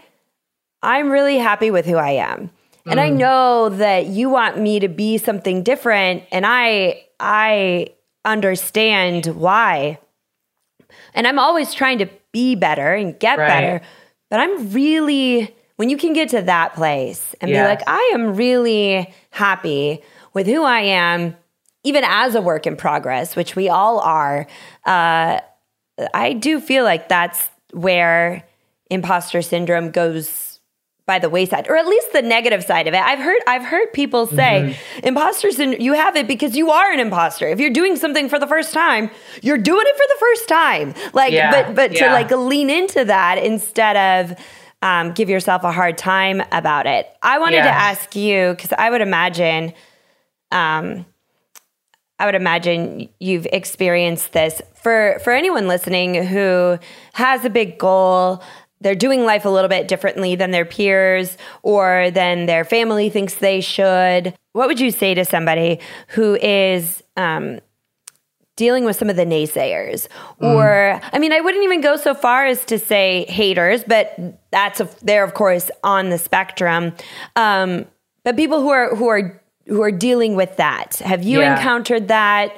I'm 0.83 1.11
really 1.11 1.39
happy 1.39 1.71
with 1.71 1.87
who 1.87 1.97
I 1.97 2.11
am. 2.11 2.51
And 2.87 2.99
mm. 2.99 3.03
I 3.03 3.11
know 3.11 3.69
that 3.69 4.07
you 4.07 4.29
want 4.29 4.59
me 4.59 4.81
to 4.81 4.89
be 4.89 5.19
something 5.19 5.63
different 5.63 6.25
and 6.33 6.45
I 6.47 7.05
I 7.21 7.89
understand 8.25 9.27
why. 9.27 9.99
And 11.15 11.27
I'm 11.27 11.39
always 11.39 11.73
trying 11.73 11.99
to 11.99 12.09
be 12.33 12.55
better 12.55 12.95
and 12.95 13.19
get 13.19 13.39
right. 13.39 13.47
better. 13.47 13.81
But 14.31 14.41
I'm 14.41 14.73
really 14.73 15.55
when 15.77 15.91
you 15.91 15.97
can 15.97 16.13
get 16.13 16.31
to 16.31 16.43
that 16.43 16.75
place 16.75 17.35
and 17.41 17.51
be 17.51 17.59
like 17.59 17.83
I 17.87 18.13
am 18.15 18.35
really 18.35 19.13
happy 19.31 20.03
with 20.35 20.47
who 20.47 20.65
I 20.65 20.81
am 20.81 21.37
even 21.85 22.05
as 22.05 22.35
a 22.35 22.41
work 22.41 22.67
in 22.67 22.77
progress, 22.77 23.37
which 23.37 23.57
we 23.57 23.69
all 23.69 23.99
are. 24.01 24.47
Uh, 24.85 25.41
I 26.15 26.33
do 26.33 26.61
feel 26.61 26.85
like 26.85 27.09
that's 27.09 27.49
where 27.73 28.45
imposter 28.91 29.43
syndrome 29.43 29.91
goes 29.91 30.52
by 31.13 31.19
the 31.19 31.29
wayside 31.29 31.69
or 31.69 31.77
at 31.77 31.87
least 31.87 32.11
the 32.15 32.23
negative 32.23 32.65
side 32.65 32.89
of 32.89 32.95
it 32.95 33.03
i've 33.03 33.19
heard 33.19 33.39
i've 33.47 33.63
heard 33.63 33.93
people 33.93 34.27
say 34.27 34.75
mm-hmm. 34.75 35.07
imposters 35.07 35.59
and 35.59 35.79
you 35.79 35.93
have 35.93 36.17
it 36.17 36.27
because 36.27 36.57
you 36.57 36.71
are 36.71 36.91
an 36.91 36.99
imposter 36.99 37.47
if 37.49 37.61
you're 37.61 37.69
doing 37.69 37.97
something 37.97 38.31
for 38.31 38.39
the 38.39 38.47
first 38.47 38.73
time 38.73 39.11
you're 39.43 39.59
doing 39.59 39.85
it 39.87 39.95
for 39.95 40.07
the 40.09 40.17
first 40.19 40.49
time 40.49 40.95
like 41.13 41.31
yeah, 41.31 41.51
but 41.51 41.75
but 41.75 41.93
yeah. 41.93 42.07
to 42.09 42.15
like 42.15 42.31
lean 42.31 42.71
into 42.71 43.05
that 43.05 43.37
instead 43.37 43.95
of 43.95 44.39
um, 44.81 45.13
give 45.13 45.29
yourself 45.29 45.65
a 45.65 45.71
hard 45.71 45.99
time 45.99 46.43
about 46.51 46.87
it 46.87 47.07
i 47.23 47.39
wanted 47.39 47.57
yeah. 47.57 47.65
to 47.65 47.71
ask 47.71 48.17
you 48.17 48.53
because 48.53 48.73
i 48.79 48.89
would 48.89 49.03
imagine 49.03 49.75
um, 50.51 51.05
I 52.19 52.27
would 52.27 52.37
imagine 52.37 53.09
you've 53.19 53.47
experienced 53.47 54.33
this 54.33 54.63
for 54.81 55.19
for 55.25 55.33
anyone 55.33 55.67
listening 55.67 56.25
who 56.25 56.79
has 57.15 57.45
a 57.45 57.51
big 57.51 57.79
goal 57.79 58.45
they're 58.83 58.95
doing 58.95 59.25
life 59.25 59.45
a 59.45 59.49
little 59.49 59.69
bit 59.69 59.89
differently 59.89 60.35
than 60.35 60.51
their 60.51 60.65
peers 60.65 61.37
or 61.63 62.11
than 62.11 62.47
their 62.47 62.65
family 62.65 63.09
thinks 63.11 63.37
they 63.37 63.61
should. 63.61 64.35
What 64.53 64.69
would 64.69 64.81
you 64.81 64.91
say 64.91 65.15
to 65.15 65.25
somebody 65.25 65.81
who 66.09 66.37
is 66.37 67.03
um, 67.17 67.61
dealing 68.57 68.85
with 68.85 68.97
some 68.97 69.09
of 69.09 69.17
the 69.17 69.25
naysayers? 69.25 70.09
Mm. 70.41 70.55
Or, 70.55 71.01
I 71.13 71.19
mean, 71.19 71.33
I 71.33 71.41
wouldn't 71.41 71.65
even 71.65 71.81
go 71.81 71.97
so 71.97 72.15
far 72.15 72.47
as 72.47 72.65
to 72.67 72.79
say 72.79 73.25
haters, 73.29 73.85
but 73.85 74.15
that's 74.51 74.81
a, 74.81 74.89
they're 75.03 75.25
of 75.25 75.35
course 75.35 75.71
on 75.83 76.11
the 76.11 76.19
spectrum. 76.19 76.93
Um, 77.37 77.87
but 78.25 78.37
people 78.37 78.61
who 78.61 78.71
are 78.71 78.95
who 78.95 79.09
are 79.09 79.41
who 79.67 79.83
are 79.83 79.93
dealing 79.93 80.35
with 80.35 80.57
that, 80.57 80.97
have 80.97 81.23
you 81.23 81.41
yeah. 81.41 81.57
encountered 81.57 82.09
that? 82.09 82.53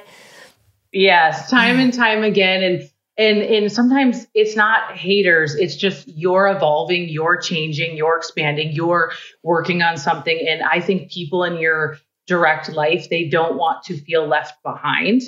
Yes, 0.91 1.49
time 1.49 1.77
and 1.79 1.93
time 1.93 2.23
again, 2.23 2.63
and 2.63 2.89
and 3.17 3.39
and 3.39 3.71
sometimes 3.71 4.27
it's 4.33 4.55
not 4.55 4.97
haters 4.97 5.55
it's 5.55 5.75
just 5.75 6.07
you're 6.07 6.47
evolving 6.47 7.07
you're 7.07 7.37
changing 7.37 7.95
you're 7.95 8.17
expanding 8.17 8.71
you're 8.71 9.11
working 9.43 9.81
on 9.81 9.97
something. 9.97 10.45
And 10.47 10.61
i 10.63 10.79
think 10.81 11.11
people 11.11 11.43
in 11.43 11.57
your 11.57 11.97
direct 12.27 12.69
life 12.69 13.09
they 13.09 13.27
don't 13.29 13.57
want 13.57 13.83
to 13.85 13.97
feel 13.97 14.27
left 14.27 14.61
behind. 14.63 15.21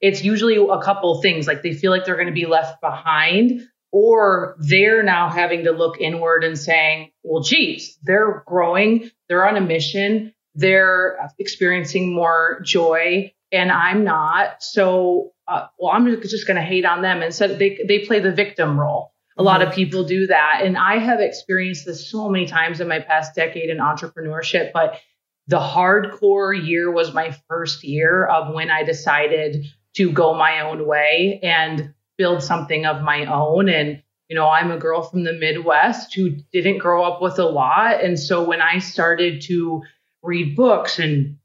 It's 0.00 0.22
usually 0.22 0.56
a 0.56 0.80
couple 0.80 1.20
things 1.20 1.46
like 1.46 1.62
they 1.62 1.74
feel 1.74 1.90
like 1.90 2.04
they're 2.04 2.14
going 2.14 2.28
to 2.28 2.32
be 2.32 2.46
left 2.46 2.80
behind 2.80 3.62
or 3.90 4.56
they're 4.60 5.02
now 5.02 5.28
having 5.28 5.64
to 5.64 5.72
look 5.72 6.00
inward 6.00 6.44
and 6.44 6.58
saying 6.58 7.10
well 7.22 7.42
geez 7.42 7.98
they're 8.02 8.42
growing 8.46 9.10
they're 9.28 9.46
on 9.46 9.56
a 9.56 9.60
mission 9.60 10.32
they're 10.54 11.18
experiencing 11.38 12.12
more 12.12 12.60
joy 12.64 13.32
and 13.52 13.70
i'm 13.72 14.04
not 14.04 14.62
so 14.62 15.32
uh, 15.48 15.66
well, 15.78 15.92
I'm 15.92 16.20
just 16.20 16.46
going 16.46 16.56
to 16.56 16.62
hate 16.62 16.84
on 16.84 17.00
them. 17.00 17.22
And 17.22 17.34
so 17.34 17.48
they, 17.48 17.78
they 17.88 18.00
play 18.00 18.20
the 18.20 18.30
victim 18.30 18.78
role. 18.78 19.14
A 19.38 19.42
lot 19.42 19.62
of 19.62 19.68
mm-hmm. 19.68 19.76
people 19.76 20.04
do 20.04 20.26
that. 20.26 20.60
And 20.62 20.76
I 20.76 20.98
have 20.98 21.20
experienced 21.20 21.86
this 21.86 22.10
so 22.10 22.28
many 22.28 22.46
times 22.46 22.80
in 22.80 22.88
my 22.88 23.00
past 23.00 23.34
decade 23.34 23.70
in 23.70 23.78
entrepreneurship. 23.78 24.72
But 24.72 25.00
the 25.46 25.58
hardcore 25.58 26.54
year 26.54 26.90
was 26.90 27.14
my 27.14 27.34
first 27.48 27.82
year 27.82 28.26
of 28.26 28.52
when 28.52 28.70
I 28.70 28.82
decided 28.82 29.64
to 29.96 30.12
go 30.12 30.34
my 30.34 30.60
own 30.60 30.86
way 30.86 31.40
and 31.42 31.94
build 32.18 32.42
something 32.42 32.84
of 32.84 33.02
my 33.02 33.24
own. 33.24 33.70
And, 33.70 34.02
you 34.28 34.36
know, 34.36 34.48
I'm 34.48 34.70
a 34.70 34.76
girl 34.76 35.02
from 35.02 35.24
the 35.24 35.32
Midwest 35.32 36.14
who 36.14 36.30
didn't 36.52 36.78
grow 36.78 37.04
up 37.04 37.22
with 37.22 37.38
a 37.38 37.46
lot. 37.46 38.04
And 38.04 38.18
so 38.18 38.44
when 38.44 38.60
I 38.60 38.80
started 38.80 39.40
to 39.42 39.82
read 40.22 40.56
books 40.56 40.98
and 40.98 41.38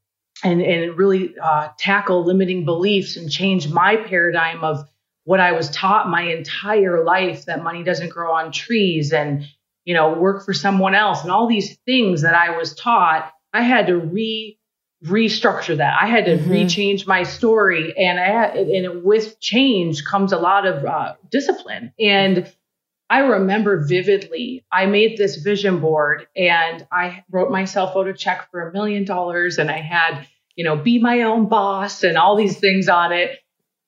and 0.44 0.60
and 0.60 0.96
really 0.96 1.34
uh, 1.42 1.68
tackle 1.78 2.24
limiting 2.24 2.64
beliefs 2.64 3.16
and 3.16 3.30
change 3.30 3.68
my 3.68 3.96
paradigm 3.96 4.62
of 4.62 4.86
what 5.24 5.40
I 5.40 5.52
was 5.52 5.70
taught 5.70 6.08
my 6.08 6.22
entire 6.22 7.02
life 7.02 7.46
that 7.46 7.62
money 7.62 7.82
doesn't 7.82 8.10
grow 8.10 8.34
on 8.34 8.52
trees 8.52 9.12
and 9.12 9.46
you 9.84 9.94
know 9.94 10.12
work 10.12 10.44
for 10.44 10.52
someone 10.52 10.94
else 10.94 11.22
and 11.22 11.30
all 11.30 11.48
these 11.48 11.76
things 11.86 12.22
that 12.22 12.34
I 12.34 12.56
was 12.56 12.74
taught 12.74 13.32
I 13.52 13.62
had 13.62 13.86
to 13.88 13.96
re 13.96 14.58
restructure 15.04 15.76
that 15.76 15.98
I 16.00 16.06
had 16.06 16.26
to 16.26 16.36
mm-hmm. 16.36 16.50
rechange 16.50 17.06
my 17.06 17.24
story 17.24 17.96
and 17.98 18.18
I 18.18 18.26
had, 18.26 18.56
and 18.56 19.04
with 19.04 19.38
change 19.40 20.04
comes 20.04 20.32
a 20.32 20.38
lot 20.38 20.66
of 20.66 20.84
uh, 20.84 21.14
discipline 21.30 21.92
and 21.98 22.50
I 23.10 23.18
remember 23.18 23.84
vividly, 23.84 24.64
I 24.72 24.86
made 24.86 25.18
this 25.18 25.36
vision 25.36 25.80
board 25.80 26.26
and 26.34 26.86
I 26.90 27.22
wrote 27.30 27.50
myself 27.50 27.94
out 27.96 28.08
a 28.08 28.14
check 28.14 28.50
for 28.50 28.66
a 28.66 28.72
million 28.72 29.04
dollars 29.04 29.58
and 29.58 29.70
I 29.70 29.80
had 29.80 30.26
you 30.56 30.64
know, 30.64 30.76
be 30.76 30.98
my 30.98 31.22
own 31.22 31.48
boss 31.48 32.02
and 32.02 32.16
all 32.16 32.36
these 32.36 32.58
things 32.58 32.88
on 32.88 33.12
it. 33.12 33.38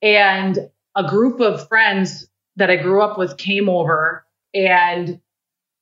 And 0.02 0.58
a 0.94 1.04
group 1.04 1.40
of 1.40 1.68
friends 1.68 2.28
that 2.56 2.70
I 2.70 2.76
grew 2.76 3.02
up 3.02 3.18
with 3.18 3.36
came 3.36 3.68
over 3.68 4.24
and 4.54 5.20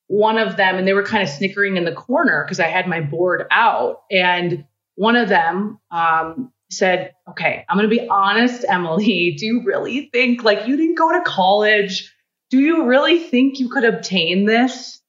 one 0.06 0.38
of 0.38 0.56
them, 0.56 0.76
and 0.76 0.86
they 0.86 0.92
were 0.92 1.04
kind 1.04 1.22
of 1.22 1.28
snickering 1.28 1.76
in 1.76 1.84
the 1.84 1.92
corner 1.92 2.44
because 2.44 2.60
I 2.60 2.66
had 2.66 2.86
my 2.86 3.00
board 3.00 3.46
out. 3.50 4.02
And 4.10 4.66
one 4.96 5.16
of 5.16 5.28
them 5.28 5.80
um, 5.90 6.52
said, 6.70 7.14
Okay, 7.30 7.64
I'm 7.68 7.78
going 7.78 7.88
to 7.88 7.96
be 7.96 8.06
honest, 8.08 8.64
Emily. 8.68 9.34
Do 9.38 9.46
you 9.46 9.62
really 9.64 10.10
think, 10.12 10.44
like, 10.44 10.66
you 10.66 10.76
didn't 10.76 10.96
go 10.96 11.12
to 11.12 11.22
college? 11.22 12.12
Do 12.50 12.60
you 12.60 12.84
really 12.84 13.18
think 13.18 13.58
you 13.58 13.68
could 13.68 13.84
obtain 13.84 14.44
this? 14.44 15.00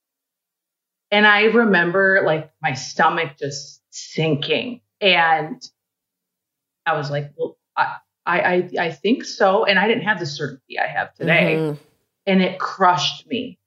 And 1.11 1.27
I 1.27 1.43
remember, 1.43 2.23
like, 2.25 2.51
my 2.61 2.73
stomach 2.73 3.37
just 3.37 3.81
sinking 3.89 4.81
and 5.01 5.61
I 6.85 6.97
was 6.97 7.09
like, 7.09 7.31
well, 7.37 7.57
I, 7.75 7.97
I, 8.25 8.69
I 8.79 8.91
think 8.91 9.23
so. 9.25 9.65
And 9.65 9.77
I 9.77 9.87
didn't 9.87 10.03
have 10.03 10.19
the 10.19 10.25
certainty 10.25 10.79
I 10.79 10.87
have 10.87 11.13
today. 11.13 11.55
Mm-hmm. 11.57 11.81
And 12.27 12.41
it 12.41 12.59
crushed 12.59 13.27
me. 13.27 13.59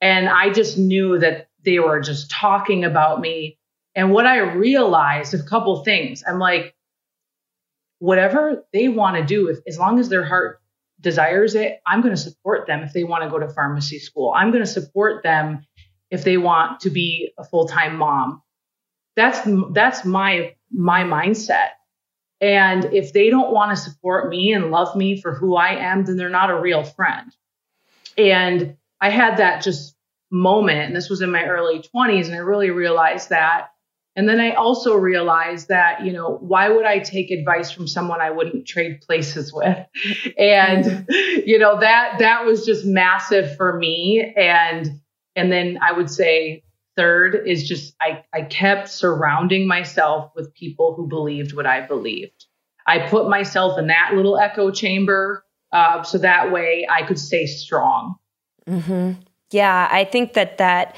And 0.00 0.28
I 0.28 0.52
just 0.52 0.78
knew 0.78 1.18
that 1.18 1.48
they 1.64 1.78
were 1.78 2.00
just 2.00 2.30
talking 2.30 2.84
about 2.84 3.20
me. 3.20 3.58
And 3.94 4.12
what 4.12 4.26
I 4.26 4.38
realized, 4.38 5.34
a 5.34 5.42
couple 5.42 5.82
things, 5.84 6.22
I'm 6.26 6.38
like, 6.38 6.74
whatever 7.98 8.64
they 8.72 8.88
want 8.88 9.16
to 9.16 9.24
do, 9.24 9.48
if, 9.48 9.58
as 9.66 9.78
long 9.78 9.98
as 9.98 10.08
their 10.08 10.24
heart 10.24 10.60
desires 11.00 11.54
it, 11.54 11.80
I'm 11.86 12.02
going 12.02 12.14
to 12.14 12.20
support 12.20 12.66
them 12.66 12.82
if 12.82 12.92
they 12.92 13.04
want 13.04 13.24
to 13.24 13.30
go 13.30 13.38
to 13.38 13.48
pharmacy 13.48 13.98
school. 13.98 14.32
I'm 14.36 14.50
going 14.50 14.64
to 14.64 14.70
support 14.70 15.22
them 15.22 15.66
if 16.10 16.24
they 16.24 16.36
want 16.36 16.80
to 16.80 16.90
be 16.90 17.32
a 17.38 17.44
full-time 17.44 17.96
mom. 17.96 18.42
That's 19.16 19.40
that's 19.72 20.04
my 20.04 20.55
my 20.70 21.04
mindset. 21.04 21.70
And 22.40 22.86
if 22.86 23.12
they 23.12 23.30
don't 23.30 23.52
want 23.52 23.76
to 23.76 23.82
support 23.82 24.28
me 24.28 24.52
and 24.52 24.70
love 24.70 24.94
me 24.94 25.20
for 25.20 25.34
who 25.34 25.56
I 25.56 25.76
am, 25.92 26.04
then 26.04 26.16
they're 26.16 26.28
not 26.28 26.50
a 26.50 26.60
real 26.60 26.84
friend. 26.84 27.34
And 28.18 28.76
I 29.00 29.10
had 29.10 29.38
that 29.38 29.62
just 29.62 29.94
moment, 30.30 30.86
and 30.86 30.96
this 30.96 31.08
was 31.08 31.22
in 31.22 31.30
my 31.30 31.44
early 31.44 31.82
20s, 31.94 32.26
and 32.26 32.34
I 32.34 32.38
really 32.38 32.70
realized 32.70 33.30
that. 33.30 33.68
And 34.16 34.26
then 34.26 34.40
I 34.40 34.52
also 34.52 34.94
realized 34.94 35.68
that, 35.68 36.04
you 36.04 36.12
know, 36.12 36.38
why 36.40 36.70
would 36.70 36.86
I 36.86 37.00
take 37.00 37.30
advice 37.30 37.70
from 37.70 37.86
someone 37.86 38.22
I 38.22 38.30
wouldn't 38.30 38.66
trade 38.66 39.02
places 39.02 39.52
with? 39.52 39.76
And, 40.38 41.06
you 41.08 41.58
know, 41.58 41.80
that 41.80 42.18
that 42.20 42.44
was 42.46 42.64
just 42.64 42.84
massive 42.86 43.56
for 43.56 43.76
me. 43.76 44.32
And 44.36 45.00
and 45.34 45.52
then 45.52 45.78
I 45.82 45.92
would 45.92 46.10
say 46.10 46.64
Third 46.96 47.42
is 47.46 47.68
just 47.68 47.94
I, 48.00 48.24
I 48.32 48.42
kept 48.42 48.88
surrounding 48.88 49.66
myself 49.66 50.32
with 50.34 50.54
people 50.54 50.94
who 50.94 51.06
believed 51.06 51.54
what 51.54 51.66
I 51.66 51.86
believed. 51.86 52.46
I 52.86 53.08
put 53.08 53.28
myself 53.28 53.78
in 53.78 53.88
that 53.88 54.12
little 54.14 54.38
echo 54.38 54.70
chamber 54.70 55.44
uh, 55.72 56.02
so 56.02 56.18
that 56.18 56.52
way 56.52 56.86
I 56.90 57.02
could 57.02 57.18
stay 57.18 57.46
strong. 57.46 58.16
Mm-hmm. 58.68 59.12
Yeah, 59.50 59.88
I 59.90 60.04
think 60.04 60.32
that 60.32 60.58
that, 60.58 60.96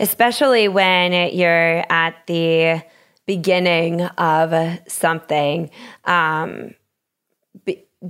especially 0.00 0.68
when 0.68 1.12
you're 1.34 1.84
at 1.90 2.14
the 2.26 2.82
beginning 3.26 4.02
of 4.02 4.78
something, 4.88 5.70
um, 6.04 6.74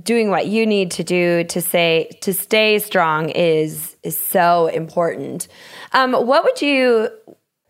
doing 0.03 0.29
what 0.29 0.47
you 0.47 0.65
need 0.65 0.91
to 0.91 1.03
do 1.03 1.43
to 1.45 1.61
say 1.61 2.09
to 2.21 2.33
stay 2.33 2.79
strong 2.79 3.29
is 3.29 3.95
is 4.03 4.17
so 4.17 4.67
important. 4.67 5.47
Um, 5.93 6.13
what 6.13 6.43
would 6.43 6.61
you? 6.61 7.09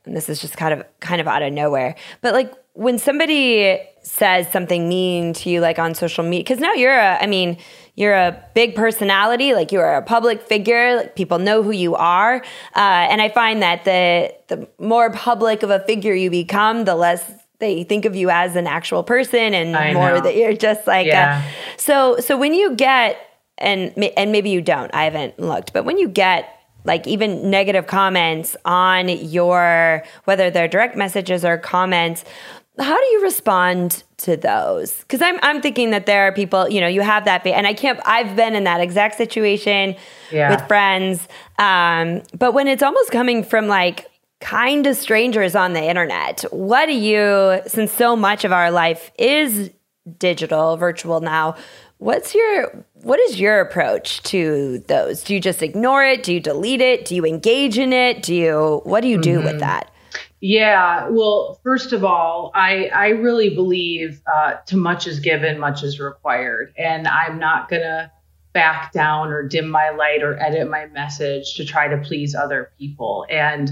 And 0.06 0.16
this 0.16 0.30
is 0.30 0.40
just 0.40 0.56
kind 0.58 0.74
of 0.74 0.86
kind 1.00 1.20
of 1.22 1.28
out 1.28 1.42
of 1.42 1.52
nowhere, 1.52 1.96
but 2.22 2.34
like 2.34 2.54
when 2.74 3.00
somebody 3.00 3.80
says 4.04 4.48
something 4.52 4.88
mean 4.88 5.34
to 5.34 5.50
you, 5.50 5.62
like 5.62 5.80
on 5.80 5.96
social 5.96 6.24
media, 6.24 6.42
because 6.42 6.60
now 6.60 6.74
you're 6.74 6.94
a, 6.94 7.18
I 7.20 7.26
mean, 7.26 7.58
you're 7.96 8.14
a 8.14 8.42
big 8.54 8.76
personality, 8.76 9.56
like 9.56 9.72
you're 9.72 9.96
a 9.96 10.04
public 10.04 10.44
figure, 10.44 10.96
like 10.96 11.16
people 11.16 11.40
know 11.40 11.64
who 11.64 11.72
you 11.72 11.96
are, 11.96 12.36
uh, 12.76 12.80
and 13.10 13.20
I 13.20 13.30
find 13.30 13.64
that 13.64 13.84
the 13.84 14.34
the 14.48 14.68
more 14.80 15.12
public 15.12 15.64
of 15.64 15.72
a 15.72 15.80
figure 15.80 16.14
you 16.14 16.30
become, 16.30 16.86
the 16.86 16.96
less 16.96 17.24
they 17.60 17.84
think 17.84 18.06
of 18.06 18.16
you 18.16 18.30
as 18.30 18.56
an 18.56 18.68
actual 18.68 19.04
person 19.04 19.54
and 19.54 19.76
I 19.76 19.94
more 19.94 20.16
know. 20.16 20.22
that 20.22 20.36
you're 20.36 20.54
just 20.54 20.86
like 20.88 21.08
yeah. 21.08 21.44
a, 21.44 21.80
so 21.80 22.20
so 22.20 22.38
when 22.38 22.54
you 22.54 22.76
get 22.76 23.18
and 23.58 23.92
and 24.18 24.32
maybe 24.32 24.50
you 24.50 24.62
don't 24.62 24.94
I 24.94 25.06
haven't 25.06 25.40
looked 25.40 25.74
but 25.74 25.86
when 25.86 25.98
you 25.98 26.08
get 26.08 26.54
like 26.86 27.06
even 27.08 27.50
negative 27.50 27.88
comments 27.88 28.56
on 28.66 29.10
your 29.10 30.04
whether 30.26 30.50
they're 30.50 30.68
direct 30.68 30.96
messages 30.96 31.44
or 31.44 31.58
comments 31.58 32.24
how 32.80 32.96
do 32.96 33.06
you 33.06 33.24
respond 33.24 34.04
to 34.18 34.38
those 34.38 35.00
because 35.00 35.22
I'm, 35.22 35.40
I'm 35.42 35.62
thinking 35.62 35.90
that 35.92 36.06
there 36.06 36.28
are 36.28 36.32
people 36.32 36.70
you 36.70 36.80
know 36.80 36.88
you 36.88 37.02
have 37.02 37.26
that 37.26 37.46
and 37.46 37.66
i 37.66 37.74
can't 37.74 38.00
i've 38.06 38.36
been 38.36 38.56
in 38.56 38.66
that 38.66 38.82
exact 38.82 39.16
situation 39.16 39.96
yeah. 40.32 40.52
with 40.52 40.68
friends 40.68 41.28
um, 41.58 42.22
but 42.38 42.54
when 42.54 42.68
it's 42.68 42.84
almost 42.84 43.12
coming 43.12 43.44
from 43.44 43.68
like 43.68 44.08
kind 44.40 44.86
of 44.88 44.96
strangers 44.96 45.56
on 45.56 45.74
the 45.74 45.84
internet. 45.84 46.46
What 46.52 46.86
do 46.86 46.94
you, 46.94 47.62
since 47.68 47.92
so 47.92 48.16
much 48.16 48.46
of 48.46 48.52
our 48.52 48.72
life 48.72 49.12
is 49.18 49.72
digital, 50.18 50.78
virtual 50.78 51.20
now, 51.22 51.56
what's 51.98 52.36
your 52.36 52.86
what 52.94 53.20
is 53.20 53.40
your 53.40 53.60
approach 53.60 54.22
to 54.24 54.80
those? 54.88 55.24
Do 55.24 55.34
you 55.34 55.40
just 55.40 55.62
ignore 55.62 56.04
it? 56.04 56.24
Do 56.24 56.34
you 56.34 56.40
delete 56.40 56.82
it? 56.82 57.06
Do 57.06 57.16
you 57.16 57.26
engage 57.26 57.78
in 57.78 57.94
it? 57.94 58.24
Do 58.24 58.36
you 58.36 58.82
what 58.84 59.02
do 59.02 59.08
you 59.08 59.20
do 59.20 59.38
mm-hmm. 59.38 59.46
with 59.46 59.60
that? 59.60 59.92
Yeah, 60.40 61.10
well, 61.10 61.60
first 61.64 61.94
of 61.94 62.04
all, 62.04 62.52
I 62.54 62.88
I 62.88 63.08
really 63.10 63.54
believe 63.56 64.22
uh, 64.32 64.56
too 64.66 64.78
much 64.78 65.08
is 65.08 65.20
given, 65.20 65.60
much 65.60 65.84
is 65.84 66.00
required, 66.00 66.74
and 66.78 67.08
I'm 67.08 67.40
not 67.40 67.70
gonna 67.70 68.12
back 68.54 68.92
down 68.92 69.30
or 69.30 69.48
dim 69.48 69.70
my 69.70 69.90
light 69.90 70.24
or 70.24 70.40
edit 70.40 70.70
my 70.70 70.88
message 70.88 71.56
to 71.56 71.66
try 71.66 71.88
to 71.88 71.98
please 71.98 72.34
other 72.34 72.72
people. 72.78 73.26
And 73.30 73.72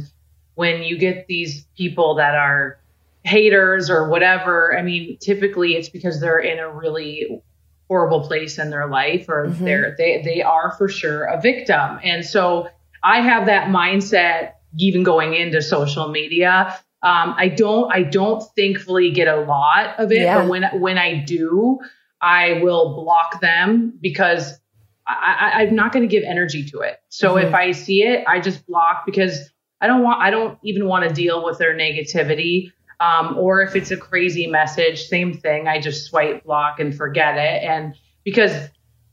when 0.56 0.84
you 0.84 0.97
get 0.97 1.28
these 1.28 1.66
people 1.78 2.16
that 2.16 2.36
are 2.36 2.80
haters 3.24 3.89
or 3.89 4.10
whatever, 4.10 4.78
I 4.78 4.82
mean, 4.82 5.18
typically 5.20 5.76
it's 5.76 5.89
because 5.89 6.20
they're 6.20 6.39
in 6.39 6.60
a 6.60 6.70
really 6.70 7.41
horrible 7.88 8.22
place 8.22 8.58
in 8.58 8.70
their 8.70 8.88
life 8.88 9.30
or 9.30 9.47
mm-hmm. 9.47 9.64
they're 9.64 9.95
they 9.97 10.22
they 10.24 10.41
are 10.41 10.74
for 10.78 10.88
sure 10.88 11.26
a 11.26 11.39
victim. 11.39 11.99
And 12.03 12.26
so 12.26 12.70
I 13.03 13.22
have 13.22 13.45
that 13.45 13.68
mindset 13.68 14.53
even 14.80 15.03
going 15.03 15.34
into 15.34 15.62
social 15.62 16.10
media. 16.10 16.80
Um, 17.03 17.36
I 17.38 17.49
don't 17.49 17.91
I 17.93 18.03
don't 18.03 18.43
thankfully 18.56 19.12
get 19.12 19.28
a 19.28 19.41
lot 19.41 19.99
of 19.99 20.12
it, 20.12 20.22
yeah. 20.22 20.39
but 20.39 20.49
when 20.49 20.64
when 20.80 20.97
I 20.97 21.24
do, 21.24 21.80
I 22.22 22.62
will 22.64 22.95
block 22.95 23.41
them 23.41 23.93
because 24.01 24.60
I, 25.08 25.66
am 25.68 25.76
not 25.76 25.91
going 25.91 26.01
to 26.01 26.12
give 26.12 26.24
energy 26.24 26.66
to 26.72 26.80
it. 26.80 26.97
So 27.10 27.36
mm-hmm. 27.36 27.47
if 27.47 27.53
I 27.53 27.72
see 27.72 28.01
it, 28.01 28.24
I 28.28 28.39
just 28.39 28.66
block 28.66 29.06
because 29.06 29.51
I 29.86 29.88
don't 29.88 30.02
want 30.02 30.20
I 30.20 30.32
don't 30.32 30.58
even 30.64 30.88
want 30.88 31.08
to 31.08 31.14
deal 31.14 31.46
with 31.46 31.60
their 31.60 31.76
negativity. 31.76 32.72
Um, 33.00 33.38
or 33.38 33.62
if 33.62 33.76
it's 33.76 33.92
a 33.92 33.98
crazy 33.98 34.48
message, 34.48 35.04
same 35.04 35.38
thing. 35.38 35.68
I 35.68 35.80
just 35.80 36.08
swipe 36.08 36.44
block 36.44 36.80
and 36.80 36.96
forget 36.96 37.38
it. 37.38 37.64
And 37.64 37.94
because 38.24 38.52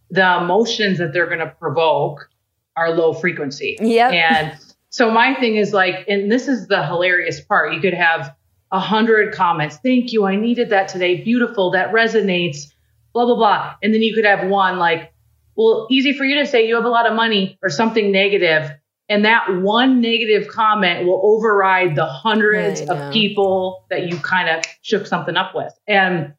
the 0.08 0.38
emotions 0.38 0.96
that 0.96 1.12
they're 1.12 1.26
going 1.26 1.40
to 1.40 1.54
provoke 1.60 2.30
are 2.74 2.90
low 2.90 3.12
frequency. 3.12 3.76
Yeah. 3.82 4.08
And 4.08 4.58
so 4.88 5.10
my 5.10 5.34
thing 5.34 5.56
is 5.56 5.74
like, 5.74 6.06
and 6.08 6.32
this 6.32 6.48
is 6.48 6.68
the 6.68 6.86
hilarious 6.86 7.40
part. 7.40 7.74
You 7.74 7.80
could 7.80 7.92
have 7.92 8.34
a 8.70 8.80
hundred 8.80 9.34
comments. 9.34 9.76
Thank 9.76 10.12
you. 10.12 10.24
I 10.24 10.36
needed 10.36 10.70
that 10.70 10.88
today. 10.88 11.22
Beautiful. 11.22 11.72
That 11.72 11.92
resonates. 11.92 12.72
Blah 13.12 13.26
blah 13.26 13.36
blah. 13.36 13.74
And 13.82 13.92
then 13.92 14.00
you 14.00 14.14
could 14.14 14.24
have 14.24 14.48
one 14.48 14.78
like, 14.78 15.12
well, 15.54 15.86
easy 15.90 16.14
for 16.14 16.24
you 16.24 16.36
to 16.36 16.46
say 16.46 16.66
you 16.66 16.76
have 16.76 16.86
a 16.86 16.88
lot 16.88 17.06
of 17.06 17.14
money 17.14 17.58
or 17.62 17.68
something 17.68 18.10
negative 18.10 18.70
and 19.08 19.24
that 19.24 19.60
one 19.60 20.00
negative 20.00 20.48
comment 20.48 21.06
will 21.06 21.20
override 21.22 21.96
the 21.96 22.06
hundreds 22.06 22.80
of 22.82 23.12
people 23.12 23.84
that 23.90 24.08
you 24.08 24.16
kind 24.18 24.48
of 24.48 24.64
shook 24.82 25.06
something 25.06 25.36
up 25.36 25.54
with. 25.54 25.72
And 25.86 26.34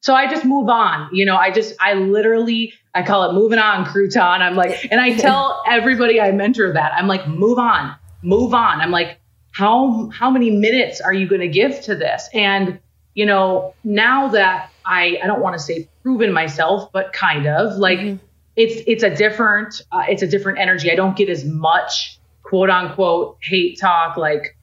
so 0.00 0.14
I 0.14 0.28
just 0.28 0.44
move 0.44 0.68
on. 0.68 1.08
You 1.12 1.24
know, 1.24 1.36
I 1.36 1.50
just, 1.50 1.74
I 1.80 1.94
literally, 1.94 2.72
I 2.94 3.02
call 3.02 3.30
it 3.30 3.34
moving 3.34 3.58
on, 3.58 3.84
crouton. 3.86 4.40
I'm 4.40 4.56
like, 4.56 4.88
and 4.90 5.00
I 5.00 5.16
tell 5.16 5.62
everybody 5.68 6.20
I 6.20 6.32
mentor 6.32 6.72
that 6.72 6.92
I'm 6.94 7.06
like, 7.06 7.26
move 7.28 7.58
on, 7.58 7.94
move 8.22 8.52
on. 8.52 8.80
I'm 8.80 8.90
like, 8.90 9.18
how, 9.52 10.10
how 10.10 10.30
many 10.30 10.50
minutes 10.50 11.00
are 11.00 11.14
you 11.14 11.26
going 11.26 11.40
to 11.40 11.48
give 11.48 11.80
to 11.82 11.94
this? 11.94 12.28
And, 12.34 12.78
you 13.14 13.24
know, 13.24 13.74
now 13.84 14.28
that 14.28 14.70
I, 14.84 15.18
I 15.22 15.26
don't 15.26 15.40
want 15.40 15.54
to 15.54 15.58
say 15.58 15.88
proven 16.02 16.32
myself, 16.32 16.92
but 16.92 17.12
kind 17.12 17.46
of 17.46 17.78
like, 17.78 17.98
mm-hmm 17.98 18.25
it's 18.56 18.82
it's 18.86 19.02
a 19.02 19.10
different 19.10 19.82
uh, 19.92 20.04
it's 20.08 20.22
a 20.22 20.26
different 20.26 20.58
energy. 20.58 20.90
I 20.90 20.94
don't 20.94 21.16
get 21.16 21.28
as 21.28 21.44
much 21.44 22.18
quote 22.42 22.70
unquote 22.70 23.38
hate 23.42 23.78
talk 23.78 24.16
like 24.16 24.56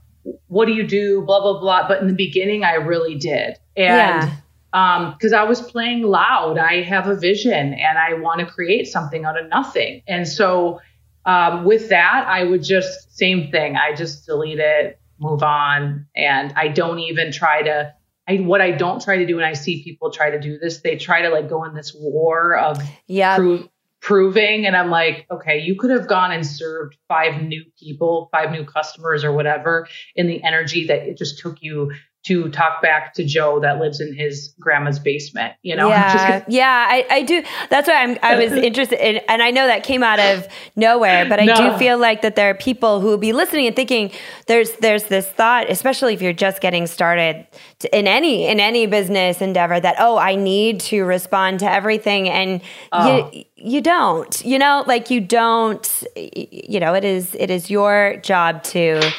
what 0.48 0.66
do 0.66 0.74
you 0.74 0.86
do 0.86 1.22
blah 1.22 1.42
blah 1.42 1.60
blah. 1.60 1.88
But 1.88 2.02
in 2.02 2.08
the 2.08 2.14
beginning, 2.14 2.64
I 2.64 2.76
really 2.76 3.16
did, 3.16 3.58
and 3.78 4.30
yeah. 4.30 4.36
um, 4.74 5.14
because 5.14 5.34
I 5.34 5.44
was 5.44 5.62
playing 5.62 6.04
loud. 6.04 6.58
I 6.58 6.82
have 6.82 7.08
a 7.08 7.16
vision 7.16 7.74
and 7.74 7.98
I 7.98 8.14
want 8.16 8.40
to 8.40 8.46
create 8.46 8.88
something 8.88 9.26
out 9.26 9.40
of 9.42 9.48
nothing, 9.50 10.02
and 10.08 10.28
so. 10.28 10.82
Um, 11.26 11.64
with 11.64 11.88
that, 11.88 12.26
I 12.28 12.44
would 12.44 12.64
just 12.64 13.18
same 13.18 13.50
thing. 13.50 13.78
I 13.78 13.96
just 13.96 14.26
delete 14.26 14.60
it, 14.60 15.00
move 15.20 15.42
on, 15.42 16.06
and 16.18 16.52
I 16.58 16.68
don't 16.68 17.00
even 17.00 17.32
try 17.32 17.62
to 17.62 17.94
I, 18.28 18.38
what 18.38 18.62
I 18.62 18.72
don't 18.72 19.02
try 19.02 19.18
to 19.18 19.26
do 19.26 19.36
when 19.36 19.46
I 19.46 19.54
see 19.54 19.84
people 19.84 20.12
try 20.12 20.30
to 20.32 20.40
do 20.40 20.58
this, 20.58 20.80
they 20.80 20.96
try 20.98 21.22
to 21.22 21.30
like 21.30 21.50
go 21.50 21.64
in 21.66 21.74
this 21.74 21.94
war 21.94 22.58
of 22.58 22.82
yeah. 23.08 23.36
prove 23.36 23.70
proving. 24.04 24.66
And 24.66 24.76
i'm 24.76 24.90
like 24.92 25.26
okay 25.32 25.60
you 25.60 25.76
could 25.76 25.90
have 25.90 26.08
gone 26.08 26.32
and 26.32 26.46
served 26.46 26.98
five 27.08 27.42
new 27.42 27.64
people 27.80 28.30
five 28.32 28.52
new 28.52 28.66
customers 28.66 29.24
or 29.24 29.32
whatever 29.32 29.88
in 30.16 30.28
the 30.28 30.44
energy 30.44 30.86
that 30.88 31.08
it 31.08 31.18
just 31.18 31.40
took 31.40 31.58
you 31.62 31.92
to 32.24 32.50
talk 32.50 32.82
back 32.82 33.14
to 33.14 33.26
Joe 33.26 33.60
that 33.60 33.80
lives 33.80 34.00
in 34.00 34.16
his 34.16 34.54
grandma's 34.58 34.98
basement, 34.98 35.56
you 35.62 35.76
know? 35.76 35.90
Yeah, 35.90 36.46
yeah, 36.48 36.88
I, 36.90 37.06
I 37.10 37.22
do. 37.24 37.44
That's 37.70 37.88
why 37.88 37.96
I'm, 37.96 38.18
I 38.22 38.42
was 38.42 38.54
interested 38.64 39.06
in, 39.06 39.22
and 39.28 39.44
I 39.44 39.52
know 39.52 39.68
that 39.68 39.84
came 39.84 40.04
out 40.04 40.20
of 40.20 40.48
nowhere, 40.78 41.28
but 41.28 41.42
I 41.42 41.46
no. 41.46 41.56
do 41.56 41.78
feel 41.78 41.98
like 41.98 42.22
that 42.22 42.38
there 42.38 42.50
are 42.50 42.56
people 42.56 43.02
who 43.02 43.08
will 43.08 43.18
be 43.18 43.34
listening 43.34 43.68
and 43.68 43.76
thinking 43.76 44.12
there's, 44.48 44.72
there's 44.78 45.04
this 45.06 45.28
thought, 45.28 45.70
especially 45.70 46.14
if 46.14 46.22
you're 46.22 46.32
just 46.32 46.62
getting 46.62 46.88
started 46.88 47.46
to, 47.80 47.98
in 47.98 48.08
any, 48.08 48.48
in 48.48 48.62
any 48.62 48.86
business 48.86 49.42
endeavor 49.42 49.78
that, 49.78 49.96
oh, 50.00 50.18
I 50.18 50.36
need 50.36 50.80
to 50.82 51.04
respond 51.04 51.60
to 51.60 51.70
everything. 51.70 52.30
And 52.30 52.62
oh. 52.94 53.32
you, 53.34 53.44
you 53.58 53.82
don't, 53.82 54.46
you 54.46 54.58
know, 54.60 54.86
like 54.88 55.10
you 55.10 55.20
don't, 55.20 56.04
you 56.16 56.80
know, 56.80 56.94
it 56.94 57.04
is, 57.04 57.36
it 57.36 57.50
is 57.50 57.70
your 57.70 58.16
job 58.24 58.64
to 58.64 59.12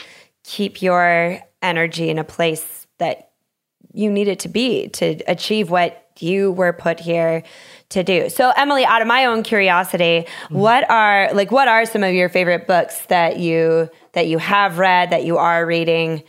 keep 0.42 0.80
your 0.80 1.40
energy 1.60 2.08
in 2.08 2.18
a 2.18 2.24
place 2.24 2.83
that 3.04 3.30
you 3.92 4.10
need 4.10 4.28
it 4.28 4.40
to 4.40 4.48
be 4.48 4.88
to 4.88 5.20
achieve 5.26 5.70
what 5.70 6.08
you 6.18 6.52
were 6.52 6.72
put 6.72 7.00
here 7.00 7.42
to 7.90 8.02
do. 8.02 8.28
So 8.28 8.52
Emily, 8.56 8.84
out 8.84 9.02
of 9.02 9.08
my 9.08 9.26
own 9.26 9.42
curiosity, 9.42 10.26
mm-hmm. 10.26 10.54
what 10.54 10.88
are 10.90 11.32
like 11.32 11.50
what 11.50 11.68
are 11.68 11.86
some 11.86 12.02
of 12.02 12.14
your 12.14 12.28
favorite 12.28 12.66
books 12.66 13.06
that 13.06 13.38
you 13.38 13.88
that 14.12 14.26
you 14.26 14.38
have 14.38 14.78
read 14.78 15.10
that 15.10 15.24
you 15.24 15.38
are 15.38 15.64
reading? 15.66 16.24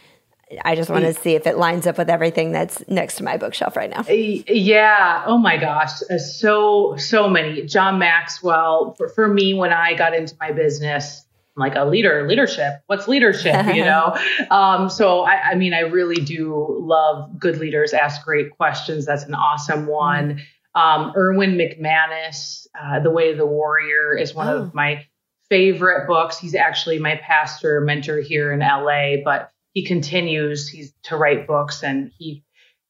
I 0.63 0.75
just 0.75 0.91
want 0.91 1.05
to 1.05 1.13
see 1.13 1.33
if 1.33 1.47
it 1.47 1.57
lines 1.57 1.87
up 1.87 1.97
with 1.97 2.09
everything 2.09 2.51
that's 2.51 2.87
next 2.87 3.15
to 3.15 3.23
my 3.23 3.35
bookshelf 3.35 3.75
right 3.75 3.89
now. 3.89 4.05
Yeah. 4.07 5.23
Oh 5.25 5.39
my 5.39 5.57
gosh. 5.57 6.03
Uh, 6.09 6.19
so, 6.19 6.95
so 6.97 7.27
many. 7.27 7.63
John 7.63 7.97
Maxwell. 7.97 8.93
For, 8.93 9.09
for 9.09 9.27
me, 9.27 9.55
when 9.55 9.73
I 9.73 9.95
got 9.95 10.13
into 10.13 10.35
my 10.39 10.51
business, 10.51 11.24
like 11.57 11.75
a 11.75 11.85
leader 11.85 12.27
leadership. 12.27 12.81
What's 12.87 13.07
leadership 13.07 13.65
you 13.67 13.85
know? 13.85 14.17
Um, 14.51 14.89
so 14.89 15.21
I, 15.21 15.51
I, 15.51 15.55
mean 15.55 15.73
i 15.73 15.81
really 15.81 16.21
do 16.21 16.77
love 16.79 17.39
good 17.39 17.57
leaders 17.57 17.93
ask 17.93 18.23
great 18.23 18.51
questions. 18.51 19.05
That's 19.05 19.23
an 19.23 19.33
awesome 19.33 19.87
one. 19.87 20.41
Um, 20.73 21.13
erwin 21.15 21.57
mcmanus 21.57 22.67
uh, 22.79 22.99
the 22.99 23.09
way 23.09 23.31
of 23.31 23.37
the 23.37 23.45
warrior 23.45 24.17
is 24.17 24.33
one 24.33 24.47
oh. 24.47 24.57
of 24.57 24.73
my 24.73 25.05
favorite 25.49 26.07
books. 26.07 26.37
He's 26.37 26.55
actually 26.55 26.99
my 26.99 27.15
pastor 27.15 27.79
mentor 27.81 28.19
here 28.19 28.51
in 28.51 28.59
la 28.59 29.15
but 29.23 29.51
he 29.73 29.85
continues 29.85 30.67
he's 30.67 30.93
to 31.03 31.17
write 31.17 31.47
books 31.47 31.83
and 31.83 32.11
he 32.17 32.43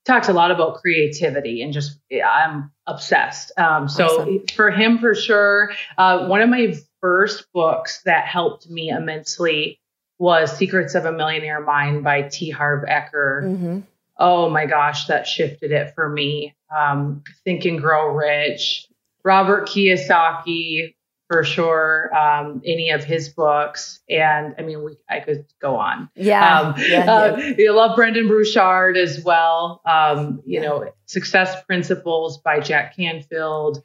talks 0.06 0.30
a 0.30 0.34
lot 0.34 0.52
about 0.52 0.76
creativity 0.76 1.62
and 1.62 1.74
just 1.74 2.00
i'm 2.26 2.72
obsessed. 2.88 3.52
Um, 3.58 3.88
so 3.88 4.06
awesome. 4.06 4.44
for 4.56 4.72
him 4.72 5.00
for 5.00 5.16
sure. 5.16 5.72
Uh, 5.98 6.28
one 6.28 6.42
of 6.42 6.50
my 6.50 6.76
first 7.06 7.46
books 7.54 8.02
that 8.06 8.26
helped 8.26 8.68
me 8.68 8.90
immensely 8.90 9.80
was 10.18 10.52
Secrets 10.58 10.96
of 10.96 11.06
a 11.06 11.12
Millionaire 11.12 11.62
Mind 11.62 12.04
by 12.04 12.24
T. 12.24 12.50
Harv 12.50 12.84
Eker. 12.86 13.44
Mm-hmm. 13.44 13.80
Oh 14.18 14.50
my 14.50 14.66
gosh, 14.66 15.06
that 15.06 15.28
shifted 15.28 15.72
it 15.72 15.94
for 15.94 16.10
me. 16.10 16.56
Um, 16.76 17.24
Think 17.44 17.64
and 17.66 17.80
Grow 17.80 18.08
Rich, 18.08 18.88
Robert 19.24 19.70
Kiyosaki, 19.70 20.96
for 21.30 21.44
sure. 21.44 22.10
Um, 22.18 22.64
any 22.66 22.90
of 22.90 23.04
his 23.04 23.30
books, 23.30 24.00
and 24.10 24.56
I 24.58 24.64
mean, 24.64 24.84
we 24.84 24.98
I 25.08 25.20
could 25.20 25.46
go 25.62 25.76
on. 25.76 26.10
Yeah, 26.16 26.60
um, 26.60 26.76
yeah, 26.80 27.14
uh, 27.14 27.38
you 27.38 27.72
love 27.72 27.96
Brendon 27.96 28.28
Burchard 28.28 28.98
as 28.98 29.24
well. 29.24 29.80
Um, 29.86 30.42
you 30.44 30.60
know, 30.60 30.92
Success 31.06 31.64
Principles 31.66 32.40
by 32.40 32.62
Jack 32.62 32.96
Canfield 32.96 33.84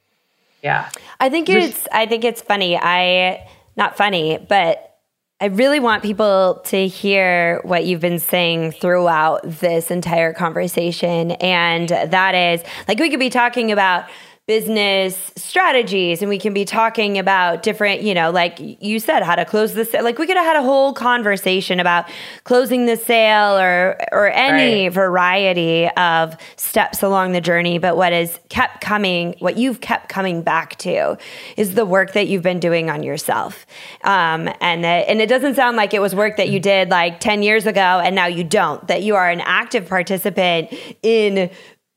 yeah. 0.61 0.89
I 1.19 1.29
think 1.29 1.49
it's 1.49 1.87
I 1.91 2.05
think 2.05 2.23
it's 2.23 2.41
funny. 2.41 2.77
I 2.77 3.47
not 3.75 3.97
funny, 3.97 4.37
but 4.37 4.91
I 5.39 5.45
really 5.45 5.79
want 5.79 6.03
people 6.03 6.61
to 6.65 6.87
hear 6.87 7.61
what 7.63 7.83
you've 7.85 7.99
been 7.99 8.19
saying 8.19 8.73
throughout 8.73 9.41
this 9.43 9.89
entire 9.89 10.33
conversation 10.33 11.31
and 11.31 11.89
that 11.89 12.35
is 12.35 12.63
like 12.87 12.99
we 12.99 13.09
could 13.09 13.19
be 13.19 13.31
talking 13.31 13.71
about 13.71 14.05
business 14.51 15.31
strategies 15.37 16.21
and 16.21 16.27
we 16.27 16.37
can 16.37 16.53
be 16.53 16.65
talking 16.65 17.17
about 17.17 17.63
different, 17.63 18.01
you 18.01 18.13
know, 18.13 18.31
like 18.31 18.59
you 18.59 18.99
said, 18.99 19.23
how 19.23 19.33
to 19.33 19.45
close 19.45 19.75
the 19.75 19.85
sale. 19.85 20.03
Like 20.03 20.19
we 20.19 20.27
could 20.27 20.35
have 20.35 20.45
had 20.45 20.57
a 20.57 20.61
whole 20.61 20.91
conversation 20.91 21.79
about 21.79 22.09
closing 22.43 22.85
the 22.85 22.97
sale 22.97 23.57
or 23.57 23.97
or 24.11 24.29
any 24.29 24.89
right. 24.89 24.93
variety 24.93 25.87
of 25.91 26.35
steps 26.57 27.01
along 27.01 27.31
the 27.31 27.39
journey. 27.39 27.79
But 27.79 27.95
what 27.95 28.11
has 28.11 28.41
kept 28.49 28.81
coming, 28.81 29.35
what 29.39 29.55
you've 29.55 29.79
kept 29.79 30.09
coming 30.09 30.41
back 30.41 30.77
to 30.79 31.17
is 31.55 31.75
the 31.75 31.85
work 31.85 32.11
that 32.11 32.27
you've 32.27 32.43
been 32.43 32.59
doing 32.59 32.89
on 32.89 33.03
yourself. 33.03 33.65
Um, 34.03 34.49
and 34.59 34.83
that 34.83 35.07
and 35.07 35.21
it 35.21 35.29
doesn't 35.29 35.55
sound 35.55 35.77
like 35.77 35.93
it 35.93 36.01
was 36.01 36.13
work 36.13 36.35
that 36.35 36.49
you 36.49 36.59
did 36.59 36.89
like 36.89 37.21
10 37.21 37.41
years 37.41 37.65
ago 37.65 38.01
and 38.03 38.13
now 38.15 38.25
you 38.25 38.43
don't, 38.43 38.85
that 38.89 39.01
you 39.01 39.15
are 39.15 39.29
an 39.29 39.39
active 39.45 39.87
participant 39.87 40.73
in 41.03 41.49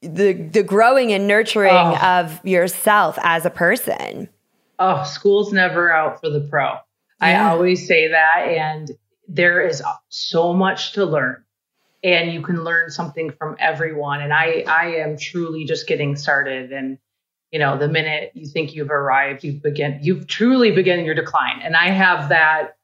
the 0.09 0.33
the 0.33 0.63
growing 0.63 1.13
and 1.13 1.27
nurturing 1.27 1.73
oh. 1.73 1.97
of 1.97 2.45
yourself 2.45 3.19
as 3.23 3.45
a 3.47 3.51
person. 3.51 4.29
Oh, 4.79 5.05
school's 5.05 5.53
never 5.53 5.93
out 5.93 6.21
for 6.21 6.31
the 6.31 6.41
pro. 6.41 6.65
Yeah. 6.65 6.79
I 7.21 7.51
always 7.51 7.87
say 7.87 8.09
that 8.09 8.47
and 8.49 8.91
there 9.29 9.67
is 9.67 9.83
so 10.09 10.53
much 10.53 10.93
to 10.93 11.05
learn 11.05 11.43
and 12.03 12.33
you 12.33 12.43
can 12.43 12.65
learn 12.65 12.91
something 12.91 13.33
from 13.39 13.57
everyone 13.59 14.21
and 14.21 14.33
I 14.33 14.65
I 14.67 14.97
am 14.97 15.17
truly 15.17 15.65
just 15.65 15.87
getting 15.87 16.17
started 16.17 16.73
and 16.73 16.99
you 17.51 17.59
know 17.59 17.79
the 17.79 17.89
minute 17.89 18.33
you 18.35 18.47
think 18.47 18.75
you've 18.75 18.91
arrived 18.91 19.45
you've 19.45 19.63
begin 19.63 20.01
you've 20.03 20.27
truly 20.27 20.73
begun 20.73 21.05
your 21.05 21.15
decline 21.15 21.61
and 21.63 21.77
I 21.77 21.91
have 21.91 22.29
that 22.29 22.77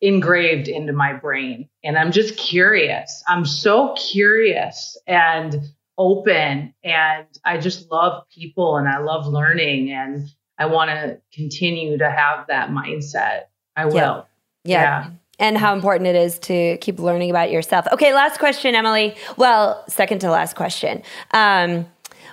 engraved 0.00 0.68
into 0.68 0.92
my 0.92 1.12
brain 1.14 1.68
and 1.82 1.96
I'm 1.96 2.12
just 2.12 2.36
curious. 2.36 3.22
I'm 3.26 3.46
so 3.46 3.94
curious 3.94 4.98
and 5.06 5.56
open 5.96 6.74
and 6.82 7.26
I 7.44 7.58
just 7.58 7.90
love 7.90 8.24
people 8.34 8.76
and 8.76 8.88
I 8.88 8.98
love 8.98 9.26
learning 9.26 9.92
and 9.92 10.28
I 10.58 10.66
want 10.66 10.90
to 10.90 11.20
continue 11.32 11.98
to 11.98 12.10
have 12.10 12.46
that 12.48 12.70
mindset. 12.70 13.44
I 13.76 13.86
will. 13.86 13.94
Yeah. 13.94 14.24
yeah. 14.64 14.82
yeah. 14.82 15.10
And 15.40 15.58
how 15.58 15.74
important 15.74 16.06
it 16.06 16.14
is 16.14 16.38
to 16.40 16.76
keep 16.78 17.00
learning 17.00 17.30
about 17.30 17.50
yourself. 17.50 17.86
Okay, 17.92 18.14
last 18.14 18.38
question, 18.38 18.76
Emily. 18.76 19.16
Well, 19.36 19.84
second 19.88 20.20
to 20.20 20.30
last 20.30 20.54
question. 20.54 21.02
Um, 21.32 21.86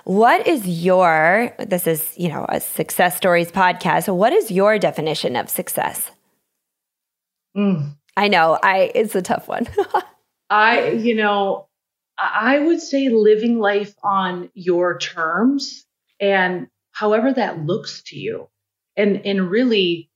what 0.04 0.46
is 0.46 0.66
your, 0.66 1.52
this 1.58 1.86
is, 1.86 2.14
you 2.16 2.28
know, 2.28 2.46
a 2.48 2.60
success 2.60 3.16
stories 3.16 3.50
podcast. 3.50 4.12
What 4.12 4.32
is 4.32 4.50
your 4.50 4.78
definition 4.78 5.34
of 5.34 5.48
success? 5.48 6.10
Mm. 7.56 7.96
I 8.16 8.28
know, 8.28 8.58
I, 8.62 8.92
it's 8.94 9.14
a 9.14 9.22
tough 9.22 9.48
one. 9.48 9.66
I, 10.50 10.90
you 10.90 11.14
know, 11.14 11.66
I 12.22 12.58
would 12.58 12.80
say 12.80 13.08
living 13.08 13.58
life 13.58 13.94
on 14.02 14.50
your 14.54 14.98
terms 14.98 15.84
and 16.20 16.68
however 16.92 17.32
that 17.32 17.64
looks 17.64 18.02
to 18.06 18.18
you. 18.18 18.48
And 18.96 19.26
and 19.26 19.50
really 19.50 20.10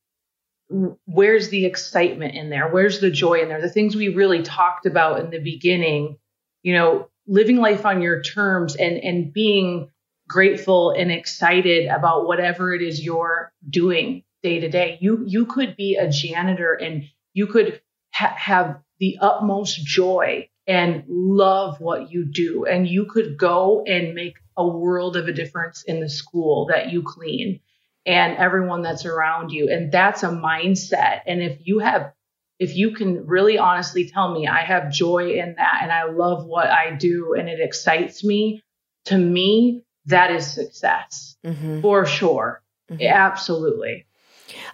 where's 0.68 1.48
the 1.48 1.64
excitement 1.64 2.34
in 2.34 2.50
there? 2.50 2.68
Where's 2.68 3.00
the 3.00 3.10
joy 3.10 3.40
in 3.40 3.48
there? 3.48 3.60
The 3.60 3.70
things 3.70 3.96
we 3.96 4.08
really 4.08 4.42
talked 4.42 4.86
about 4.86 5.20
in 5.20 5.30
the 5.30 5.38
beginning, 5.38 6.18
you 6.62 6.74
know, 6.74 7.08
living 7.26 7.56
life 7.56 7.86
on 7.86 8.02
your 8.02 8.22
terms 8.22 8.76
and 8.76 8.98
and 8.98 9.32
being 9.32 9.90
grateful 10.28 10.90
and 10.90 11.10
excited 11.10 11.86
about 11.86 12.26
whatever 12.26 12.74
it 12.74 12.82
is 12.82 13.04
you're 13.04 13.52
doing 13.68 14.22
day 14.42 14.60
to 14.60 14.68
day. 14.68 14.98
You 15.00 15.24
you 15.26 15.46
could 15.46 15.76
be 15.76 15.96
a 15.96 16.10
janitor 16.10 16.74
and 16.74 17.04
you 17.32 17.46
could 17.46 17.80
ha- 18.12 18.34
have 18.36 18.80
the 18.98 19.18
utmost 19.20 19.84
joy 19.84 20.48
and 20.66 21.04
love 21.08 21.80
what 21.80 22.10
you 22.10 22.24
do. 22.24 22.64
And 22.64 22.86
you 22.88 23.06
could 23.06 23.38
go 23.38 23.84
and 23.86 24.14
make 24.14 24.36
a 24.56 24.66
world 24.66 25.16
of 25.16 25.28
a 25.28 25.32
difference 25.32 25.82
in 25.84 26.00
the 26.00 26.08
school 26.08 26.66
that 26.66 26.90
you 26.90 27.02
clean 27.02 27.60
and 28.04 28.36
everyone 28.36 28.82
that's 28.82 29.04
around 29.04 29.50
you. 29.50 29.68
And 29.70 29.92
that's 29.92 30.22
a 30.22 30.28
mindset. 30.28 31.20
And 31.26 31.42
if 31.42 31.58
you 31.66 31.80
have, 31.80 32.12
if 32.58 32.74
you 32.76 32.92
can 32.92 33.26
really 33.26 33.58
honestly 33.58 34.08
tell 34.08 34.32
me, 34.32 34.46
I 34.46 34.60
have 34.60 34.90
joy 34.90 35.34
in 35.34 35.56
that 35.56 35.80
and 35.82 35.92
I 35.92 36.04
love 36.04 36.46
what 36.46 36.68
I 36.68 36.92
do 36.92 37.34
and 37.38 37.48
it 37.48 37.60
excites 37.60 38.24
me, 38.24 38.62
to 39.06 39.18
me, 39.18 39.82
that 40.06 40.30
is 40.30 40.46
success 40.52 41.36
mm-hmm. 41.44 41.80
for 41.80 42.06
sure. 42.06 42.62
Mm-hmm. 42.90 43.02
Absolutely. 43.02 44.06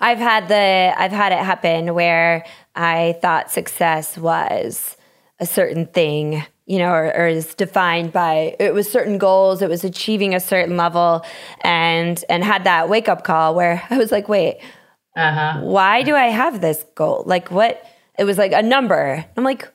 I've 0.01 0.19
had 0.19 0.49
the 0.49 0.95
I've 0.97 1.13
had 1.13 1.33
it 1.33 1.39
happen 1.39 1.95
where 1.95 2.45
I 2.75 3.19
thought 3.23 3.51
success 3.51 4.19
was 4.19 4.97
a 5.43 5.47
certain 5.47 5.87
thing, 5.87 6.45
you 6.67 6.79
know, 6.79 6.93
or, 6.93 7.13
or, 7.17 7.27
is 7.27 7.57
defined 7.57 8.13
by 8.13 8.55
it 8.61 8.73
was 8.73 8.89
certain 8.89 9.19
goals, 9.19 9.61
it 9.61 9.69
was 9.69 9.83
achieving 9.83 10.37
a 10.37 10.41
certain 10.41 10.77
level, 10.77 11.25
and 11.63 12.25
and 12.29 12.45
had 12.45 12.63
that 12.65 12.89
wake 12.89 13.09
up 13.09 13.25
call 13.25 13.55
where 13.57 13.83
I 13.91 13.99
was 13.99 14.13
like, 14.13 14.29
wait, 14.29 14.61
uh-huh. 15.17 15.61
why 15.63 16.05
do 16.05 16.15
I 16.15 16.27
have 16.27 16.61
this 16.61 16.85
goal? 16.95 17.25
Like, 17.27 17.51
what? 17.51 17.85
It 18.19 18.25
was 18.25 18.39
like 18.39 18.53
a 18.53 18.63
number. 18.63 19.25
I'm 19.37 19.43
like, 19.43 19.69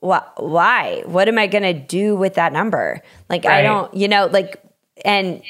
what? 0.00 0.42
Why? 0.42 1.04
What 1.06 1.28
am 1.28 1.38
I 1.38 1.46
gonna 1.46 1.72
do 1.74 2.16
with 2.16 2.34
that 2.34 2.52
number? 2.52 3.00
Like, 3.30 3.44
right. 3.44 3.60
I 3.60 3.62
don't, 3.62 3.94
you 3.94 4.08
know, 4.08 4.26
like, 4.26 4.60
and 5.04 5.42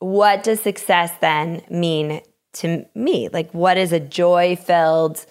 what 0.00 0.42
does 0.42 0.60
success 0.60 1.12
then 1.20 1.62
mean 1.70 2.22
to 2.54 2.84
me? 2.96 3.28
Like, 3.28 3.52
what 3.52 3.78
is 3.78 3.92
a 3.92 4.00
joy 4.00 4.56
filled 4.56 5.24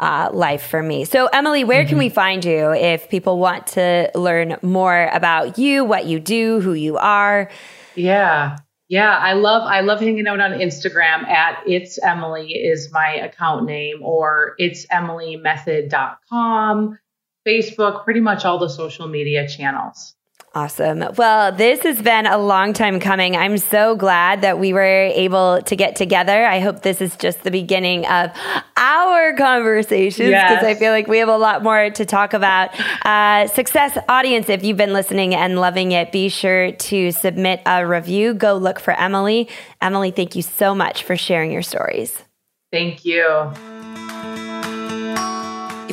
uh, 0.00 0.30
life 0.32 0.62
for 0.62 0.82
me. 0.82 1.04
So, 1.04 1.26
Emily, 1.26 1.64
where 1.64 1.82
mm-hmm. 1.82 1.88
can 1.88 1.98
we 1.98 2.08
find 2.08 2.44
you 2.44 2.72
if 2.72 3.08
people 3.08 3.38
want 3.38 3.66
to 3.68 4.10
learn 4.14 4.56
more 4.62 5.08
about 5.12 5.58
you, 5.58 5.84
what 5.84 6.06
you 6.06 6.20
do, 6.20 6.60
who 6.60 6.72
you 6.72 6.96
are? 6.96 7.50
Yeah. 7.94 8.58
Yeah, 8.90 9.14
I 9.14 9.34
love 9.34 9.64
I 9.64 9.80
love 9.80 10.00
hanging 10.00 10.26
out 10.26 10.40
on 10.40 10.52
Instagram 10.52 11.26
at 11.26 11.62
it's 11.66 11.98
Emily 12.02 12.52
is 12.52 12.90
my 12.90 13.16
account 13.16 13.66
name 13.66 13.98
or 14.02 14.54
it's 14.56 14.86
emilymethod.com, 14.86 16.98
Facebook, 17.46 18.04
pretty 18.04 18.20
much 18.20 18.46
all 18.46 18.58
the 18.58 18.70
social 18.70 19.06
media 19.06 19.46
channels. 19.46 20.14
Awesome. 20.58 21.04
Well, 21.16 21.52
this 21.52 21.84
has 21.84 22.02
been 22.02 22.26
a 22.26 22.36
long 22.36 22.72
time 22.72 22.98
coming. 22.98 23.36
I'm 23.36 23.58
so 23.58 23.94
glad 23.94 24.42
that 24.42 24.58
we 24.58 24.72
were 24.72 24.82
able 25.14 25.62
to 25.62 25.76
get 25.76 25.94
together. 25.94 26.44
I 26.44 26.58
hope 26.58 26.82
this 26.82 27.00
is 27.00 27.14
just 27.16 27.44
the 27.44 27.52
beginning 27.52 28.04
of 28.06 28.32
our 28.76 29.36
conversations 29.36 30.30
because 30.30 30.32
yes. 30.32 30.64
I 30.64 30.74
feel 30.74 30.90
like 30.90 31.06
we 31.06 31.18
have 31.18 31.28
a 31.28 31.36
lot 31.36 31.62
more 31.62 31.90
to 31.90 32.04
talk 32.04 32.32
about. 32.32 32.70
Uh, 33.06 33.46
success 33.46 33.96
audience, 34.08 34.48
if 34.48 34.64
you've 34.64 34.76
been 34.76 34.92
listening 34.92 35.32
and 35.32 35.60
loving 35.60 35.92
it, 35.92 36.10
be 36.10 36.28
sure 36.28 36.72
to 36.72 37.12
submit 37.12 37.62
a 37.64 37.86
review. 37.86 38.34
Go 38.34 38.56
look 38.56 38.80
for 38.80 38.92
Emily. 38.94 39.48
Emily, 39.80 40.10
thank 40.10 40.34
you 40.34 40.42
so 40.42 40.74
much 40.74 41.04
for 41.04 41.16
sharing 41.16 41.52
your 41.52 41.62
stories. 41.62 42.20
Thank 42.72 43.04
you. 43.04 43.52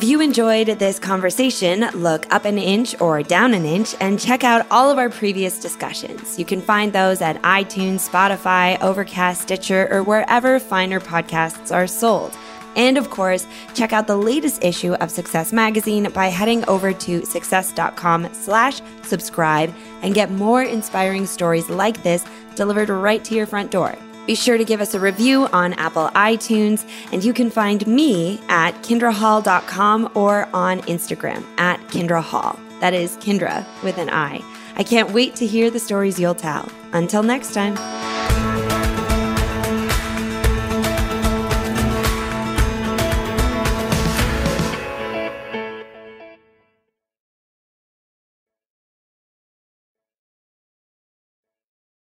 If 0.05 0.11
you 0.11 0.21
enjoyed 0.21 0.67
this 0.67 0.99
conversation, 0.99 1.89
look 1.95 2.31
up 2.31 2.45
an 2.45 2.59
inch 2.59 2.93
or 3.01 3.23
down 3.23 3.55
an 3.55 3.65
inch 3.65 3.95
and 3.99 4.19
check 4.19 4.43
out 4.43 4.67
all 4.69 4.91
of 4.91 4.99
our 4.99 5.09
previous 5.09 5.59
discussions. 5.59 6.37
You 6.37 6.45
can 6.45 6.61
find 6.61 6.93
those 6.93 7.21
at 7.23 7.41
iTunes, 7.41 8.07
Spotify, 8.07 8.79
Overcast, 8.81 9.41
Stitcher, 9.41 9.87
or 9.89 10.03
wherever 10.03 10.59
finer 10.59 10.99
podcasts 10.99 11.73
are 11.73 11.87
sold. 11.87 12.37
And 12.75 12.99
of 12.99 13.09
course, 13.09 13.47
check 13.73 13.93
out 13.93 14.05
the 14.05 14.15
latest 14.15 14.63
issue 14.63 14.93
of 14.93 15.09
Success 15.09 15.51
Magazine 15.51 16.11
by 16.11 16.27
heading 16.27 16.63
over 16.65 16.93
to 16.93 17.25
success.com 17.25 18.31
slash 18.31 18.81
subscribe 19.01 19.73
and 20.03 20.13
get 20.13 20.29
more 20.29 20.61
inspiring 20.61 21.25
stories 21.25 21.67
like 21.67 22.03
this 22.03 22.23
delivered 22.53 22.89
right 22.89 23.23
to 23.23 23.33
your 23.33 23.47
front 23.47 23.71
door. 23.71 23.97
Be 24.26 24.36
sure 24.36 24.57
to 24.57 24.65
give 24.65 24.82
us 24.82 24.93
a 24.93 24.99
review 24.99 25.47
on 25.47 25.73
Apple 25.73 26.09
iTunes, 26.09 26.88
and 27.11 27.23
you 27.23 27.34
can 27.34 27.49
find 27.49 27.86
me 27.86 28.39
at 28.49 28.71
kindrahall.com 28.84 30.11
or 30.15 30.49
on 30.53 30.82
Instagram 30.82 31.45
at 31.57 31.80
kindrahall. 31.88 32.59
That 32.80 32.93
is 32.93 33.17
Kindra 33.17 33.65
with 33.84 33.97
an 33.97 34.09
I. 34.09 34.43
I 34.76 34.84
can't 34.84 35.11
wait 35.11 35.36
to 35.36 35.45
hear 35.45 35.69
the 35.69 35.80
stories 35.80 36.19
you'll 36.19 36.36
tell. 36.36 36.69
Until 36.91 37.23
next 37.23 37.53
time. 37.53 37.76